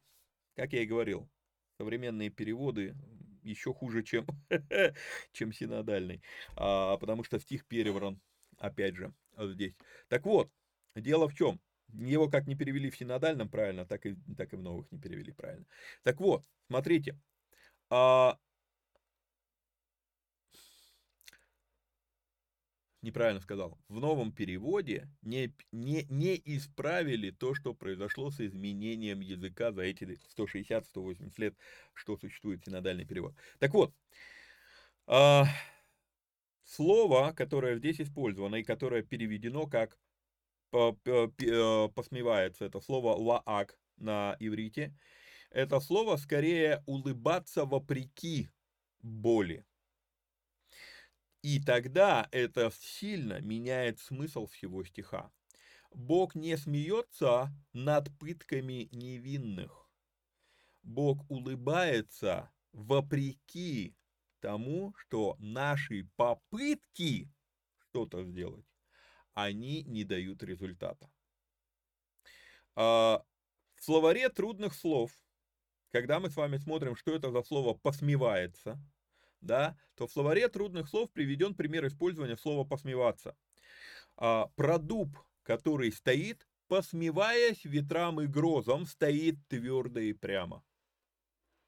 как 0.56 0.74
я 0.74 0.84
и 0.84 0.86
говорил, 0.86 1.30
современные 1.78 2.30
переводы 2.30 2.96
еще 3.44 3.74
хуже, 3.74 4.04
чем, 4.04 4.26
чем 5.34 5.52
синодальный. 5.52 6.22
А, 6.56 6.98
потому 6.98 7.24
что 7.24 7.40
стих 7.40 7.66
перевран, 7.66 8.22
опять 8.58 8.96
же, 8.96 9.14
здесь. 9.38 9.76
Так 10.08 10.26
вот, 10.26 10.52
дело 10.96 11.28
в 11.28 11.34
чем? 11.34 11.60
Его 11.94 12.30
как 12.30 12.48
не 12.48 12.56
перевели 12.56 12.90
в 12.90 12.96
синодальном 12.96 13.50
правильно, 13.50 13.86
так 13.86 14.06
и, 14.06 14.16
так 14.38 14.54
и 14.54 14.56
в 14.56 14.62
новых 14.62 14.90
не 14.92 15.00
перевели 15.00 15.32
правильно. 15.34 15.66
Так 16.04 16.22
вот, 16.22 16.46
смотрите. 16.68 17.20
А, 17.90 18.38
неправильно 23.02 23.42
сказал, 23.42 23.78
в 23.90 24.00
новом 24.00 24.32
переводе 24.32 25.10
не, 25.22 25.54
не, 25.72 26.06
не 26.10 26.42
исправили 26.46 27.32
то, 27.32 27.56
что 27.56 27.74
произошло 27.74 28.32
с 28.32 28.40
изменением 28.40 29.22
языка 29.22 29.72
за 29.72 29.82
эти 29.82 30.20
160-180 30.38 31.34
лет, 31.38 31.56
что 31.94 32.18
существует 32.18 32.64
синодальный 32.64 33.06
перевод. 33.06 33.34
Так 33.60 33.74
вот, 33.74 33.94
э, 35.08 35.44
слово, 36.64 37.34
которое 37.36 37.78
здесь 37.78 38.00
использовано 38.00 38.58
и 38.58 38.64
которое 38.64 39.04
переведено 39.04 39.68
как 39.68 39.98
э, 40.74 41.90
посмевается, 41.96 42.66
это 42.66 42.80
слово 42.80 43.16
лаак 43.16 43.78
на 43.98 44.36
иврите, 44.40 44.96
это 45.50 45.80
слово 45.80 46.18
скорее 46.18 46.84
улыбаться 46.86 47.66
вопреки 47.66 48.50
боли. 49.02 49.66
И 51.42 51.60
тогда 51.60 52.28
это 52.32 52.72
сильно 52.80 53.42
меняет 53.42 54.00
смысл 54.00 54.46
всего 54.46 54.84
стиха. 54.84 55.32
Бог 55.92 56.36
не 56.36 56.56
смеется 56.56 57.52
над 57.74 58.16
пытками 58.18 58.88
невинных. 58.92 59.90
Бог 60.84 61.30
улыбается 61.30 62.52
вопреки 62.72 63.96
тому, 64.40 64.94
что 64.98 65.36
наши 65.40 66.10
попытки 66.16 67.32
что-то 67.80 68.24
сделать, 68.24 68.66
они 69.34 69.84
не 69.84 70.04
дают 70.04 70.44
результата. 70.44 71.10
А, 72.76 73.24
в 73.76 73.84
словаре 73.84 74.30
трудных 74.30 74.74
слов, 74.74 75.12
когда 75.92 76.20
мы 76.20 76.30
с 76.30 76.36
вами 76.36 76.58
смотрим, 76.58 76.96
что 76.96 77.14
это 77.14 77.32
за 77.32 77.44
слово 77.44 77.74
«посмевается», 77.74 78.80
да, 79.42 79.78
то 79.96 80.08
в 80.08 80.12
словаре 80.12 80.48
трудных 80.48 80.88
слов 80.88 81.12
приведен 81.12 81.56
пример 81.56 81.86
использования 81.88 82.38
слова 82.38 82.64
«посмеваться». 82.68 83.36
А, 84.18 84.48
про 84.56 84.78
дуб, 84.78 85.18
который 85.44 85.92
стоит, 85.92 86.48
посмеваясь 86.68 87.66
ветрам 87.66 88.22
и 88.22 88.28
грозам, 88.28 88.86
стоит 88.86 89.36
твердо 89.48 90.00
и 90.00 90.14
прямо. 90.14 90.64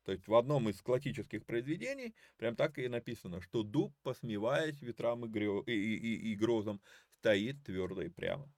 То 0.04 0.12
есть 0.12 0.28
в 0.28 0.36
одном 0.36 0.70
из 0.70 0.82
классических 0.82 1.46
произведений 1.46 2.14
прям 2.38 2.56
так 2.56 2.78
и 2.78 2.88
написано, 2.88 3.42
что 3.42 3.64
дуб, 3.64 3.96
посмеваясь 4.04 4.82
ветрам 4.82 5.26
и, 5.26 5.30
грё... 5.30 5.62
и, 5.62 5.72
и, 5.72 6.32
и 6.32 6.36
грозам, 6.36 6.82
стоит 7.20 7.64
твердо 7.64 8.02
и 8.02 8.10
прямо. 8.10 8.52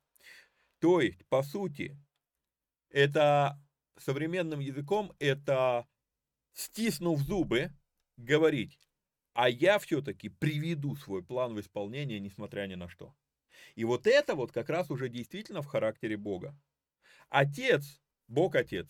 То 0.79 1.01
есть, 1.01 1.25
по 1.27 1.43
сути, 1.43 1.97
это 2.89 3.59
современным 3.97 4.59
языком, 4.59 5.13
это 5.19 5.87
стиснув 6.53 7.21
зубы, 7.21 7.71
говорить, 8.17 8.79
а 9.35 9.49
я 9.49 9.79
все-таки 9.79 10.29
приведу 10.29 10.95
свой 10.95 11.21
план 11.21 11.53
в 11.53 11.59
исполнение, 11.59 12.21
несмотря 12.21 12.67
ни 12.67 12.75
на 12.75 12.87
что. 12.87 13.13
И 13.75 13.83
вот 13.83 14.07
это 14.07 14.33
вот 14.33 14.53
как 14.53 14.69
раз 14.69 14.89
уже 14.89 15.09
действительно 15.09 15.61
в 15.61 15.65
характере 15.65 16.15
Бога. 16.15 16.57
Отец, 17.27 18.01
Бог 18.29 18.55
Отец, 18.55 18.87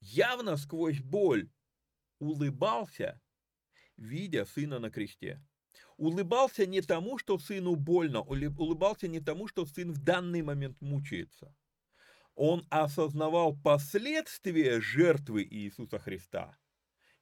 явно 0.00 0.58
сквозь 0.58 1.00
боль 1.00 1.48
улыбался, 2.18 3.18
видя 3.96 4.44
сына 4.44 4.78
на 4.78 4.90
кресте. 4.90 5.42
Улыбался 5.96 6.66
не 6.66 6.82
тому, 6.82 7.16
что 7.16 7.38
сыну 7.38 7.76
больно, 7.76 8.20
улыбался 8.20 9.08
не 9.08 9.20
тому, 9.20 9.48
что 9.48 9.64
сын 9.64 9.90
в 9.90 10.04
данный 10.04 10.42
момент 10.42 10.78
мучается. 10.82 11.56
Он 12.34 12.66
осознавал 12.68 13.56
последствия 13.56 14.82
жертвы 14.82 15.44
Иисуса 15.44 15.98
Христа. 15.98 16.58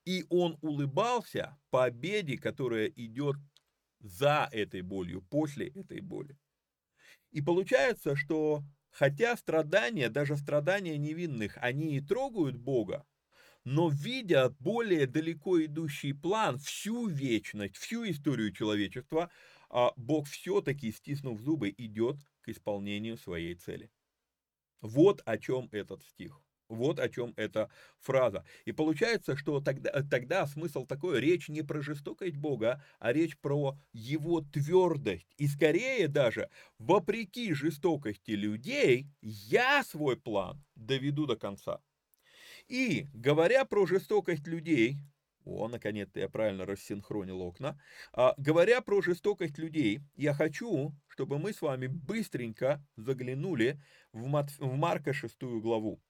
И 0.05 0.25
он 0.29 0.59
улыбался 0.61 1.57
победе, 1.71 2.37
которая 2.37 2.89
идет 2.89 3.37
за 4.01 4.49
этой 4.53 4.83
болью, 4.83 5.23
после 5.23 5.69
этой 5.69 6.01
боли. 6.01 6.37
И 7.31 7.41
получается, 7.41 8.15
что 8.15 8.63
хотя 8.91 9.37
страдания, 9.37 10.09
даже 10.09 10.37
страдания 10.37 10.99
невинных, 10.99 11.57
они 11.61 11.97
и 11.97 12.01
трогают 12.01 12.57
Бога, 12.57 13.07
но 13.65 13.89
видя 13.89 14.51
более 14.61 15.07
далеко 15.07 15.65
идущий 15.65 16.13
план, 16.13 16.59
всю 16.59 17.07
вечность, 17.07 17.77
всю 17.77 18.09
историю 18.09 18.53
человечества, 18.53 19.31
а, 19.71 19.93
Бог 19.97 20.29
все-таки, 20.29 20.93
стиснув 20.93 21.41
зубы, 21.41 21.75
идет 21.77 22.17
к 22.43 22.51
исполнению 22.51 23.17
своей 23.17 23.55
цели. 23.55 23.91
Вот 24.83 25.23
о 25.25 25.39
чем 25.39 25.69
этот 25.73 26.05
стих. 26.05 26.44
Вот 26.75 26.99
о 27.01 27.09
чем 27.09 27.33
эта 27.37 27.71
фраза. 28.01 28.45
И 28.65 28.73
получается, 28.73 29.37
что 29.37 29.61
тогда, 29.61 29.91
тогда 30.11 30.47
смысл 30.47 30.87
такой, 30.87 31.21
речь 31.21 31.49
не 31.49 31.63
про 31.63 31.81
жестокость 31.81 32.37
Бога, 32.37 32.83
а 32.99 33.13
речь 33.13 33.39
про 33.39 33.79
его 33.93 34.41
твердость. 34.41 35.27
И 35.37 35.47
скорее 35.47 36.09
даже, 36.09 36.51
вопреки 36.79 37.53
жестокости 37.55 38.33
людей, 38.33 39.07
я 39.23 39.83
свой 39.85 40.17
план 40.17 40.63
доведу 40.75 41.27
до 41.27 41.37
конца. 41.37 41.81
И, 42.69 43.07
говоря 43.13 43.65
про 43.65 43.87
жестокость 43.87 44.47
людей, 44.47 44.99
о, 45.45 45.69
наконец-то 45.69 46.21
я 46.21 46.29
правильно 46.29 46.65
рассинхронил 46.65 47.43
окна. 47.43 47.79
А, 48.13 48.35
говоря 48.39 48.81
про 48.81 49.03
жестокость 49.03 49.59
людей, 49.59 50.01
я 50.17 50.33
хочу, 50.33 50.95
чтобы 51.07 51.39
мы 51.39 51.53
с 51.53 51.61
вами 51.61 51.87
быстренько 51.87 52.83
заглянули 52.97 53.81
в, 54.13 54.27
Мат, 54.27 54.51
в 54.59 54.75
Марка 54.75 55.13
6 55.13 55.43
главу. 55.43 56.01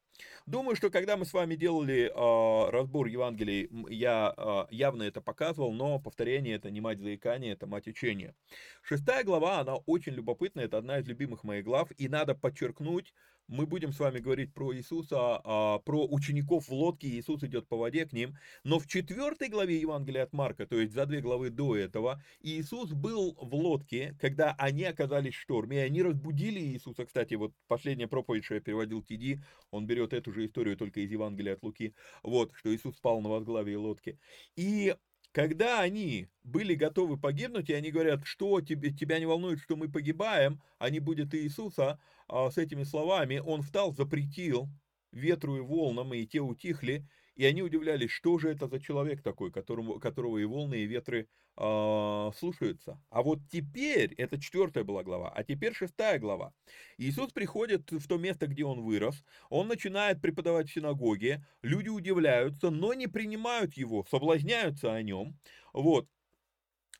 Думаю, 0.47 0.77
что 0.77 0.91
когда 0.91 1.17
мы 1.17 1.25
с 1.25 1.33
вами 1.33 1.55
делали 1.57 2.13
э, 2.15 2.71
разбор 2.71 3.07
Евангелий, 3.07 3.71
я 3.89 4.35
э, 4.37 4.67
явно 4.71 5.03
это 5.05 5.21
показывал, 5.23 5.73
но 5.73 5.99
повторение 5.99 6.57
это 6.57 6.71
не 6.71 6.81
мать 6.81 7.01
заикания, 7.01 7.53
это 7.53 7.67
мать 7.67 7.87
учения. 7.87 8.35
Шестая 8.83 9.25
глава, 9.25 9.61
она 9.61 9.77
очень 9.77 10.13
любопытная, 10.13 10.67
это 10.67 10.79
одна 10.79 10.99
из 10.99 11.07
любимых 11.07 11.45
моих 11.45 11.65
глав, 11.65 11.89
и 11.97 12.09
надо 12.09 12.35
подчеркнуть, 12.35 13.15
мы 13.49 13.67
будем 13.67 13.93
с 13.93 13.99
вами 13.99 14.19
говорить 14.19 14.53
про 14.55 14.75
Иисуса, 14.75 15.41
а, 15.45 15.79
про 15.79 16.07
учеников 16.07 16.69
в 16.69 16.73
лодке, 16.73 17.09
Иисус 17.09 17.43
идет 17.43 17.69
по 17.69 17.77
воде 17.77 18.07
к 18.07 18.13
ним, 18.13 18.37
но 18.65 18.79
в 18.79 18.87
четвертой 18.87 19.49
главе 19.49 19.79
Евангелия 19.79 20.25
от 20.25 20.33
Марка, 20.33 20.67
то 20.67 20.79
есть 20.79 20.93
за 20.93 21.07
две 21.07 21.21
главы 21.21 21.51
до 21.51 21.77
этого, 21.77 22.23
Иисус 22.41 22.93
был 22.93 23.37
в 23.41 23.55
лодке, 23.55 24.17
когда 24.21 24.55
они 24.59 24.85
оказались 24.85 25.35
в 25.35 25.41
шторме, 25.41 25.79
и 25.79 25.81
они 25.81 26.03
разбудили 26.03 26.61
Иисуса, 26.61 27.05
кстати, 27.05 27.35
вот 27.35 27.53
последняя 27.69 28.09
проповедь, 28.09 28.45
что 28.45 28.55
я 28.55 28.61
переводил 28.61 29.03
Тиди, 29.03 29.43
он 29.71 29.87
берет 29.87 30.13
эту 30.13 30.33
же 30.33 30.47
историю 30.47 30.77
только 30.77 31.01
из 31.01 31.11
Евангелия 31.11 31.55
от 31.55 31.63
Луки, 31.63 31.95
вот, 32.23 32.53
что 32.55 32.75
Иисус 32.75 32.97
спал 32.97 33.21
на 33.21 33.29
возглавии 33.29 33.75
лодки, 33.75 34.19
и 34.57 34.95
когда 35.35 35.81
они 35.81 36.29
были 36.45 36.77
готовы 36.77 37.19
погибнуть, 37.19 37.69
и 37.69 37.75
они 37.75 37.91
говорят, 37.91 38.25
что 38.25 38.61
тебе, 38.61 38.93
тебя 38.93 39.19
не 39.19 39.27
волнует, 39.27 39.59
что 39.59 39.75
мы 39.75 39.91
погибаем, 39.91 40.63
а 40.79 40.91
не 40.91 41.01
будет 41.01 41.35
Иисуса, 41.35 41.99
с 42.29 42.59
этими 42.59 42.85
словами 42.85 43.39
он 43.39 43.63
встал, 43.63 43.95
запретил 43.95 44.69
ветру 45.13 45.57
и 45.57 45.61
волнам, 45.61 46.13
и 46.15 46.27
те 46.27 46.41
утихли, 46.41 47.07
и 47.37 47.45
они 47.45 47.63
удивлялись, 47.63 48.11
что 48.11 48.39
же 48.39 48.51
это 48.51 48.69
за 48.69 48.81
человек 48.81 49.23
такой, 49.23 49.51
которому, 49.51 49.99
которого 49.99 50.39
и 50.39 50.45
волны, 50.45 50.77
и 50.77 50.87
ветры 50.87 51.29
э, 51.57 52.31
слушаются. 52.37 53.01
А 53.11 53.23
вот 53.23 53.41
теперь, 53.51 54.15
это 54.15 54.41
четвертая 54.41 54.85
была 54.85 55.03
глава, 55.03 55.33
а 55.35 55.43
теперь 55.43 55.75
шестая 55.75 56.19
глава. 56.19 56.53
Иисус 56.97 57.33
приходит 57.33 57.91
в 57.91 58.07
то 58.07 58.19
место, 58.19 58.47
где 58.47 58.65
он 58.65 58.83
вырос, 58.83 59.25
он 59.51 59.69
начинает 59.69 60.21
преподавать 60.21 60.69
в 60.69 60.73
синагоге, 60.73 61.45
люди 61.63 61.89
удивляются, 61.89 62.71
но 62.71 62.95
не 62.95 63.09
принимают 63.09 63.75
его, 63.75 64.05
соблазняются 64.11 64.93
о 64.95 65.03
нем. 65.03 65.37
Вот. 65.73 66.09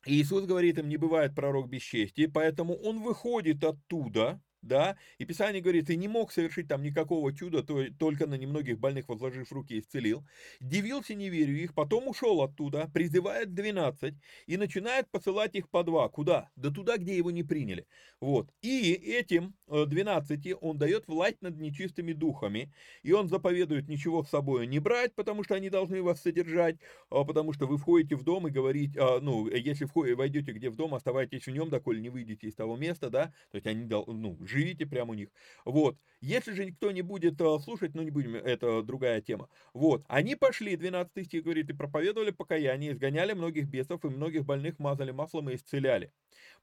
Иисус 0.05 0.45
говорит 0.45 0.77
им, 0.77 0.87
не 0.87 0.97
бывает 0.97 1.33
пророк 1.33 1.67
без 1.67 1.81
чести, 1.81 2.27
поэтому 2.27 2.75
он 2.75 3.01
выходит 3.01 3.63
оттуда, 3.63 4.39
да, 4.65 4.97
и 5.17 5.25
Писание 5.25 5.61
говорит, 5.61 5.87
ты 5.87 5.95
не 5.95 6.07
мог 6.07 6.31
совершить 6.31 6.67
там 6.67 6.81
никакого 6.81 7.33
чуда, 7.33 7.63
то, 7.63 7.85
только 7.99 8.27
на 8.27 8.35
немногих 8.35 8.79
больных 8.79 9.07
возложив 9.07 9.51
руки 9.51 9.79
исцелил, 9.79 10.25
дивился 10.59 11.13
неверию 11.13 11.61
их, 11.61 11.73
потом 11.73 12.07
ушел 12.07 12.41
оттуда, 12.41 12.89
призывает 12.93 13.53
12 13.53 14.15
и 14.47 14.57
начинает 14.57 15.09
посылать 15.09 15.55
их 15.55 15.69
по 15.69 15.83
два, 15.83 16.09
куда? 16.09 16.49
Да 16.55 16.71
туда, 16.71 16.97
где 16.97 17.15
его 17.15 17.31
не 17.31 17.43
приняли, 17.43 17.87
вот, 18.19 18.49
и 18.61 18.93
этим 18.93 19.55
12 19.67 20.45
э, 20.47 20.55
он 20.59 20.77
дает 20.77 21.07
власть 21.07 21.41
над 21.41 21.57
нечистыми 21.59 22.13
духами, 22.13 22.73
и 23.03 23.11
он 23.11 23.29
заповедует 23.29 23.87
ничего 23.87 24.23
с 24.23 24.29
собой 24.29 24.67
не 24.67 24.79
брать, 24.79 25.13
потому 25.13 25.43
что 25.43 25.55
они 25.55 25.69
должны 25.69 26.01
вас 26.01 26.21
содержать, 26.21 26.77
а 27.09 27.23
потому 27.23 27.53
что 27.53 27.67
вы 27.67 27.77
входите 27.77 28.15
в 28.15 28.23
дом 28.23 28.47
и 28.47 28.51
говорите, 28.51 28.99
а, 28.99 29.19
ну, 29.19 29.47
если 29.47 29.85
входите, 29.85 30.15
войдете 30.15 30.51
где 30.53 30.69
в 30.69 30.75
дом, 30.75 30.95
оставайтесь 30.95 31.45
в 31.45 31.51
нем, 31.51 31.69
доколе 31.69 32.01
не 32.01 32.09
выйдете 32.09 32.47
из 32.47 32.55
того 32.55 32.75
места, 32.77 33.09
да, 33.09 33.33
то 33.51 33.55
есть 33.55 33.67
они, 33.67 33.85
ну, 33.85 34.37
живите 34.55 34.85
прямо 34.85 35.11
у 35.11 35.13
них. 35.15 35.29
Вот. 35.65 35.97
Если 36.21 36.53
же 36.53 36.65
никто 36.65 36.91
не 36.91 37.01
будет 37.01 37.39
э, 37.39 37.59
слушать, 37.59 37.93
ну 37.93 38.01
не 38.01 38.09
будем, 38.09 38.35
это 38.35 38.81
другая 38.81 39.21
тема. 39.21 39.49
Вот. 39.73 40.03
Они 40.07 40.35
пошли, 40.35 40.75
12 40.75 41.25
стих 41.25 41.43
говорит, 41.43 41.69
и 41.69 41.73
проповедовали 41.73 42.31
покаяние, 42.31 42.93
изгоняли 42.93 43.33
многих 43.33 43.67
бесов, 43.67 44.03
и 44.05 44.09
многих 44.09 44.45
больных 44.45 44.79
мазали 44.79 45.11
маслом 45.11 45.49
и 45.49 45.55
исцеляли. 45.55 46.11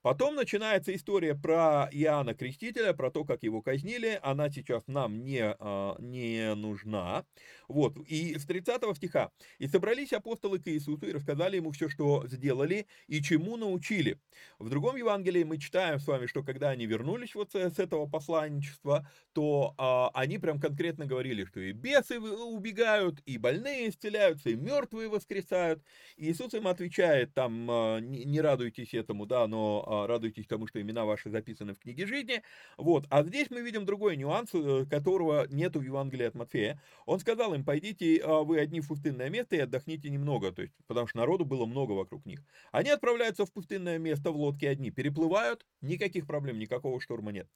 Потом 0.02 0.34
начинается 0.34 0.94
история 0.94 1.36
про 1.36 1.88
Иоанна 1.92 2.34
Крестителя, 2.34 2.92
про 2.92 3.12
то, 3.12 3.24
как 3.24 3.44
его 3.44 3.62
казнили. 3.62 4.18
Она 4.22 4.50
сейчас 4.50 4.82
нам 4.88 5.24
не, 5.24 5.42
а, 5.44 5.96
не 6.00 6.54
нужна. 6.56 7.24
Вот. 7.68 7.96
И 8.08 8.36
с 8.36 8.44
30 8.44 8.96
стиха. 8.96 9.30
«И 9.58 9.68
собрались 9.68 10.12
апостолы 10.12 10.58
к 10.58 10.66
Иисусу 10.66 11.06
и 11.06 11.12
рассказали 11.12 11.56
ему 11.56 11.70
все, 11.70 11.88
что 11.88 12.26
сделали 12.26 12.86
и 13.06 13.22
чему 13.22 13.56
научили». 13.56 14.18
В 14.58 14.68
другом 14.68 14.96
Евангелии 14.96 15.44
мы 15.44 15.58
читаем 15.58 16.00
с 16.00 16.06
вами, 16.06 16.26
что 16.26 16.42
когда 16.42 16.70
они 16.70 16.86
вернулись 16.86 17.36
вот 17.36 17.52
с 17.52 17.78
этого 17.78 18.06
посланничества, 18.06 19.08
то 19.32 19.74
а, 19.78 20.10
они 20.14 20.38
прям 20.38 20.60
конкретно 20.60 21.06
говорили, 21.06 21.44
что 21.44 21.60
и 21.60 21.72
бесы 21.72 22.18
убегают, 22.20 23.20
и 23.24 23.38
больные 23.38 23.88
исцеляются, 23.88 24.50
и 24.50 24.56
мертвые 24.56 25.08
воскресают. 25.08 25.82
И 26.16 26.30
Иисус 26.30 26.54
им 26.54 26.66
отвечает, 26.66 27.32
там, 27.34 27.70
а, 27.70 28.00
не, 28.00 28.40
радуйтесь 28.40 28.94
этому, 28.94 29.26
да, 29.26 29.46
но 29.46 29.84
радуйтесь 30.06 30.46
тому, 30.46 30.66
что 30.66 30.80
имена 30.80 31.04
ваши 31.04 31.30
записаны 31.30 31.74
в 31.74 31.78
книге 31.78 32.06
жизни. 32.06 32.42
Вот. 32.76 33.06
А 33.10 33.22
здесь 33.22 33.50
мы 33.50 33.60
видим 33.62 33.84
другой 33.84 34.16
нюанс, 34.16 34.50
э, 34.54 34.86
которого 34.88 35.46
нету 35.48 35.80
в 35.80 35.82
Евангелии 35.82 36.26
от 36.26 36.34
Матфея. 36.34 36.80
Он 37.06 37.20
сказал 37.20 37.54
им, 37.54 37.64
пойдите 37.64 38.20
а, 38.24 38.42
вы 38.42 38.58
одни 38.58 38.80
в 38.80 38.88
пустынное 38.88 39.30
место 39.30 39.56
и 39.56 39.60
отдохните 39.60 40.10
немного, 40.10 40.52
то 40.52 40.62
есть, 40.62 40.74
потому 40.86 41.06
что 41.06 41.18
народу 41.18 41.44
было 41.44 41.66
много 41.66 41.92
вокруг 41.92 42.24
них. 42.26 42.40
Они 42.70 42.90
отправляются 42.90 43.46
в 43.46 43.52
пустынное 43.52 43.98
место 43.98 44.30
в 44.30 44.36
лодке 44.36 44.68
одни, 44.68 44.90
переплывают, 44.90 45.66
никаких 45.80 46.26
проблем, 46.26 46.58
никакого 46.58 47.00
шторма 47.00 47.32
нет. 47.32 47.48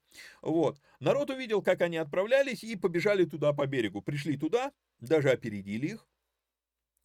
Вот. 0.42 0.80
Народ 1.00 1.30
увидел, 1.30 1.62
как 1.62 1.80
они 1.80 1.96
отправлялись, 1.96 2.64
и 2.64 2.76
побежали 2.76 3.24
туда 3.24 3.52
по 3.52 3.66
берегу. 3.66 4.02
Пришли 4.02 4.36
туда, 4.36 4.72
даже 5.00 5.30
опередили 5.30 5.88
их. 5.88 6.06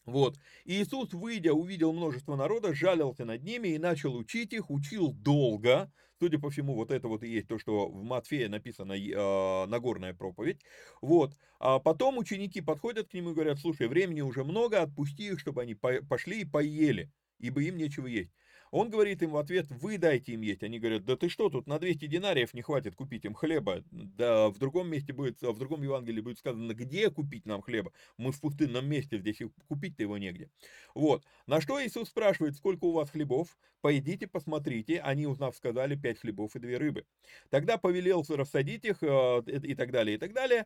Вот. 0.06 0.38
И 0.66 0.82
Иисус, 0.82 1.14
выйдя, 1.14 1.54
увидел 1.54 1.94
множество 1.94 2.36
народа, 2.36 2.74
жалился 2.74 3.26
над 3.26 3.44
ними 3.44 3.70
и 3.70 3.78
начал 3.78 4.16
учить 4.16 4.54
их, 4.54 4.70
учил 4.70 5.14
долго. 5.14 5.92
Судя 6.20 6.38
по 6.40 6.50
всему, 6.50 6.76
вот 6.76 6.92
это 6.92 7.08
вот 7.08 7.24
и 7.24 7.30
есть 7.30 7.48
то, 7.48 7.58
что 7.58 7.88
в 7.88 8.04
Матфея 8.04 8.48
написано 8.48 8.94
э, 8.94 9.66
Нагорная 9.66 10.14
проповедь. 10.14 10.62
Вот. 11.02 11.36
А 11.60 11.80
потом 11.80 12.18
ученики 12.18 12.62
подходят 12.62 13.10
к 13.10 13.14
нему 13.14 13.32
и 13.32 13.34
говорят, 13.34 13.60
слушай, 13.60 13.88
времени 13.88 14.22
уже 14.22 14.44
много, 14.44 14.82
отпусти 14.82 15.28
их, 15.28 15.40
чтобы 15.40 15.62
они 15.64 15.76
пошли 15.76 16.42
и 16.42 16.46
поели, 16.46 17.12
ибо 17.40 17.62
им 17.64 17.78
нечего 17.78 18.08
есть. 18.08 18.32
Он 18.72 18.90
говорит 18.90 19.22
им 19.22 19.32
в 19.32 19.38
ответ, 19.38 19.70
вы 19.70 19.98
дайте 19.98 20.32
им 20.32 20.42
есть. 20.42 20.64
Они 20.64 20.80
говорят, 20.80 21.04
да 21.04 21.18
ты 21.18 21.28
что, 21.28 21.50
тут 21.50 21.68
на 21.68 21.78
200 21.78 22.08
динариев 22.08 22.54
не 22.54 22.62
хватит 22.62 22.96
купить 22.96 23.26
им 23.26 23.34
хлеба. 23.34 23.84
Да 23.92 24.48
в 24.50 24.58
другом 24.60 24.90
месте 24.90 25.12
будет, 25.12 25.42
в 25.42 25.58
другом 25.58 25.84
Евангелии 25.84 26.22
будет 26.22 26.40
сказано, 26.40 26.74
где 26.74 27.10
купить 27.10 27.46
нам 27.46 27.62
хлеба? 27.62 27.92
Мы 28.18 28.32
в 28.32 28.40
пустынном 28.40 28.88
месте, 28.88 29.18
здесь 29.18 29.42
купить-то 29.68 30.04
его 30.04 30.18
негде. 30.18 30.50
Вот. 30.96 31.26
На 31.48 31.60
что 31.60 31.84
Иисус 31.86 32.08
спрашивает, 32.08 32.56
сколько 32.56 32.86
у 32.86 32.94
вас 32.94 33.10
хлебов? 33.10 33.58
Пойдите, 33.82 34.28
посмотрите. 34.28 35.02
Они, 35.02 35.28
узнав, 35.28 35.54
сказали, 35.56 35.96
пять 35.96 36.20
хлебов 36.20 36.56
и 36.56 36.60
две 36.60 36.78
рыбы. 36.78 37.06
Тогда 37.50 37.78
повелел 37.78 38.24
рассадить 38.30 38.86
их 38.86 38.98
э, 39.02 39.42
и 39.48 39.76
так 39.76 39.92
далее, 39.92 40.16
и 40.16 40.18
так 40.18 40.32
далее. 40.32 40.66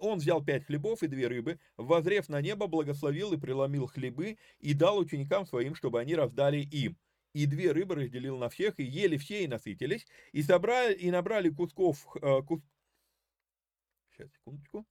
Он 0.00 0.18
взял 0.18 0.42
пять 0.44 0.64
хлебов 0.64 1.04
и 1.04 1.06
две 1.06 1.28
рыбы, 1.28 1.60
возрев 1.76 2.28
на 2.28 2.40
небо, 2.40 2.66
благословил 2.66 3.32
и 3.34 3.36
преломил 3.36 3.86
хлебы 3.86 4.38
и 4.58 4.74
дал 4.74 4.98
ученикам 4.98 5.46
своим, 5.46 5.76
чтобы 5.76 6.00
они 6.00 6.16
раздали 6.16 6.58
им 6.58 6.96
и 7.36 7.44
две 7.44 7.72
рыбы 7.72 7.96
разделил 7.96 8.38
на 8.38 8.48
всех, 8.48 8.80
и 8.80 8.82
ели 8.82 9.18
все, 9.18 9.44
и 9.44 9.46
насытились, 9.46 10.06
и 10.32 10.42
собрали, 10.42 10.94
и 10.94 11.10
набрали 11.10 11.50
кусков, 11.50 12.06
э, 12.22 12.42
кус... 12.42 12.62
сейчас, 14.10 14.32
секундочку, 14.32 14.86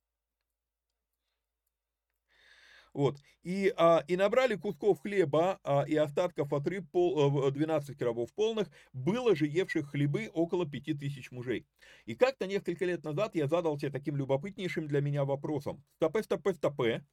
вот. 2.94 3.18
И, 3.42 3.74
а, 3.76 4.04
и 4.08 4.16
набрали 4.16 4.56
кусков 4.56 5.02
хлеба 5.02 5.60
а, 5.64 5.86
и 5.88 5.96
остатков 5.96 6.54
от 6.54 6.68
рыб 6.68 6.90
пол, 6.92 7.52
12 7.52 7.90
э, 7.90 7.94
коробов 7.98 8.32
полных, 8.34 8.70
было 8.94 9.36
же 9.36 9.48
евших 9.48 9.90
хлебы 9.90 10.30
около 10.32 10.68
5000 10.68 11.32
мужей. 11.32 11.66
И 12.06 12.16
как-то 12.16 12.46
несколько 12.46 12.86
лет 12.86 13.04
назад 13.04 13.36
я 13.36 13.48
задался 13.48 13.90
таким 13.90 14.16
любопытнейшим 14.18 14.88
для 14.88 15.02
меня 15.02 15.26
вопросом. 15.26 15.84
Стопе, 15.96 16.22
стопе, 16.22 16.54
стопе. 16.54 17.06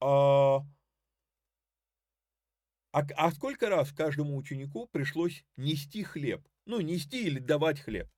А, 0.00 0.60
а, 2.92 3.04
а 3.16 3.30
сколько 3.32 3.68
раз 3.68 3.90
каждому 3.92 4.36
ученику 4.36 4.86
пришлось 4.86 5.44
нести 5.56 6.02
хлеб? 6.02 6.46
Ну, 6.66 6.80
нести 6.80 7.24
или 7.24 7.38
давать 7.38 7.80
хлеб. 7.80 8.08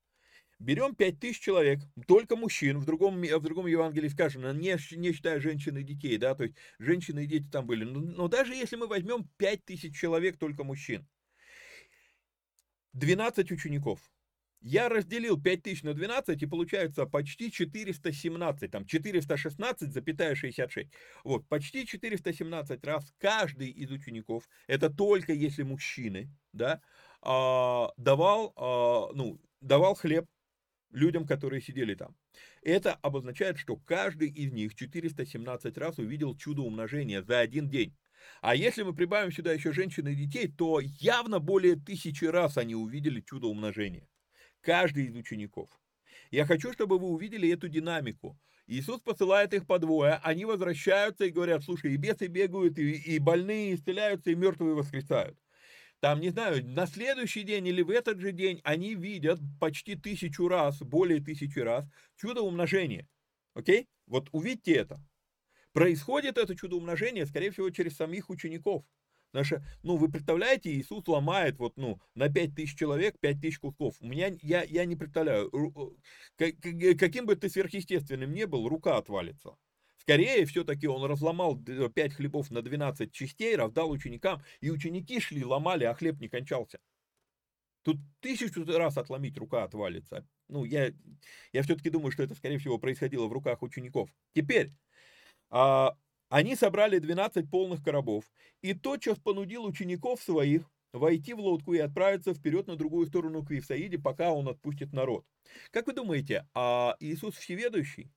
Берем 0.58 0.94
5000 0.94 1.40
человек, 1.40 1.80
только 2.06 2.36
мужчин, 2.36 2.78
в 2.78 2.84
другом, 2.84 3.20
в 3.20 3.40
другом 3.40 3.66
Евангелии 3.66 4.08
сказано, 4.08 4.52
не, 4.52 4.76
не 4.96 5.12
считая 5.12 5.40
женщин 5.40 5.76
и 5.76 5.82
детей, 5.82 6.16
да, 6.16 6.34
то 6.34 6.44
есть 6.44 6.56
женщины 6.78 7.24
и 7.24 7.26
дети 7.26 7.46
там 7.50 7.66
были. 7.66 7.84
Но, 7.84 8.00
но 8.00 8.28
даже 8.28 8.54
если 8.54 8.76
мы 8.76 8.86
возьмем 8.86 9.28
5000 9.36 9.96
человек, 9.96 10.38
только 10.38 10.64
мужчин, 10.64 11.06
12 12.92 13.50
учеников, 13.50 14.00
я 14.64 14.88
разделил 14.88 15.40
5000 15.40 15.82
на 15.82 15.92
12, 15.92 16.42
и 16.42 16.46
получается 16.46 17.04
почти 17.04 17.52
417, 17.52 18.70
там 18.70 18.84
416,66. 18.84 20.88
Вот, 21.22 21.46
почти 21.48 21.86
417 21.86 22.82
раз 22.84 23.12
каждый 23.18 23.68
из 23.68 23.90
учеников, 23.90 24.48
это 24.66 24.88
только 24.88 25.34
если 25.34 25.64
мужчины, 25.64 26.30
да, 26.54 26.80
а, 27.20 27.92
давал, 27.98 28.54
а, 28.56 29.10
ну, 29.12 29.38
давал 29.60 29.94
хлеб 29.94 30.24
людям, 30.90 31.26
которые 31.26 31.60
сидели 31.60 31.94
там. 31.94 32.16
Это 32.62 32.94
обозначает, 32.94 33.58
что 33.58 33.76
каждый 33.76 34.30
из 34.30 34.50
них 34.50 34.74
417 34.74 35.76
раз 35.76 35.98
увидел 35.98 36.34
чудо 36.38 36.62
умножения 36.62 37.22
за 37.22 37.40
один 37.40 37.68
день. 37.68 37.94
А 38.40 38.54
если 38.54 38.82
мы 38.82 38.94
прибавим 38.94 39.30
сюда 39.30 39.52
еще 39.52 39.74
женщин 39.74 40.08
и 40.08 40.14
детей, 40.14 40.48
то 40.48 40.80
явно 40.80 41.38
более 41.38 41.76
тысячи 41.76 42.24
раз 42.24 42.56
они 42.56 42.74
увидели 42.74 43.20
чудо 43.20 43.48
умножения 43.48 44.08
каждый 44.64 45.04
из 45.06 45.14
учеников. 45.14 45.68
Я 46.30 46.46
хочу, 46.46 46.72
чтобы 46.72 46.98
вы 46.98 47.08
увидели 47.08 47.52
эту 47.52 47.68
динамику. 47.68 48.38
Иисус 48.66 49.00
посылает 49.00 49.52
их 49.52 49.66
по 49.66 49.78
двое, 49.78 50.20
они 50.22 50.46
возвращаются 50.46 51.26
и 51.26 51.30
говорят, 51.30 51.62
слушай, 51.62 51.92
и 51.92 51.96
бесы 51.96 52.28
бегают, 52.28 52.78
и, 52.78 52.92
и 52.92 53.18
больные 53.18 53.74
исцеляются, 53.74 54.30
и 54.30 54.34
мертвые 54.34 54.74
воскресают. 54.74 55.38
Там, 56.00 56.20
не 56.20 56.30
знаю, 56.30 56.66
на 56.66 56.86
следующий 56.86 57.42
день 57.42 57.66
или 57.66 57.82
в 57.82 57.90
этот 57.90 58.20
же 58.20 58.32
день 58.32 58.60
они 58.64 58.94
видят 58.94 59.38
почти 59.60 59.96
тысячу 59.96 60.48
раз, 60.48 60.78
более 60.80 61.20
тысячи 61.20 61.58
раз, 61.58 61.84
чудо 62.16 62.40
умножения. 62.40 63.06
Окей? 63.54 63.86
Вот 64.06 64.28
увидьте 64.32 64.72
это. 64.74 65.00
Происходит 65.72 66.38
это 66.38 66.56
чудо 66.56 66.76
умножения, 66.76 67.26
скорее 67.26 67.50
всего, 67.50 67.68
через 67.70 67.96
самих 67.96 68.30
учеников. 68.30 68.84
Наша, 69.34 69.66
ну, 69.82 69.96
вы 69.96 70.08
представляете, 70.08 70.72
Иисус 70.72 71.08
ломает 71.08 71.58
вот, 71.58 71.76
ну, 71.76 72.00
на 72.14 72.32
5 72.32 72.54
тысяч 72.54 72.78
человек 72.78 73.18
5 73.18 73.40
тысяч 73.40 73.58
кусков. 73.58 73.96
У 73.98 74.06
меня, 74.06 74.30
я, 74.42 74.62
я 74.62 74.84
не 74.84 74.94
представляю, 74.94 75.50
каким 76.38 77.26
бы 77.26 77.34
ты 77.34 77.48
сверхъестественным 77.48 78.32
не 78.32 78.46
был, 78.46 78.68
рука 78.68 78.96
отвалится. 78.96 79.56
Скорее, 79.98 80.46
все-таки 80.46 80.86
он 80.86 81.04
разломал 81.10 81.58
5 81.58 82.14
хлебов 82.14 82.52
на 82.52 82.62
12 82.62 83.10
частей, 83.10 83.56
раздал 83.56 83.90
ученикам, 83.90 84.40
и 84.60 84.70
ученики 84.70 85.18
шли, 85.18 85.44
ломали, 85.44 85.82
а 85.82 85.94
хлеб 85.94 86.20
не 86.20 86.28
кончался. 86.28 86.78
Тут 87.82 87.96
тысячу 88.20 88.64
раз 88.64 88.96
отломить 88.98 89.36
рука 89.36 89.64
отвалится. 89.64 90.24
Ну, 90.48 90.64
я, 90.64 90.92
я 91.52 91.62
все-таки 91.64 91.90
думаю, 91.90 92.12
что 92.12 92.22
это, 92.22 92.36
скорее 92.36 92.58
всего, 92.58 92.78
происходило 92.78 93.26
в 93.26 93.32
руках 93.32 93.62
учеников. 93.62 94.10
Теперь, 94.32 94.70
а, 95.50 95.96
они 96.34 96.56
собрали 96.56 96.98
12 96.98 97.48
полных 97.48 97.80
коробов, 97.80 98.24
и 98.60 98.74
тотчас 98.74 99.18
понудил 99.20 99.64
учеников 99.64 100.20
своих 100.20 100.68
войти 100.92 101.32
в 101.32 101.38
лодку 101.38 101.74
и 101.74 101.78
отправиться 101.78 102.34
вперед 102.34 102.66
на 102.66 102.74
другую 102.74 103.06
сторону 103.06 103.44
к 103.44 103.52
Вифсаиде, 103.52 104.00
пока 104.00 104.32
он 104.32 104.48
отпустит 104.48 104.92
народ. 104.92 105.24
Как 105.70 105.86
вы 105.86 105.92
думаете, 105.92 106.44
а 106.52 106.96
Иисус 106.98 107.36
всеведущий? 107.36 108.10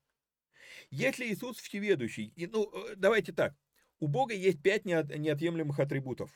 Если 0.89 1.25
Иисус 1.31 1.57
всеведущий, 1.57 2.33
ну, 2.51 2.71
э, 2.73 2.95
давайте 2.95 3.33
так, 3.33 3.53
у 3.99 4.07
Бога 4.07 4.33
есть 4.33 4.63
пять 4.63 4.85
неотъемлемых 4.85 5.79
атрибутов. 5.79 6.31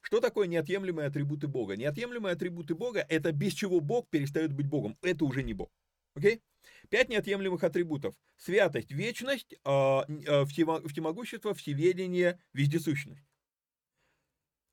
Что 0.00 0.20
такое 0.20 0.46
неотъемлемые 0.46 1.08
атрибуты 1.08 1.48
Бога? 1.48 1.76
Неотъемлемые 1.76 2.32
атрибуты 2.32 2.74
Бога– 2.74 3.04
это 3.10 3.30
без 3.32 3.52
чего 3.52 3.80
Бог 3.80 4.08
перестает 4.08 4.54
быть 4.54 4.68
Богом. 4.68 4.96
Это 5.02 5.26
уже 5.26 5.42
не 5.42 5.52
Бог. 5.52 5.68
Окей? 6.16 6.42
Пять 6.88 7.10
неотъемлемых 7.10 7.62
атрибутов. 7.62 8.14
Святость, 8.38 8.90
вечность, 8.90 9.54
а, 9.64 10.06
а, 10.26 10.44
всемогущество, 10.46 11.54
всеведение, 11.54 12.40
вездесущность. 12.54 13.22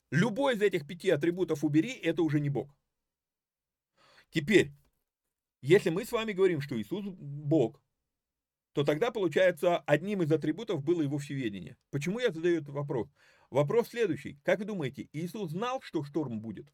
Любой 0.10 0.56
из 0.56 0.62
этих 0.62 0.88
пяти 0.88 1.10
атрибутов 1.10 1.64
убери, 1.64 1.92
это 1.92 2.24
уже 2.24 2.40
не 2.40 2.50
Бог. 2.50 2.74
Теперь, 4.30 4.72
если 5.62 5.90
мы 5.90 6.06
с 6.06 6.12
вами 6.12 6.32
говорим, 6.32 6.62
что 6.62 6.80
Иисус 6.80 7.06
Бог, 7.06 7.82
то 8.74 8.84
тогда, 8.84 9.12
получается, 9.12 9.80
одним 9.80 10.24
из 10.24 10.32
атрибутов 10.32 10.84
было 10.84 11.02
его 11.02 11.18
всеведение. 11.18 11.78
Почему 11.92 12.20
я 12.20 12.32
задаю 12.32 12.58
этот 12.58 12.70
вопрос? 12.70 13.10
Вопрос 13.50 13.90
следующий. 13.90 14.40
Как 14.44 14.60
вы 14.60 14.66
думаете, 14.66 15.10
Иисус 15.12 15.52
знал, 15.52 15.82
что 15.82 16.04
шторм 16.04 16.40
будет? 16.40 16.72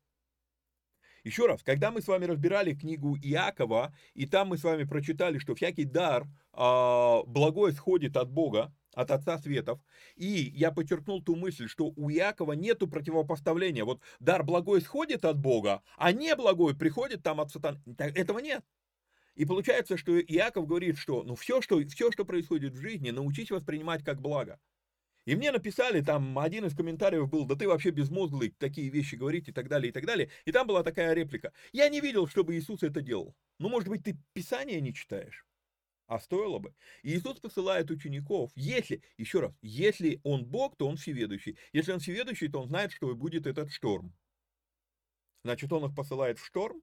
Еще 1.24 1.45
раз, 1.45 1.63
когда 1.63 1.91
мы 1.91 2.01
с 2.01 2.07
вами 2.07 2.26
разбирали 2.26 2.74
книгу 2.74 3.17
Иакова, 3.17 3.93
и 4.13 4.26
там 4.26 4.49
мы 4.49 4.57
с 4.57 4.63
вами 4.63 4.84
прочитали, 4.84 5.38
что 5.38 5.55
всякий 5.55 5.86
дар 5.86 6.24
э, 6.53 7.24
благой 7.28 7.74
сходит 7.74 8.17
от 8.17 8.32
Бога, 8.32 8.74
от 8.93 9.11
Отца 9.11 9.38
Светов, 9.38 9.80
и 10.15 10.28
я 10.28 10.72
подчеркнул 10.72 11.22
ту 11.22 11.36
мысль, 11.36 11.67
что 11.67 11.93
у 11.95 12.09
Иакова 12.09 12.53
нету 12.53 12.88
противопоставления. 12.88 13.86
Вот 13.86 14.01
дар 14.20 14.43
благой 14.43 14.82
сходит 14.82 15.26
от 15.26 15.38
Бога, 15.38 15.82
а 15.97 16.11
не 16.11 16.36
благой 16.36 16.76
приходит 16.76 17.24
там 17.24 17.39
от 17.41 17.51
сатаны. 17.51 17.80
Этого 17.97 18.39
нет. 18.39 18.63
И 19.36 19.45
получается, 19.45 19.95
что 19.95 20.20
Иаков 20.20 20.67
говорит, 20.67 20.97
что 20.97 21.24
ну 21.24 21.36
все, 21.36 21.61
что, 21.61 21.80
все, 21.88 22.11
что 22.11 22.26
происходит 22.26 22.74
в 22.74 22.82
жизни, 22.82 23.11
научись 23.11 23.51
воспринимать 23.51 24.03
как 24.03 24.20
благо. 24.20 24.59
И 25.30 25.36
мне 25.36 25.51
написали, 25.51 26.01
там 26.01 26.39
один 26.39 26.65
из 26.65 26.73
комментариев 26.73 27.30
был, 27.30 27.45
да 27.45 27.53
ты 27.53 27.67
вообще 27.67 27.91
безмозглый, 27.91 28.49
такие 28.57 28.89
вещи 28.89 29.13
говорить 29.13 29.47
и 29.47 29.51
так 29.51 29.67
далее, 29.67 29.91
и 29.91 29.93
так 29.93 30.07
далее. 30.07 30.32
И 30.45 30.51
там 30.51 30.65
была 30.65 30.82
такая 30.82 31.13
реплика. 31.13 31.53
Я 31.71 31.88
не 31.88 32.01
видел, 32.01 32.25
чтобы 32.25 32.57
Иисус 32.57 32.82
это 32.82 32.99
делал. 33.01 33.36
Ну, 33.59 33.69
может 33.69 33.89
быть, 33.89 34.03
ты 34.03 34.17
Писание 34.34 34.82
не 34.82 34.91
читаешь? 34.91 35.45
А 36.07 36.19
стоило 36.19 36.57
бы. 36.57 36.73
Иисус 37.03 37.39
посылает 37.39 37.91
учеников, 37.91 38.51
если, 38.55 39.03
еще 39.17 39.41
раз, 39.41 39.53
если 39.61 40.19
он 40.23 40.47
Бог, 40.47 40.75
то 40.77 40.88
он 40.88 40.97
всеведущий. 40.97 41.59
Если 41.73 41.91
он 41.91 41.99
всеведущий, 41.99 42.47
то 42.47 42.61
он 42.61 42.67
знает, 42.69 42.91
что 42.91 43.13
будет 43.13 43.45
этот 43.45 43.71
шторм. 43.71 44.11
Значит, 45.43 45.71
он 45.71 45.86
их 45.86 45.95
посылает 45.95 46.39
в 46.39 46.45
шторм 46.47 46.82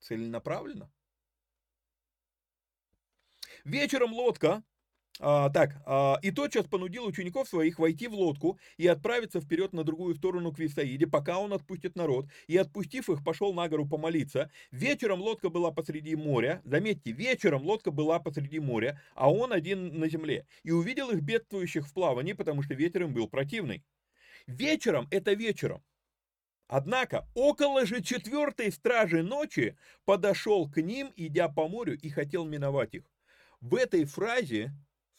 целенаправленно. 0.00 0.90
Вечером 3.64 4.14
лодка 4.14 4.64
А, 5.20 5.48
так, 5.50 5.80
а, 5.86 6.18
и 6.22 6.32
тотчас 6.32 6.66
понудил 6.66 7.06
учеников 7.06 7.48
своих 7.48 7.78
войти 7.78 8.08
в 8.08 8.14
лодку 8.14 8.58
и 8.76 8.86
отправиться 8.88 9.40
вперед 9.40 9.72
на 9.72 9.84
другую 9.84 10.16
сторону 10.16 10.52
к 10.52 10.58
Вифсаиде, 10.58 11.06
пока 11.06 11.38
он 11.38 11.52
отпустит 11.52 11.94
народ, 11.94 12.26
и, 12.48 12.56
отпустив 12.56 13.08
их, 13.08 13.22
пошел 13.22 13.54
на 13.54 13.68
гору 13.68 13.86
помолиться. 13.86 14.50
Вечером 14.72 15.20
лодка 15.22 15.50
была 15.50 15.70
посреди 15.70 16.16
моря, 16.16 16.62
заметьте, 16.64 17.12
вечером 17.12 17.62
лодка 17.62 17.92
была 17.92 18.18
посреди 18.18 18.58
моря, 18.58 19.00
а 19.14 19.30
он 19.30 19.52
один 19.52 20.00
на 20.00 20.08
земле, 20.08 20.46
и 20.64 20.72
увидел 20.72 21.10
их 21.10 21.20
бедствующих 21.20 21.86
в 21.86 21.92
плавании, 21.92 22.32
потому 22.32 22.62
что 22.62 22.74
ветер 22.74 23.04
им 23.04 23.14
был 23.14 23.28
противный. 23.28 23.84
Вечером, 24.48 25.06
это 25.10 25.32
вечером, 25.34 25.82
Однако 26.66 27.28
около 27.34 27.84
же 27.84 28.00
четвертой 28.00 28.72
стражи 28.72 29.22
ночи 29.22 29.76
подошел 30.06 30.68
к 30.68 30.80
ним, 30.80 31.12
идя 31.14 31.48
по 31.48 31.68
морю, 31.68 31.96
и 31.96 32.08
хотел 32.08 32.46
миновать 32.46 32.94
их. 32.94 33.04
В 33.60 33.76
этой 33.76 34.06
фразе 34.06 34.72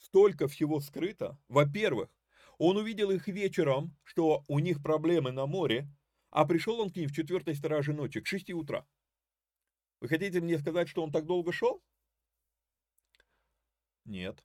столько 0.06 0.48
всего 0.48 0.80
скрыто. 0.80 1.38
Во-первых, 1.50 2.10
он 2.58 2.78
увидел 2.78 3.12
их 3.12 3.28
вечером, 3.28 3.98
что 4.04 4.44
у 4.48 4.60
них 4.60 4.82
проблемы 4.82 5.32
на 5.32 5.46
море, 5.46 5.90
а 6.30 6.46
пришел 6.46 6.80
он 6.80 6.92
к 6.92 6.96
ним 6.96 7.10
в 7.10 7.16
четвертой 7.16 7.56
страже 7.56 7.94
ночи, 7.94 8.22
к 8.22 8.28
6 8.28 8.52
утра. 8.52 8.88
Вы 10.02 10.08
хотите 10.08 10.42
мне 10.42 10.60
сказать, 10.60 10.88
что 10.88 11.04
он 11.04 11.12
так 11.12 11.26
долго 11.26 11.52
шел? 11.52 11.84
Нет. 14.06 14.44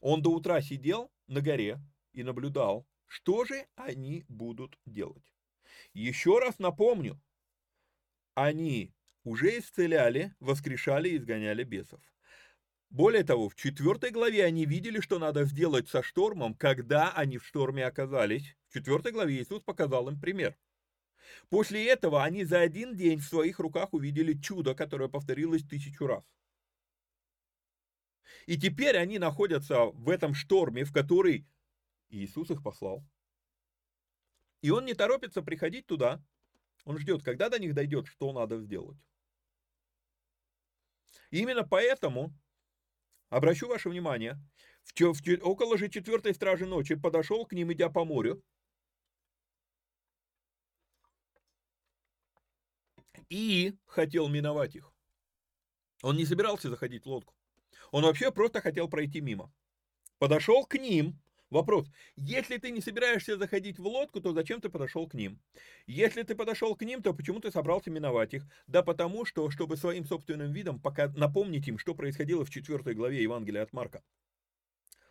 Он 0.00 0.20
до 0.20 0.30
утра 0.30 0.60
сидел 0.60 1.10
на 1.26 1.40
горе 1.40 1.80
и 2.12 2.22
наблюдал, 2.22 2.86
что 3.06 3.44
же 3.44 3.66
они 3.76 4.24
будут 4.28 4.78
делать. 4.84 5.32
Еще 5.94 6.38
раз 6.38 6.58
напомню, 6.58 7.20
они 8.34 8.92
уже 9.24 9.58
исцеляли, 9.58 10.34
воскрешали 10.40 11.08
и 11.08 11.16
изгоняли 11.16 11.64
бесов. 11.64 12.02
Более 12.92 13.24
того, 13.24 13.48
в 13.48 13.54
четвертой 13.54 14.10
главе 14.10 14.44
они 14.44 14.66
видели, 14.66 15.00
что 15.00 15.18
надо 15.18 15.46
сделать 15.46 15.88
со 15.88 16.02
штормом, 16.02 16.52
когда 16.52 17.10
они 17.12 17.38
в 17.38 17.46
шторме 17.46 17.86
оказались. 17.86 18.54
В 18.68 18.74
четвертой 18.74 19.12
главе 19.12 19.40
Иисус 19.40 19.62
показал 19.62 20.10
им 20.10 20.20
пример. 20.20 20.58
После 21.48 21.88
этого 21.88 22.22
они 22.22 22.44
за 22.44 22.60
один 22.60 22.94
день 22.94 23.18
в 23.18 23.24
своих 23.24 23.60
руках 23.60 23.94
увидели 23.94 24.34
чудо, 24.34 24.74
которое 24.74 25.08
повторилось 25.08 25.62
тысячу 25.62 26.06
раз. 26.06 26.22
И 28.44 28.58
теперь 28.60 28.98
они 28.98 29.18
находятся 29.18 29.86
в 29.86 30.10
этом 30.10 30.34
шторме, 30.34 30.84
в 30.84 30.92
который 30.92 31.46
Иисус 32.10 32.50
их 32.50 32.62
послал. 32.62 33.02
И 34.60 34.68
он 34.68 34.84
не 34.84 34.92
торопится 34.92 35.40
приходить 35.40 35.86
туда. 35.86 36.22
Он 36.84 36.98
ждет, 36.98 37.22
когда 37.22 37.48
до 37.48 37.58
них 37.58 37.72
дойдет, 37.72 38.06
что 38.06 38.34
надо 38.34 38.58
сделать. 38.58 38.98
И 41.30 41.38
именно 41.38 41.66
поэтому 41.66 42.34
Обращу 43.32 43.66
ваше 43.66 43.88
внимание, 43.88 44.38
в, 44.82 44.92
в, 44.92 45.42
около 45.42 45.78
же 45.78 45.88
четвертой 45.88 46.34
стражи 46.34 46.66
ночи 46.66 46.96
подошел 46.96 47.46
к 47.46 47.54
ним, 47.54 47.72
идя 47.72 47.88
по 47.88 48.04
морю, 48.04 48.44
и 53.30 53.74
хотел 53.86 54.28
миновать 54.28 54.76
их. 54.76 54.92
Он 56.02 56.18
не 56.18 56.26
собирался 56.26 56.68
заходить 56.68 57.06
в 57.06 57.08
лодку. 57.08 57.34
Он 57.90 58.04
вообще 58.04 58.30
просто 58.32 58.60
хотел 58.60 58.86
пройти 58.90 59.22
мимо. 59.22 59.50
Подошел 60.18 60.66
к 60.66 60.74
ним, 60.74 61.18
Вопрос. 61.52 61.86
Если 62.16 62.56
ты 62.56 62.70
не 62.70 62.80
собираешься 62.80 63.36
заходить 63.36 63.78
в 63.78 63.86
лодку, 63.86 64.22
то 64.22 64.32
зачем 64.32 64.62
ты 64.62 64.70
подошел 64.70 65.06
к 65.06 65.12
ним? 65.12 65.38
Если 65.86 66.22
ты 66.22 66.34
подошел 66.34 66.74
к 66.74 66.80
ним, 66.80 67.02
то 67.02 67.12
почему 67.12 67.40
ты 67.40 67.50
собрался 67.50 67.90
миновать 67.90 68.32
их? 68.32 68.46
Да 68.66 68.82
потому 68.82 69.26
что, 69.26 69.50
чтобы 69.50 69.76
своим 69.76 70.06
собственным 70.06 70.50
видом 70.50 70.80
пока 70.80 71.08
напомнить 71.08 71.68
им, 71.68 71.76
что 71.76 71.94
происходило 71.94 72.46
в 72.46 72.50
4 72.50 72.94
главе 72.94 73.22
Евангелия 73.22 73.62
от 73.62 73.74
Марка. 73.74 74.02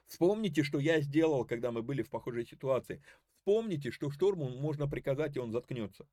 Вспомните, 0.07 0.63
что 0.63 0.79
я 0.79 0.99
сделал, 1.01 1.45
когда 1.45 1.71
мы 1.71 1.83
были 1.83 2.01
в 2.01 2.09
похожей 2.09 2.47
ситуации. 2.47 3.03
Вспомните, 3.37 3.91
что 3.91 4.09
шторму 4.09 4.49
можно 4.49 4.87
приказать, 4.87 5.35
и 5.35 5.39
он 5.39 5.51
заткнется. 5.51 6.07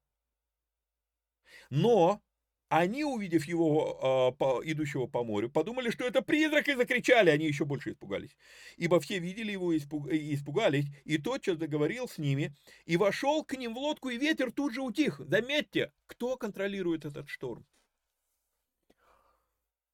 Но 1.70 2.20
они, 2.68 3.04
увидев 3.04 3.46
его, 3.46 4.34
по, 4.38 4.60
идущего 4.64 5.06
по 5.06 5.24
морю, 5.24 5.50
подумали, 5.50 5.90
что 5.90 6.04
это 6.04 6.22
призрак, 6.22 6.68
и 6.68 6.74
закричали. 6.74 7.30
Они 7.30 7.46
еще 7.46 7.64
больше 7.64 7.92
испугались. 7.92 8.36
Ибо 8.76 9.00
все 9.00 9.18
видели 9.18 9.52
его 9.52 9.72
и 9.72 9.78
испуг, 9.78 10.08
испугались, 10.08 10.86
и 11.04 11.18
тотчас 11.18 11.56
договорил 11.56 12.08
с 12.08 12.18
ними, 12.18 12.54
и 12.84 12.96
вошел 12.96 13.42
к 13.44 13.56
ним 13.56 13.74
в 13.74 13.78
лодку, 13.78 14.10
и 14.10 14.18
ветер 14.18 14.52
тут 14.52 14.74
же 14.74 14.82
утих. 14.82 15.18
Заметьте, 15.20 15.92
кто 16.06 16.36
контролирует 16.36 17.04
этот 17.04 17.28
шторм? 17.28 17.66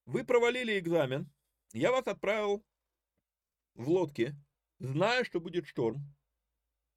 Вы 0.05 0.25
провалили 0.25 0.79
экзамен, 0.79 1.31
я 1.73 1.93
вас 1.93 2.07
отправил 2.07 2.65
в 3.75 3.89
лодке, 3.89 4.35
зная, 4.79 5.25
что 5.25 5.41
будет 5.41 5.67
шторм. 5.67 6.15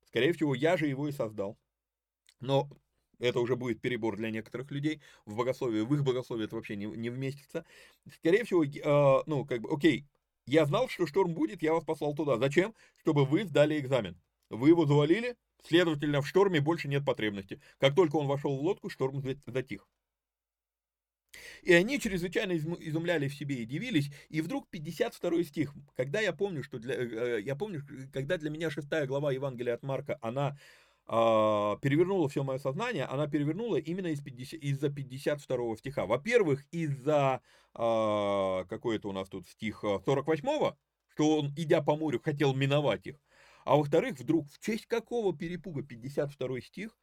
Скорее 0.05 0.34
всего, 0.34 0.55
я 0.55 0.75
же 0.75 0.88
его 0.88 1.07
и 1.07 1.11
создал. 1.11 1.57
Но 2.39 2.69
это 3.20 3.39
уже 3.39 3.55
будет 3.55 3.82
перебор 3.82 4.18
для 4.18 4.30
некоторых 4.32 4.72
людей. 4.72 5.01
В 5.26 5.36
богословии, 5.36 5.82
в 5.82 5.93
их 5.93 6.03
богословии 6.03 6.45
это 6.45 6.55
вообще 6.55 6.76
не, 6.76 6.86
не 6.86 7.09
вместится. 7.09 7.65
Скорее 8.13 8.43
всего, 8.43 8.63
э, 8.63 9.24
ну, 9.26 9.45
как 9.45 9.61
бы, 9.61 9.70
окей, 9.72 10.05
я 10.45 10.65
знал, 10.65 10.88
что 10.88 11.05
шторм 11.07 11.34
будет, 11.34 11.61
я 11.61 11.74
вас 11.74 11.84
послал 11.84 12.15
туда. 12.15 12.38
Зачем? 12.38 12.74
Чтобы 12.97 13.26
вы 13.26 13.45
сдали 13.45 13.80
экзамен. 13.80 14.18
Вы 14.49 14.70
его 14.70 14.86
завалили, 14.86 15.36
следовательно, 15.63 16.22
в 16.22 16.28
шторме 16.28 16.61
больше 16.61 16.88
нет 16.88 17.05
потребности. 17.05 17.61
Как 17.80 17.95
только 17.95 18.15
он 18.15 18.28
вошел 18.28 18.55
в 18.57 18.61
лодку, 18.61 18.89
шторм 18.89 19.22
затих. 19.45 19.88
И 21.63 21.74
они 21.74 21.99
чрезвычайно 21.99 22.57
изумляли 22.57 23.28
в 23.28 23.36
себе 23.36 23.57
и 23.57 23.65
дивились. 23.65 24.09
И 24.30 24.41
вдруг 24.41 24.70
52 24.70 25.43
стих. 25.43 25.74
Когда 25.95 26.22
я 26.22 26.34
помню, 26.34 26.63
что 26.63 26.80
для, 26.80 26.95
э, 26.95 27.41
я 27.41 27.55
помню, 27.55 27.86
когда 28.13 28.38
для 28.38 28.49
меня 28.49 28.70
шестая 28.70 29.05
глава 29.05 29.32
Евангелия 29.32 29.74
от 29.74 29.84
Марка, 29.84 30.18
она 30.22 30.57
перевернула 31.08 32.28
все 32.28 32.43
мое 32.43 32.58
сознание, 32.58 33.05
она 33.05 33.28
перевернула 33.28 33.78
именно 33.78 34.08
из 34.08 34.22
50, 34.22 34.60
из-за 34.60 34.89
52 34.89 35.78
стиха. 35.78 36.05
Во-первых, 36.05 36.66
из-за 36.72 37.41
э, 37.74 38.66
какой-то 38.70 39.10
у 39.10 39.12
нас 39.14 39.30
тут 39.30 39.47
стих 39.47 39.84
48-го, 39.84 40.78
что 41.14 41.39
он, 41.39 41.53
идя 41.55 41.82
по 41.82 41.95
морю, 41.95 42.20
хотел 42.22 42.53
миновать 42.53 43.08
их. 43.08 43.16
А 43.64 43.76
во-вторых, 43.78 44.20
вдруг, 44.20 44.49
в 44.51 44.60
честь 44.60 44.86
какого 44.86 45.36
перепуга 45.38 45.82
52 45.82 46.62
стих 46.62 46.97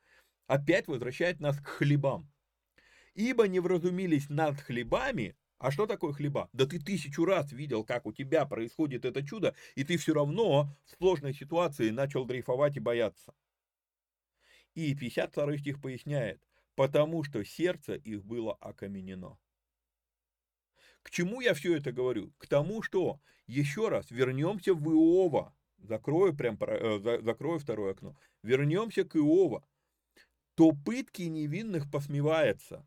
опять 0.46 0.86
возвращает 0.86 1.40
нас 1.40 1.58
к 1.58 1.66
хлебам. 1.66 2.30
Ибо 3.14 3.48
не 3.48 3.60
вразумились 3.60 4.28
над 4.28 4.60
хлебами, 4.60 5.36
а 5.58 5.70
что 5.70 5.86
такое 5.86 6.12
хлеба? 6.12 6.48
Да 6.52 6.66
ты 6.66 6.78
тысячу 6.78 7.24
раз 7.24 7.52
видел, 7.52 7.84
как 7.84 8.06
у 8.06 8.12
тебя 8.12 8.44
происходит 8.44 9.04
это 9.04 9.26
чудо, 9.26 9.54
и 9.76 9.84
ты 9.84 9.96
все 9.96 10.12
равно 10.12 10.76
в 10.84 10.96
сложной 10.98 11.32
ситуации 11.32 11.90
начал 11.90 12.24
дрейфовать 12.24 12.76
и 12.76 12.80
бояться. 12.80 13.34
И 14.74 14.94
52 14.94 15.58
стих 15.58 15.80
поясняет, 15.80 16.42
потому 16.74 17.22
что 17.24 17.44
сердце 17.44 17.94
их 17.94 18.24
было 18.24 18.54
окаменено. 18.54 19.38
К 21.02 21.10
чему 21.10 21.40
я 21.42 21.54
все 21.54 21.76
это 21.76 21.92
говорю? 21.92 22.32
К 22.38 22.46
тому, 22.46 22.82
что, 22.82 23.20
еще 23.46 23.88
раз, 23.88 24.10
вернемся 24.10 24.74
в 24.74 24.90
Иова. 24.90 25.54
Закрою, 25.78 26.34
прям, 26.34 26.56
э, 26.60 27.20
закрою 27.22 27.58
второе 27.58 27.92
окно. 27.92 28.16
Вернемся 28.42 29.04
к 29.04 29.14
Иова. 29.16 29.66
То 30.54 30.72
пытки 30.72 31.22
невинных 31.22 31.90
посмевается. 31.90 32.86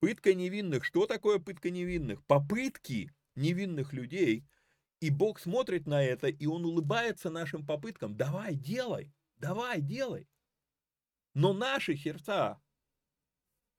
Пытка 0.00 0.34
невинных. 0.34 0.84
Что 0.84 1.06
такое 1.06 1.38
пытка 1.38 1.70
невинных? 1.70 2.22
Попытки 2.26 3.10
невинных 3.34 3.94
людей. 3.94 4.44
И 5.00 5.10
Бог 5.10 5.40
смотрит 5.40 5.86
на 5.86 6.02
это, 6.02 6.28
и 6.28 6.46
Он 6.46 6.64
улыбается 6.66 7.30
нашим 7.30 7.64
попыткам. 7.64 8.16
Давай, 8.16 8.54
делай. 8.54 9.14
Давай, 9.38 9.80
делай. 9.80 10.28
Но 11.36 11.52
наши 11.52 11.98
сердца, 11.98 12.58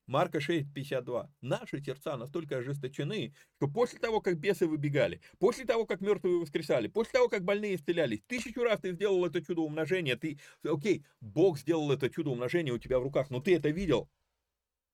Марка 0.06 0.38
6, 0.38 0.72
52, 0.72 1.28
наши 1.40 1.80
сердца 1.80 2.16
настолько 2.16 2.58
ожесточены, 2.58 3.34
что 3.56 3.66
после 3.66 3.98
того, 3.98 4.20
как 4.20 4.38
бесы 4.38 4.68
выбегали, 4.68 5.20
после 5.40 5.64
того, 5.64 5.84
как 5.84 6.00
мертвые 6.00 6.38
воскресали, 6.38 6.86
после 6.86 7.14
того, 7.14 7.28
как 7.28 7.42
больные 7.42 7.74
исцелялись, 7.74 8.22
тысячу 8.28 8.62
раз 8.62 8.78
ты 8.78 8.92
сделал 8.92 9.26
это 9.26 9.44
чудо 9.44 9.62
умножения, 9.62 10.16
ты, 10.16 10.38
окей, 10.62 11.04
Бог 11.20 11.58
сделал 11.58 11.90
это 11.90 12.08
чудо 12.08 12.30
умножения 12.30 12.72
у 12.72 12.78
тебя 12.78 13.00
в 13.00 13.02
руках, 13.02 13.28
но 13.28 13.40
ты 13.40 13.56
это 13.56 13.70
видел. 13.70 14.08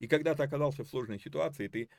И 0.00 0.08
когда 0.08 0.34
ты 0.34 0.42
оказался 0.42 0.84
в 0.84 0.88
сложной 0.88 1.20
ситуации, 1.20 1.68
ты 1.68 1.90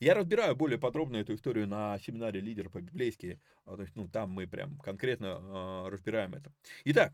я 0.00 0.14
разбираю 0.14 0.56
более 0.56 0.78
подробно 0.78 1.18
эту 1.18 1.34
историю 1.34 1.68
на 1.68 1.98
семинаре 1.98 2.40
«Лидер 2.40 2.70
по-библейски». 2.70 3.42
А, 3.66 3.76
то 3.76 3.82
есть, 3.82 3.94
ну, 3.94 4.08
там 4.08 4.30
мы 4.30 4.46
прям 4.46 4.78
конкретно 4.78 5.86
э, 5.86 5.88
разбираем 5.90 6.34
это. 6.34 6.50
Итак, 6.84 7.12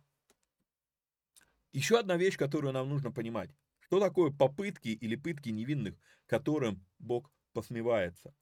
еще 1.73 1.99
одна 1.99 2.17
вещь, 2.17 2.37
которую 2.37 2.73
нам 2.73 2.89
нужно 2.89 3.11
понимать. 3.11 3.51
Что 3.81 4.01
такое 4.01 4.31
попытки 4.31 4.89
или 4.89 5.17
пытки 5.17 5.51
невинных, 5.51 5.97
которым 6.27 6.85
Бог 6.99 7.31
посмевается? 7.53 8.35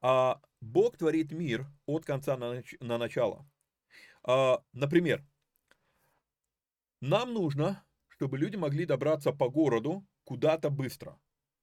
А, 0.00 0.40
Бог 0.60 0.96
творит 0.96 1.32
мир 1.32 1.66
от 1.86 2.04
конца 2.04 2.36
на, 2.36 2.54
нач- 2.54 2.76
на 2.80 2.98
начало. 2.98 3.46
А, 4.22 4.62
например, 4.72 5.24
нам 7.00 7.34
нужно, 7.34 7.84
чтобы 8.08 8.38
люди 8.38 8.56
могли 8.56 8.86
добраться 8.86 9.32
по 9.32 9.48
городу 9.50 10.06
куда-то 10.24 10.70
быстро. 10.70 11.20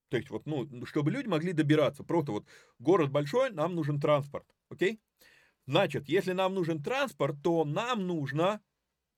То 0.09 0.17
есть 0.17 0.29
вот, 0.29 0.45
ну, 0.45 0.85
чтобы 0.85 1.09
люди 1.09 1.27
могли 1.27 1.53
добираться. 1.53 2.03
Просто 2.03 2.31
вот 2.33 2.45
город 2.79 3.11
большой, 3.11 3.49
нам 3.49 3.75
нужен 3.75 3.99
транспорт, 3.99 4.45
окей? 4.69 4.99
Значит, 5.65 6.09
если 6.09 6.33
нам 6.33 6.53
нужен 6.53 6.83
транспорт, 6.83 7.37
то 7.43 7.63
нам 7.65 8.05
нужно 8.05 8.61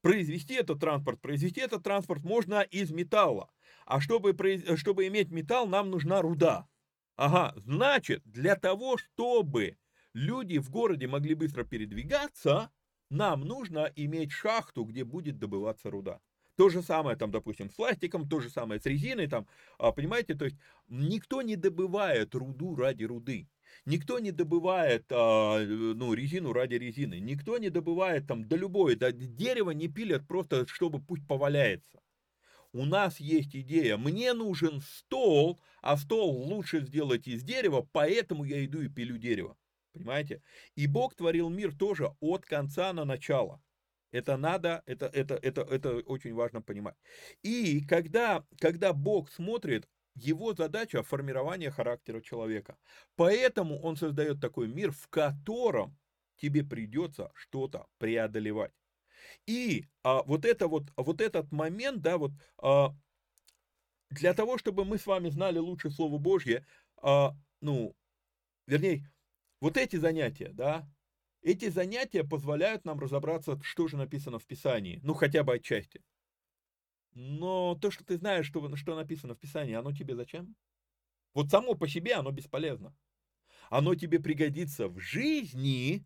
произвести 0.03 0.53
этот 0.53 0.81
транспорт. 0.81 1.21
Произвести 1.21 1.61
этот 1.61 1.81
транспорт 1.81 2.23
можно 2.23 2.61
из 2.61 2.91
металла. 2.91 3.49
А 3.85 4.01
чтобы, 4.01 4.35
чтобы 4.75 5.07
иметь 5.07 5.31
металл, 5.31 5.65
нам 5.65 5.89
нужна 5.89 6.21
руда. 6.21 6.67
Ага, 7.15 7.53
значит, 7.55 8.21
для 8.25 8.55
того, 8.55 8.97
чтобы 8.97 9.77
люди 10.13 10.57
в 10.59 10.69
городе 10.69 11.07
могли 11.07 11.35
быстро 11.35 11.63
передвигаться, 11.63 12.69
нам 13.09 13.41
нужно 13.41 13.91
иметь 13.95 14.31
шахту, 14.31 14.83
где 14.83 15.05
будет 15.05 15.39
добываться 15.39 15.89
руда. 15.89 16.19
То 16.57 16.69
же 16.69 16.81
самое 16.81 17.15
там, 17.15 17.31
допустим, 17.31 17.69
с 17.69 17.73
пластиком, 17.73 18.27
то 18.27 18.41
же 18.41 18.49
самое 18.49 18.81
с 18.81 18.85
резиной, 18.85 19.27
там, 19.27 19.47
а, 19.77 19.91
понимаете, 19.91 20.35
то 20.35 20.45
есть 20.45 20.57
никто 20.89 21.41
не 21.41 21.55
добывает 21.55 22.35
руду 22.35 22.75
ради 22.75 23.05
руды. 23.05 23.47
Никто 23.85 24.19
не 24.19 24.31
добывает 24.31 25.05
а, 25.09 25.59
ну, 25.59 26.13
резину 26.13 26.53
ради 26.53 26.75
резины. 26.75 27.19
Никто 27.19 27.57
не 27.57 27.69
добывает 27.69 28.27
там, 28.27 28.47
да 28.47 28.55
любое, 28.55 28.95
да 28.95 29.11
дерево 29.11 29.71
не 29.71 29.87
пилят 29.87 30.27
просто, 30.27 30.67
чтобы 30.67 31.01
пусть 31.01 31.27
поваляется. 31.27 31.99
У 32.71 32.85
нас 32.85 33.19
есть 33.19 33.55
идея, 33.55 33.97
мне 33.97 34.33
нужен 34.33 34.81
стол, 34.81 35.59
а 35.81 35.95
стол 35.95 36.31
лучше 36.31 36.81
сделать 36.81 37.27
из 37.27 37.43
дерева, 37.43 37.87
поэтому 37.91 38.45
я 38.45 38.65
иду 38.65 38.81
и 38.81 38.89
пилю 38.89 39.17
дерево. 39.17 39.55
Понимаете? 39.93 40.41
И 40.75 40.87
Бог 40.87 41.13
творил 41.13 41.49
мир 41.49 41.75
тоже 41.75 42.15
от 42.19 42.45
конца 42.45 42.91
на 42.93 43.05
начало. 43.05 43.61
Это 44.11 44.37
надо, 44.37 44.83
это, 44.85 45.07
это, 45.07 45.35
это, 45.35 45.61
это 45.61 45.97
очень 45.97 46.33
важно 46.33 46.61
понимать. 46.61 46.95
И 47.41 47.85
когда, 47.85 48.43
когда 48.59 48.93
Бог 48.93 49.31
смотрит, 49.31 49.87
его 50.15 50.53
задача 50.53 51.03
формирование 51.03 51.71
характера 51.71 52.21
человека. 52.21 52.77
Поэтому 53.15 53.79
он 53.81 53.95
создает 53.95 54.39
такой 54.39 54.67
мир, 54.67 54.91
в 54.91 55.07
котором 55.07 55.97
тебе 56.37 56.63
придется 56.63 57.31
что-то 57.35 57.87
преодолевать. 57.97 58.73
И 59.45 59.85
а, 60.03 60.23
вот, 60.23 60.45
это 60.45 60.67
вот, 60.67 60.91
вот 60.97 61.21
этот 61.21 61.51
момент, 61.51 62.01
да, 62.01 62.17
вот 62.17 62.31
а, 62.57 62.95
для 64.09 64.33
того, 64.33 64.57
чтобы 64.57 64.85
мы 64.85 64.97
с 64.97 65.05
вами 65.05 65.29
знали 65.29 65.57
лучше 65.57 65.89
Слово 65.89 66.17
Божье, 66.17 66.65
а, 67.01 67.35
ну, 67.61 67.95
вернее, 68.67 69.09
вот 69.61 69.77
эти 69.77 69.95
занятия, 69.95 70.49
да, 70.53 70.87
эти 71.41 71.69
занятия 71.69 72.23
позволяют 72.23 72.85
нам 72.85 72.99
разобраться, 72.99 73.59
что 73.63 73.87
же 73.87 73.97
написано 73.97 74.39
в 74.39 74.45
Писании, 74.45 74.99
ну 75.03 75.13
хотя 75.13 75.43
бы 75.43 75.53
отчасти. 75.53 76.01
Но 77.15 77.75
то, 77.75 77.91
что 77.91 78.03
ты 78.03 78.17
знаешь, 78.17 78.47
что, 78.47 78.75
что 78.75 78.95
написано 78.95 79.35
в 79.35 79.39
Писании, 79.39 79.73
оно 79.73 79.91
тебе 79.91 80.15
зачем? 80.15 80.55
Вот 81.33 81.49
само 81.49 81.75
по 81.75 81.87
себе 81.87 82.13
оно 82.13 82.31
бесполезно. 82.31 82.95
Оно 83.69 83.95
тебе 83.95 84.19
пригодится 84.19 84.87
в 84.87 84.99
жизни, 84.99 86.05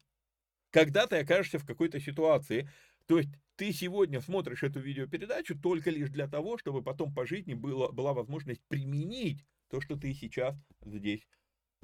когда 0.72 1.08
ты 1.08 1.18
окажешься 1.18 1.60
в 1.60 1.66
какой-то 1.66 2.00
ситуации. 2.00 2.70
То 3.08 3.18
есть 3.18 3.30
ты 3.56 3.74
сегодня 3.74 4.22
смотришь 4.22 4.64
эту 4.64 4.80
видеопередачу 4.80 5.60
только 5.60 5.90
лишь 5.90 6.10
для 6.10 6.28
того, 6.28 6.58
чтобы 6.58 6.84
потом 6.84 7.14
по 7.14 7.26
жизни 7.26 7.54
было, 7.54 7.92
была 7.92 8.14
возможность 8.14 8.62
применить 8.68 9.46
то, 9.70 9.82
что 9.82 9.98
ты 9.98 10.14
сейчас 10.14 10.56
здесь 10.82 11.28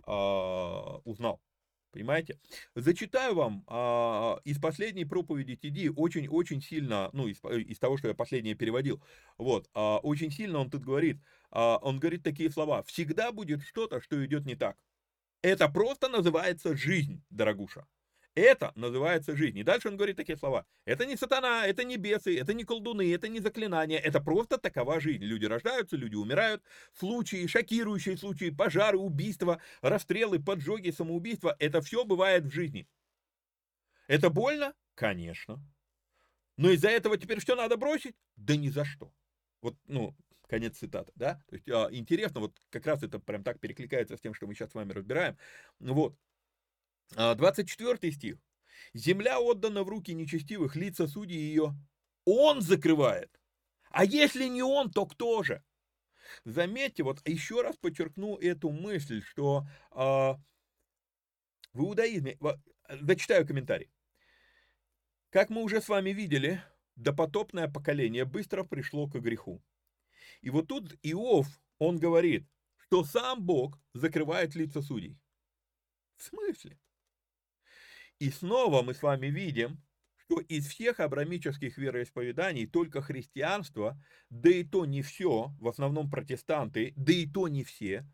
э, 0.05 0.11
узнал. 0.11 1.41
Понимаете? 1.93 2.39
Зачитаю 2.73 3.35
вам 3.35 3.63
а, 3.67 4.39
из 4.43 4.59
последней 4.59 5.05
проповеди 5.05 5.55
Тиди 5.55 5.91
очень-очень 5.95 6.59
сильно, 6.59 7.11
ну, 7.13 7.27
из, 7.27 7.37
из 7.43 7.77
того, 7.77 7.97
что 7.97 8.07
я 8.07 8.15
последнее 8.15 8.55
переводил, 8.55 9.01
вот, 9.37 9.69
а, 9.75 9.99
очень 9.99 10.31
сильно 10.31 10.57
он 10.57 10.71
тут 10.71 10.83
говорит, 10.83 11.21
а, 11.51 11.77
он 11.77 11.99
говорит 11.99 12.23
такие 12.23 12.49
слова, 12.49 12.81
всегда 12.81 13.31
будет 13.31 13.61
что-то, 13.61 14.01
что 14.01 14.25
идет 14.25 14.45
не 14.45 14.55
так. 14.55 14.75
Это 15.43 15.69
просто 15.69 16.09
называется 16.09 16.75
жизнь, 16.75 17.21
дорогуша. 17.29 17.85
Это 18.35 18.71
называется 18.75 19.35
жизнь. 19.35 19.59
И 19.59 19.63
дальше 19.63 19.89
он 19.89 19.95
говорит 19.95 20.17
такие 20.17 20.37
слова. 20.37 20.65
Это 20.85 21.05
не 21.05 21.15
сатана, 21.15 21.67
это 21.67 21.83
не 21.83 21.97
бесы, 21.97 22.35
это 22.37 22.53
не 22.53 22.63
колдуны, 22.63 23.13
это 23.13 23.27
не 23.27 23.39
заклинания. 23.39 23.99
Это 23.99 24.19
просто 24.19 24.57
такова 24.57 24.99
жизнь. 24.99 25.23
Люди 25.23 25.45
рождаются, 25.45 25.95
люди 25.95 26.15
умирают. 26.15 26.63
Случаи, 26.97 27.45
шокирующие 27.45 28.17
случаи, 28.17 28.49
пожары, 28.49 28.97
убийства, 28.97 29.61
расстрелы, 29.81 30.39
поджоги, 30.39 30.89
самоубийства. 30.89 31.55
Это 31.59 31.81
все 31.81 32.05
бывает 32.05 32.45
в 32.45 32.51
жизни. 32.51 32.87
Это 34.07 34.31
больно? 34.31 34.73
Конечно. 34.95 35.61
Но 36.57 36.71
из-за 36.71 36.89
этого 36.89 37.17
теперь 37.17 37.39
все 37.39 37.55
надо 37.55 37.77
бросить? 37.77 38.15
Да 38.35 38.55
ни 38.55 38.69
за 38.69 38.83
что. 38.83 39.13
Вот, 39.61 39.75
ну, 39.87 40.15
конец 40.47 40.77
цитаты, 40.77 41.11
да? 41.15 41.41
То 41.47 41.55
есть, 41.55 41.69
а, 41.69 41.87
интересно, 41.91 42.41
вот 42.41 42.59
как 42.69 42.85
раз 42.85 43.03
это 43.03 43.19
прям 43.19 43.43
так 43.43 43.59
перекликается 43.59 44.17
с 44.17 44.21
тем, 44.21 44.33
что 44.33 44.47
мы 44.47 44.55
сейчас 44.55 44.71
с 44.71 44.75
вами 44.75 44.91
разбираем. 44.91 45.37
Вот. 45.79 46.17
24 47.15 47.97
а, 48.01 48.11
стих. 48.11 48.37
Земля 48.93 49.39
отдана 49.39 49.83
в 49.83 49.89
руки 49.89 50.13
нечестивых, 50.13 50.75
лица 50.75 51.07
судей 51.07 51.37
ее. 51.37 51.75
Он 52.25 52.61
закрывает. 52.61 53.39
А 53.89 54.05
если 54.05 54.47
не 54.47 54.63
он, 54.63 54.91
то 54.91 55.05
кто 55.05 55.43
же? 55.43 55.63
Заметьте, 56.45 57.03
вот 57.03 57.27
еще 57.27 57.61
раз 57.61 57.77
подчеркну 57.77 58.37
эту 58.37 58.71
мысль, 58.71 59.21
что 59.21 59.67
э, 59.91 59.95
в 59.95 60.39
иудаизме, 61.79 62.37
зачитаю 62.89 63.45
комментарий. 63.45 63.91
Как 65.29 65.49
мы 65.49 65.63
уже 65.63 65.81
с 65.81 65.89
вами 65.89 66.11
видели, 66.11 66.63
допотопное 66.95 67.67
поколение 67.67 68.25
быстро 68.25 68.63
пришло 68.63 69.07
к 69.07 69.19
греху. 69.19 69.63
И 70.41 70.49
вот 70.49 70.67
тут 70.67 70.95
Иов, 71.03 71.47
он 71.79 71.97
говорит, 71.97 72.47
что 72.77 73.03
сам 73.03 73.43
Бог 73.43 73.79
закрывает 73.93 74.55
лица 74.55 74.81
судей. 74.81 75.17
В 76.17 76.23
смысле? 76.23 76.79
И 78.23 78.31
снова 78.31 78.83
мы 78.83 78.93
с 78.93 79.03
вами 79.03 79.27
видим, 79.27 79.83
что 80.15 80.39
из 80.39 80.65
всех 80.67 81.01
абрамических 81.01 81.77
вероисповеданий 81.77 82.65
только 82.65 83.01
христианство, 83.01 84.01
да 84.29 84.49
и 84.49 84.63
то 84.63 84.85
не 84.85 85.01
все, 85.01 85.53
в 85.59 85.67
основном 85.67 86.09
протестанты, 86.09 86.93
да 86.95 87.11
и 87.11 87.27
то 87.27 87.49
не 87.49 87.65
все, 87.65 88.07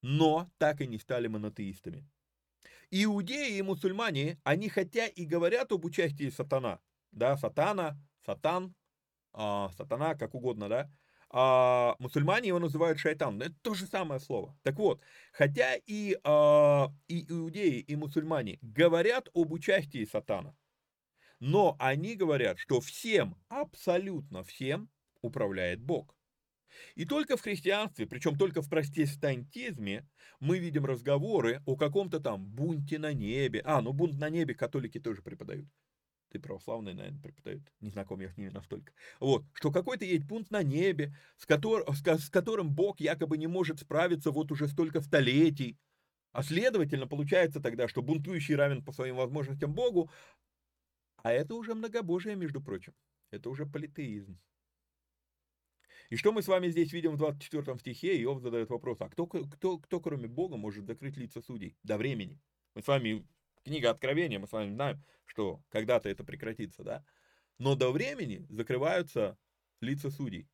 но 0.00 0.48
так 0.58 0.80
и 0.80 0.86
не 0.86 0.96
стали 0.96 1.26
монотеистами. 1.26 2.08
Иудеи 2.92 3.56
и 3.56 3.62
мусульмане, 3.62 4.38
они 4.44 4.68
хотя 4.68 5.08
и 5.08 5.24
говорят 5.24 5.72
об 5.72 5.84
участии 5.86 6.30
сатана, 6.30 6.78
да, 7.10 7.36
сатана, 7.36 7.98
сатан, 8.24 8.76
а, 9.32 9.72
сатана, 9.76 10.14
как 10.14 10.36
угодно, 10.36 10.68
да, 10.68 10.88
а 11.32 11.96
мусульмане 11.98 12.48
его 12.48 12.58
называют 12.58 12.98
шайтан. 12.98 13.40
Это 13.40 13.54
то 13.62 13.74
же 13.74 13.86
самое 13.86 14.20
слово. 14.20 14.56
Так 14.62 14.76
вот, 14.76 15.00
хотя 15.32 15.76
и, 15.86 16.18
а, 16.24 16.92
и 17.08 17.24
иудеи, 17.28 17.78
и 17.80 17.96
мусульмане 17.96 18.58
говорят 18.60 19.28
об 19.34 19.52
участии 19.52 20.04
сатана, 20.04 20.54
но 21.40 21.74
они 21.78 22.14
говорят, 22.14 22.58
что 22.58 22.80
всем, 22.80 23.36
абсолютно 23.48 24.44
всем 24.44 24.90
управляет 25.22 25.80
Бог. 25.80 26.14
И 26.94 27.04
только 27.04 27.36
в 27.36 27.42
христианстве, 27.42 28.06
причем 28.06 28.36
только 28.36 28.62
в 28.62 28.68
протестантизме, 28.68 30.08
мы 30.40 30.58
видим 30.58 30.84
разговоры 30.84 31.62
о 31.66 31.76
каком-то 31.76 32.20
там 32.20 32.46
бунте 32.46 32.98
на 32.98 33.12
небе. 33.12 33.62
А, 33.64 33.80
ну 33.80 33.92
бунт 33.92 34.18
на 34.18 34.28
небе 34.30 34.54
католики 34.54 35.00
тоже 35.00 35.22
преподают 35.22 35.68
ты 36.32 36.40
православный, 36.40 36.94
наверное, 36.94 37.20
преподают, 37.20 37.62
не 37.80 37.90
знаком 37.90 38.20
я 38.20 38.30
с 38.30 38.36
ними 38.38 38.48
настолько. 38.48 38.92
Вот, 39.20 39.44
что 39.52 39.70
какой-то 39.70 40.06
есть 40.06 40.26
пункт 40.26 40.50
на 40.50 40.62
небе, 40.62 41.14
с, 41.36 41.44
котор, 41.44 41.84
с, 41.94 42.02
с 42.02 42.30
которым 42.30 42.74
Бог 42.74 43.00
якобы 43.00 43.36
не 43.36 43.46
может 43.46 43.80
справиться 43.80 44.30
вот 44.30 44.50
уже 44.50 44.66
столько 44.66 45.02
столетий. 45.02 45.78
А 46.32 46.42
следовательно, 46.42 47.06
получается 47.06 47.60
тогда, 47.60 47.86
что 47.86 48.00
бунтующий 48.00 48.54
равен 48.54 48.82
по 48.82 48.92
своим 48.92 49.16
возможностям 49.16 49.74
Богу, 49.74 50.10
а 51.22 51.32
это 51.32 51.54
уже 51.54 51.74
многобожие, 51.74 52.34
между 52.34 52.62
прочим. 52.62 52.94
Это 53.30 53.50
уже 53.50 53.66
политеизм. 53.66 54.40
И 56.08 56.16
что 56.16 56.32
мы 56.32 56.42
с 56.42 56.48
вами 56.48 56.68
здесь 56.68 56.92
видим 56.92 57.12
в 57.12 57.18
24 57.18 57.78
стихе? 57.78 58.22
Иов 58.22 58.40
задает 58.40 58.70
вопрос, 58.70 59.00
а 59.00 59.10
кто, 59.10 59.26
кто, 59.26 59.78
кто 59.78 60.00
кроме 60.00 60.28
Бога 60.28 60.56
может 60.56 60.86
закрыть 60.86 61.18
лица 61.18 61.42
судей 61.42 61.76
до 61.82 61.98
времени? 61.98 62.40
Мы 62.74 62.82
с 62.82 62.86
вами 62.86 63.26
Книга 63.64 63.90
Откровения, 63.90 64.38
мы 64.38 64.46
с 64.46 64.52
вами 64.52 64.74
знаем, 64.74 65.02
что 65.24 65.62
когда-то 65.70 66.08
это 66.08 66.24
прекратится, 66.24 66.82
да? 66.82 67.04
Но 67.58 67.76
до 67.76 67.90
времени 67.92 68.46
закрываются 68.48 69.38
лица 69.80 70.10
судей. 70.10 70.48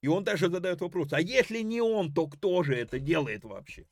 И 0.00 0.08
он 0.08 0.24
даже 0.24 0.50
задает 0.50 0.80
вопрос, 0.80 1.12
а 1.12 1.20
если 1.20 1.60
не 1.60 1.80
он, 1.80 2.12
то 2.12 2.26
кто 2.26 2.62
же 2.62 2.74
это 2.74 2.98
делает 2.98 3.44
вообще? 3.44 3.88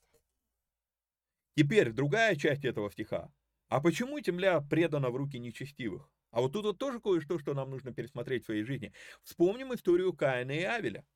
Теперь 1.55 1.93
другая 1.93 2.37
часть 2.37 2.65
этого 2.65 2.91
стиха. 2.91 3.33
А 3.69 3.81
почему 3.81 4.21
земля 4.21 4.61
предана 4.61 5.11
в 5.11 5.17
руки 5.17 5.39
нечестивых? 5.39 6.11
А 6.31 6.41
вот 6.41 6.53
тут 6.53 6.65
вот 6.65 6.79
тоже 6.79 7.01
кое-что, 7.01 7.39
что 7.39 7.55
нам 7.55 7.71
нужно 7.71 7.93
пересмотреть 7.93 8.43
в 8.43 8.47
своей 8.47 8.65
жизни. 8.65 8.93
Вспомним 9.23 9.75
историю 9.75 10.13
Каина 10.15 10.53
и 10.53 10.63
Авеля. 10.63 11.07